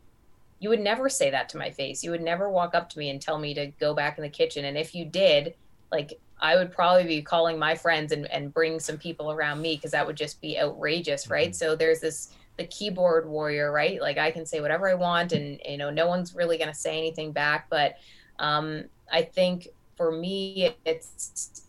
you 0.58 0.68
would 0.68 0.80
never 0.80 1.08
say 1.08 1.30
that 1.30 1.48
to 1.50 1.56
my 1.56 1.70
face. 1.70 2.02
You 2.02 2.10
would 2.10 2.22
never 2.22 2.50
walk 2.50 2.74
up 2.74 2.90
to 2.90 2.98
me 2.98 3.08
and 3.10 3.22
tell 3.22 3.38
me 3.38 3.54
to 3.54 3.68
go 3.78 3.94
back 3.94 4.18
in 4.18 4.22
the 4.22 4.28
kitchen. 4.28 4.64
And 4.64 4.76
if 4.76 4.96
you 4.96 5.04
did, 5.04 5.54
like 5.92 6.18
I 6.40 6.56
would 6.56 6.72
probably 6.72 7.04
be 7.04 7.22
calling 7.22 7.58
my 7.58 7.76
friends 7.76 8.10
and, 8.10 8.30
and 8.32 8.52
bring 8.52 8.80
some 8.80 8.98
people 8.98 9.30
around 9.30 9.62
me 9.62 9.76
because 9.76 9.92
that 9.92 10.06
would 10.06 10.16
just 10.16 10.40
be 10.40 10.58
outrageous, 10.58 11.30
right? 11.30 11.50
Mm-hmm. 11.50 11.54
So 11.54 11.76
there's 11.76 12.00
this 12.00 12.32
the 12.56 12.64
keyboard 12.66 13.28
warrior, 13.28 13.72
right? 13.72 14.00
Like 14.00 14.18
I 14.18 14.30
can 14.30 14.44
say 14.44 14.60
whatever 14.60 14.88
I 14.88 14.94
want, 14.94 15.32
and 15.32 15.60
you 15.64 15.76
know, 15.76 15.90
no 15.90 16.06
one's 16.06 16.34
really 16.34 16.58
going 16.58 16.70
to 16.70 16.78
say 16.78 16.98
anything 16.98 17.32
back. 17.32 17.68
But 17.68 17.96
um, 18.38 18.84
I 19.12 19.22
think 19.22 19.68
for 19.96 20.12
me, 20.12 20.74
it's 20.84 21.62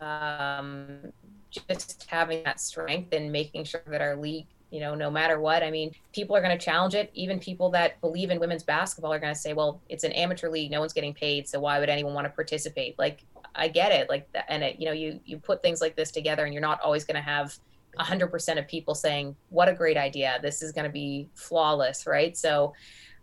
um, 0.00 1.12
just 1.50 2.04
having 2.08 2.42
that 2.44 2.60
strength 2.60 3.12
and 3.12 3.30
making 3.30 3.64
sure 3.64 3.82
that 3.86 4.00
our 4.00 4.16
league, 4.16 4.46
you 4.70 4.80
know, 4.80 4.94
no 4.94 5.10
matter 5.10 5.40
what, 5.40 5.62
I 5.62 5.70
mean, 5.70 5.92
people 6.12 6.36
are 6.36 6.42
going 6.42 6.56
to 6.56 6.62
challenge 6.62 6.94
it. 6.94 7.10
Even 7.14 7.38
people 7.38 7.70
that 7.70 8.00
believe 8.00 8.30
in 8.30 8.38
women's 8.38 8.62
basketball 8.62 9.12
are 9.12 9.18
going 9.18 9.32
to 9.32 9.38
say, 9.38 9.54
well, 9.54 9.80
it's 9.88 10.04
an 10.04 10.12
amateur 10.12 10.50
league, 10.50 10.70
no 10.70 10.80
one's 10.80 10.92
getting 10.92 11.14
paid, 11.14 11.48
so 11.48 11.60
why 11.60 11.78
would 11.78 11.88
anyone 11.88 12.14
want 12.14 12.26
to 12.26 12.30
participate? 12.30 12.98
Like, 12.98 13.24
I 13.54 13.68
get 13.68 13.92
it, 13.92 14.08
like, 14.08 14.28
and 14.48 14.62
it, 14.62 14.78
you 14.78 14.86
know, 14.86 14.92
you 14.92 15.18
you 15.24 15.38
put 15.38 15.62
things 15.62 15.80
like 15.80 15.96
this 15.96 16.10
together, 16.10 16.44
and 16.44 16.52
you're 16.52 16.60
not 16.60 16.80
always 16.80 17.04
going 17.04 17.16
to 17.16 17.22
have 17.22 17.56
100% 17.98 18.58
of 18.58 18.68
people 18.68 18.94
saying, 18.94 19.34
What 19.48 19.68
a 19.68 19.72
great 19.72 19.96
idea. 19.96 20.38
This 20.42 20.62
is 20.62 20.72
going 20.72 20.84
to 20.84 20.92
be 20.92 21.28
flawless, 21.34 22.06
right? 22.06 22.36
So 22.36 22.74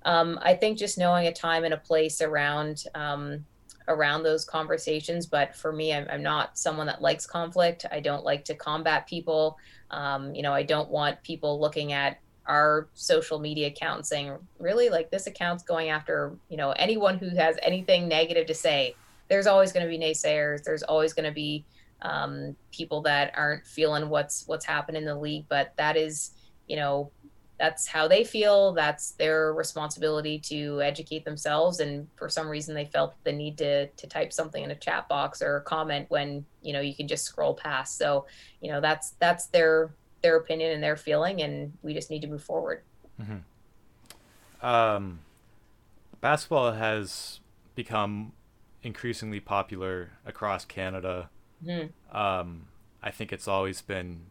um, 0.03 0.39
I 0.41 0.53
think 0.55 0.77
just 0.77 0.97
knowing 0.97 1.27
a 1.27 1.33
time 1.33 1.63
and 1.63 1.73
a 1.73 1.77
place 1.77 2.21
around. 2.21 2.83
Um, 2.95 3.45
around 3.87 4.23
those 4.23 4.45
conversations 4.45 5.25
but 5.25 5.55
for 5.55 5.71
me 5.71 5.93
I'm, 5.93 6.07
I'm, 6.09 6.23
not 6.23 6.57
someone 6.57 6.87
that 6.87 7.01
likes 7.01 7.25
conflict. 7.25 7.85
I 7.91 7.99
don't 7.99 8.23
like 8.23 8.45
to 8.45 8.55
combat 8.55 9.07
people. 9.07 9.57
Um, 9.91 10.33
you 10.33 10.41
know 10.41 10.51
i 10.53 10.63
don't 10.63 10.89
want 10.89 11.21
people 11.21 11.59
looking 11.59 11.93
at 11.93 12.19
our 12.47 12.87
social 12.93 13.39
media 13.39 13.67
account 13.67 14.05
saying 14.05 14.37
really? 14.59 14.89
Like 14.89 15.09
this 15.09 15.27
account's 15.27 15.63
going 15.63 15.89
after 15.89 16.37
you 16.49 16.57
know 16.57 16.71
anyone 16.71 17.17
who 17.17 17.29
has 17.29 17.57
anything 17.61 18.07
negative 18.07 18.45
to 18.47 18.53
say. 18.53 18.95
There's 19.27 19.47
always 19.47 19.71
going 19.71 19.85
to 19.85 19.89
be 19.89 19.97
naysayers. 19.97 20.63
There's 20.63 20.83
always 20.83 21.13
going 21.13 21.25
to 21.25 21.31
be 21.31 21.65
um, 22.01 22.55
people 22.71 23.01
that 23.03 23.33
aren't 23.35 23.65
feeling 23.65 24.09
what's 24.09 24.47
what's 24.47 24.65
happened 24.65 24.97
in 24.97 25.05
the 25.05 25.15
league. 25.15 25.45
But 25.49 25.73
that 25.77 25.97
is, 25.97 26.31
you 26.67 26.75
know, 26.75 27.11
that's 27.57 27.87
how 27.87 28.07
they 28.07 28.23
feel. 28.23 28.73
That's 28.73 29.11
their 29.11 29.53
responsibility 29.53 30.39
to 30.39 30.81
educate 30.81 31.23
themselves. 31.23 31.79
And 31.79 32.07
for 32.15 32.27
some 32.29 32.47
reason, 32.47 32.75
they 32.75 32.85
felt 32.85 33.15
the 33.23 33.31
need 33.31 33.57
to 33.59 33.87
to 33.87 34.07
type 34.07 34.33
something 34.33 34.63
in 34.63 34.71
a 34.71 34.75
chat 34.75 35.07
box 35.07 35.41
or 35.41 35.57
a 35.57 35.61
comment 35.61 36.05
when 36.09 36.45
you 36.61 36.73
know 36.73 36.81
you 36.81 36.95
can 36.95 37.07
just 37.07 37.25
scroll 37.25 37.53
past. 37.53 37.97
So 37.97 38.25
you 38.61 38.71
know 38.71 38.81
that's 38.81 39.11
that's 39.19 39.47
their 39.47 39.93
their 40.21 40.37
opinion 40.37 40.71
and 40.71 40.83
their 40.83 40.97
feeling, 40.97 41.41
and 41.41 41.71
we 41.81 41.93
just 41.93 42.09
need 42.09 42.21
to 42.21 42.27
move 42.27 42.43
forward. 42.43 42.81
Mm-hmm. 43.21 44.65
Um, 44.65 45.19
basketball 46.21 46.73
has 46.73 47.39
become 47.75 48.33
increasingly 48.83 49.39
popular 49.39 50.11
across 50.25 50.65
Canada. 50.65 51.29
Mm-hmm. 51.63 52.15
Um, 52.15 52.67
I 53.01 53.11
think 53.11 53.31
it's 53.31 53.47
always 53.47 53.81
been 53.81 54.21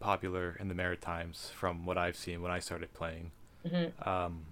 popular 0.00 0.56
in 0.58 0.68
the 0.68 0.74
Maritimes 0.74 1.52
from 1.54 1.86
what 1.86 1.96
I've 1.96 2.16
seen 2.16 2.42
when 2.42 2.50
I 2.50 2.58
started 2.58 2.92
playing. 2.94 3.30
Mm-hmm. 3.66 4.08
Um, 4.08 4.46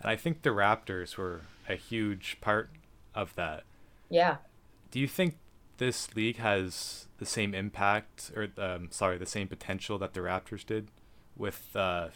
and 0.00 0.10
I 0.10 0.16
think 0.16 0.42
the 0.42 0.50
Raptors 0.50 1.16
were 1.16 1.42
a 1.68 1.76
huge 1.76 2.38
part 2.40 2.70
of 3.14 3.34
that. 3.36 3.62
Yeah. 4.10 4.36
Do 4.90 5.00
you 5.00 5.08
think 5.08 5.36
this 5.78 6.14
league 6.14 6.36
has 6.36 7.06
the 7.18 7.26
same 7.26 7.54
impact, 7.54 8.30
or 8.36 8.48
um, 8.58 8.88
sorry, 8.90 9.16
the 9.16 9.26
same 9.26 9.48
potential 9.48 9.98
that 9.98 10.12
the 10.12 10.20
Raptors 10.20 10.66
did 10.66 10.88
with 11.36 11.74
uh, 11.74 12.08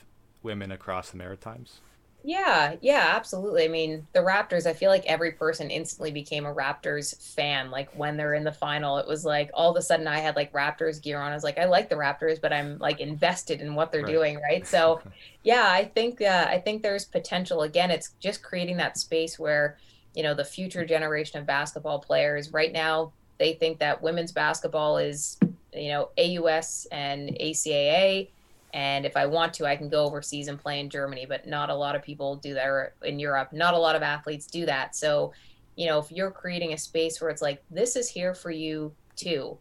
women 0.42 0.70
across 0.70 1.10
the 1.10 1.16
Maritimes? 1.16 1.80
Yeah, 2.26 2.74
yeah, 2.80 3.12
absolutely. 3.14 3.62
I 3.62 3.68
mean, 3.68 4.04
the 4.12 4.18
Raptors, 4.18 4.66
I 4.66 4.72
feel 4.72 4.90
like 4.90 5.06
every 5.06 5.30
person 5.30 5.70
instantly 5.70 6.10
became 6.10 6.44
a 6.44 6.52
Raptors 6.52 7.16
fan. 7.34 7.70
Like 7.70 7.88
when 7.96 8.16
they're 8.16 8.34
in 8.34 8.42
the 8.42 8.50
final, 8.50 8.98
it 8.98 9.06
was 9.06 9.24
like 9.24 9.48
all 9.54 9.70
of 9.70 9.76
a 9.76 9.82
sudden 9.82 10.08
I 10.08 10.18
had 10.18 10.34
like 10.34 10.52
Raptors 10.52 11.00
gear 11.00 11.20
on. 11.20 11.30
I 11.30 11.36
was 11.36 11.44
like, 11.44 11.56
I 11.56 11.66
like 11.66 11.88
the 11.88 11.94
Raptors, 11.94 12.40
but 12.40 12.52
I'm 12.52 12.78
like 12.78 12.98
invested 12.98 13.60
in 13.60 13.76
what 13.76 13.92
they're 13.92 14.02
right. 14.02 14.12
doing, 14.12 14.40
right? 14.40 14.66
So, 14.66 15.00
yeah, 15.44 15.68
I 15.68 15.84
think 15.84 16.20
uh, 16.20 16.46
I 16.48 16.58
think 16.58 16.82
there's 16.82 17.04
potential. 17.04 17.62
Again, 17.62 17.92
it's 17.92 18.10
just 18.18 18.42
creating 18.42 18.78
that 18.78 18.98
space 18.98 19.38
where, 19.38 19.78
you 20.12 20.24
know, 20.24 20.34
the 20.34 20.44
future 20.44 20.84
generation 20.84 21.38
of 21.38 21.46
basketball 21.46 22.00
players 22.00 22.52
right 22.52 22.72
now, 22.72 23.12
they 23.38 23.52
think 23.52 23.78
that 23.78 24.02
women's 24.02 24.32
basketball 24.32 24.98
is, 24.98 25.38
you 25.72 25.90
know, 25.90 26.08
AUS 26.18 26.88
and 26.90 27.36
ACAA 27.40 28.30
and 28.76 29.06
if 29.06 29.16
I 29.16 29.24
want 29.24 29.54
to, 29.54 29.64
I 29.64 29.74
can 29.74 29.88
go 29.88 30.04
overseas 30.04 30.48
and 30.48 30.60
play 30.60 30.80
in 30.80 30.90
Germany, 30.90 31.24
but 31.26 31.46
not 31.46 31.70
a 31.70 31.74
lot 31.74 31.96
of 31.96 32.02
people 32.02 32.36
do 32.36 32.52
that 32.52 32.92
in 33.02 33.18
Europe. 33.18 33.54
Not 33.54 33.72
a 33.72 33.78
lot 33.78 33.96
of 33.96 34.02
athletes 34.02 34.46
do 34.46 34.66
that. 34.66 34.94
So, 34.94 35.32
you 35.76 35.86
know, 35.86 35.98
if 35.98 36.12
you're 36.12 36.30
creating 36.30 36.74
a 36.74 36.78
space 36.78 37.18
where 37.18 37.30
it's 37.30 37.40
like, 37.40 37.62
this 37.70 37.96
is 37.96 38.10
here 38.10 38.34
for 38.34 38.50
you 38.50 38.92
too, 39.16 39.56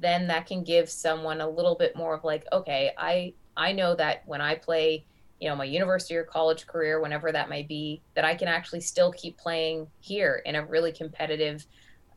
then 0.00 0.26
that 0.28 0.46
can 0.46 0.64
give 0.64 0.88
someone 0.88 1.42
a 1.42 1.48
little 1.48 1.74
bit 1.74 1.94
more 1.94 2.14
of 2.14 2.24
like, 2.24 2.46
okay, 2.52 2.92
I 2.96 3.34
I 3.54 3.72
know 3.72 3.94
that 3.96 4.22
when 4.24 4.40
I 4.40 4.54
play, 4.54 5.04
you 5.40 5.50
know, 5.50 5.56
my 5.56 5.64
university 5.64 6.16
or 6.16 6.24
college 6.24 6.66
career, 6.66 7.02
whenever 7.02 7.30
that 7.32 7.50
may 7.50 7.64
be, 7.64 8.00
that 8.14 8.24
I 8.24 8.34
can 8.34 8.48
actually 8.48 8.80
still 8.80 9.12
keep 9.12 9.36
playing 9.36 9.88
here 10.00 10.40
in 10.46 10.54
a 10.54 10.64
really 10.64 10.90
competitive, 10.90 11.66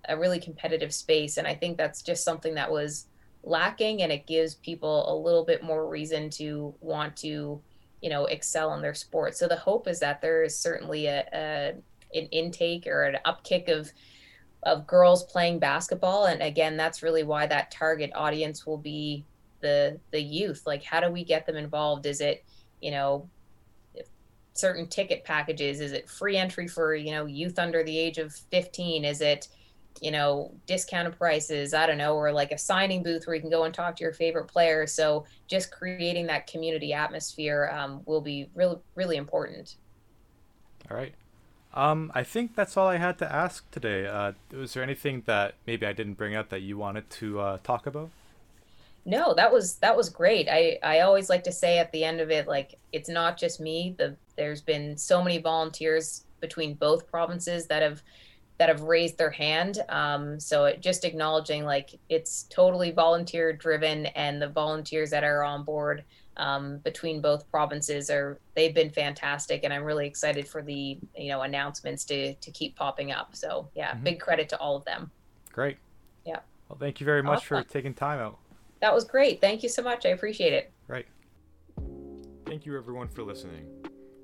a 0.08 0.18
really 0.18 0.40
competitive 0.40 0.94
space. 0.94 1.36
And 1.36 1.46
I 1.46 1.56
think 1.56 1.78
that's 1.78 2.02
just 2.02 2.24
something 2.24 2.56
that 2.56 2.72
was 2.72 3.08
lacking 3.48 4.02
and 4.02 4.12
it 4.12 4.28
gives 4.28 4.56
people 4.56 5.12
a 5.12 5.16
little 5.16 5.44
bit 5.44 5.64
more 5.64 5.88
reason 5.88 6.30
to 6.30 6.74
want 6.82 7.16
to 7.18 7.62
you 8.02 8.10
know 8.10 8.26
excel 8.26 8.74
in 8.74 8.82
their 8.82 8.94
sport. 8.94 9.36
So 9.36 9.48
the 9.48 9.56
hope 9.56 9.88
is 9.88 10.00
that 10.00 10.22
there 10.22 10.44
is 10.44 10.58
certainly 10.58 11.08
a, 11.08 11.26
a 11.34 11.74
an 12.18 12.28
intake 12.28 12.88
or 12.88 13.04
an 13.04 13.18
upkick 13.26 13.70
of 13.70 13.92
of 14.64 14.88
girls 14.88 15.24
playing 15.24 15.60
basketball. 15.60 16.26
And 16.26 16.42
again 16.42 16.78
that's 16.78 17.04
really 17.04 17.24
why 17.24 17.48
that 17.48 17.72
target 17.72 18.12
audience 18.16 18.66
will 18.66 18.78
be 18.78 19.26
the 19.62 20.00
the 20.12 20.22
youth. 20.22 20.64
Like 20.66 20.84
how 20.84 21.00
do 21.00 21.12
we 21.12 21.24
get 21.24 21.46
them 21.46 21.56
involved? 21.56 22.06
Is 22.06 22.22
it 22.22 22.44
you 22.82 22.92
know 22.92 23.30
certain 24.54 24.88
ticket 24.88 25.24
packages? 25.24 25.80
Is 25.80 25.92
it 25.92 26.10
free 26.10 26.38
entry 26.38 26.68
for 26.68 26.96
you 26.96 27.12
know 27.12 27.26
youth 27.26 27.58
under 27.58 27.84
the 27.84 27.98
age 27.98 28.18
of 28.18 28.34
15 28.52 29.06
is 29.06 29.22
it 29.22 29.48
you 30.02 30.12
know, 30.12 30.54
discounted 30.66 31.18
prices, 31.18 31.74
I 31.74 31.86
don't 31.86 31.98
know, 31.98 32.16
or 32.16 32.32
like 32.32 32.52
a 32.52 32.58
signing 32.58 33.04
booth 33.04 33.28
where 33.28 33.36
you 33.36 33.42
can 33.42 33.50
go 33.50 33.64
and 33.64 33.74
talk 33.74 33.96
to 33.98 34.04
your 34.04 34.14
favorite 34.14 34.48
player. 34.48 34.88
So 34.88 35.26
just 35.48 35.72
creating 35.72 36.28
that 36.28 36.48
community 36.48 36.94
atmosphere 36.94 37.72
um, 37.74 38.02
will 38.06 38.22
be 38.22 38.50
really, 38.56 38.78
really 38.96 39.18
important. 39.18 39.76
All 40.90 40.98
right. 40.98 41.14
Um, 41.74 42.12
I 42.16 42.24
think 42.24 42.56
that's 42.56 42.76
all 42.76 42.88
I 42.88 42.98
had 42.98 43.20
to 43.20 43.32
ask 43.32 43.70
today. 43.72 44.08
Uh, 44.08 44.34
was 44.52 44.74
there 44.74 44.84
anything 44.84 45.24
that 45.26 45.56
maybe 45.68 45.86
I 45.86 45.94
didn't 45.94 46.16
bring 46.16 46.36
up 46.36 46.50
that 46.50 46.62
you 46.62 46.78
wanted 46.78 47.10
to 47.12 47.40
uh, 47.40 47.58
talk 47.64 47.86
about? 47.86 48.10
No, 49.06 49.34
that 49.36 49.54
was 49.54 49.76
that 49.76 49.96
was 49.96 50.10
great. 50.10 50.50
I 50.50 50.80
I 50.84 51.00
always 51.00 51.30
like 51.30 51.44
to 51.46 51.52
say 51.52 51.78
at 51.78 51.92
the 51.94 52.04
end 52.04 52.20
of 52.20 52.30
it, 52.30 52.46
like 52.46 52.76
it's 52.92 53.08
not 53.08 53.38
just 53.38 53.62
me. 53.62 53.96
The 53.98 54.18
there's 54.36 54.62
been 54.62 54.98
so 54.98 55.24
many 55.24 55.38
volunteers 55.38 56.26
between 56.42 56.74
both 56.74 57.10
provinces 57.10 57.68
that 57.68 57.82
have 57.82 58.04
that 58.58 58.70
have 58.70 58.82
raised 58.82 59.18
their 59.18 59.30
hand. 59.30 59.80
Um, 59.90 60.40
so 60.40 60.66
it, 60.66 60.82
just 60.82 61.06
acknowledging 61.06 61.64
like 61.64 62.00
it's 62.10 62.44
totally 62.44 62.92
volunteer 62.92 63.54
driven, 63.54 64.08
and 64.08 64.42
the 64.42 64.48
volunteers 64.48 65.10
that 65.12 65.24
are 65.24 65.44
on 65.44 65.64
board 65.64 66.04
um, 66.38 66.78
between 66.80 67.22
both 67.22 67.50
provinces 67.50 68.10
are 68.10 68.40
they've 68.56 68.74
been 68.74 68.90
fantastic, 68.90 69.64
and 69.64 69.74
I'm 69.74 69.84
really 69.84 70.08
excited 70.08 70.48
for 70.48 70.62
the 70.62 70.98
you 71.16 71.30
know 71.30 71.42
announcements 71.42 72.04
to 72.06 72.34
to 72.36 72.52
keep 72.52 72.76
popping 72.76 73.12
up. 73.12 73.36
So 73.36 73.70
yeah, 73.76 73.94
mm-hmm. 73.94 74.04
big 74.04 74.20
credit 74.20 74.50
to 74.50 74.58
all 74.58 74.76
of 74.76 74.86
them. 74.86 75.12
Great. 75.52 75.78
Yeah. 76.26 76.40
Well, 76.70 76.78
thank 76.80 77.00
you 77.00 77.06
very 77.06 77.24
much 77.24 77.38
awesome. 77.38 77.64
for 77.64 77.70
taking 77.70 77.94
time 77.94 78.20
out. 78.20 78.38
That 78.82 78.94
was 78.94 79.04
great. 79.04 79.42
Thank 79.42 79.64
you 79.64 79.70
so 79.70 79.82
much. 79.82 80.06
I 80.06 80.10
appreciate 80.10 80.54
it. 80.54 80.72
Right. 80.88 81.08
Thank 82.46 82.66
you 82.66 82.78
everyone 82.78 83.08
for 83.08 83.24
listening. 83.24 83.66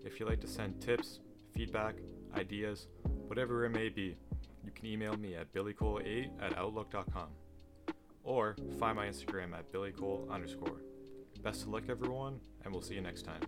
If 0.05 0.19
you'd 0.19 0.29
like 0.29 0.41
to 0.41 0.47
send 0.47 0.79
tips, 0.81 1.19
feedback, 1.53 1.95
ideas, 2.35 2.87
whatever 3.27 3.65
it 3.65 3.69
may 3.69 3.89
be, 3.89 4.15
you 4.63 4.71
can 4.73 4.85
email 4.85 5.15
me 5.15 5.35
at 5.35 5.53
billycole8 5.53 6.29
at 6.41 6.57
outlook.com 6.57 7.27
or 8.23 8.55
find 8.79 8.95
my 8.95 9.07
Instagram 9.07 9.53
at 9.53 9.71
billycole 9.71 10.29
underscore. 10.31 10.81
Best 11.41 11.63
of 11.63 11.69
luck, 11.69 11.83
everyone, 11.89 12.39
and 12.63 12.73
we'll 12.73 12.81
see 12.81 12.95
you 12.95 13.01
next 13.01 13.23
time. 13.23 13.41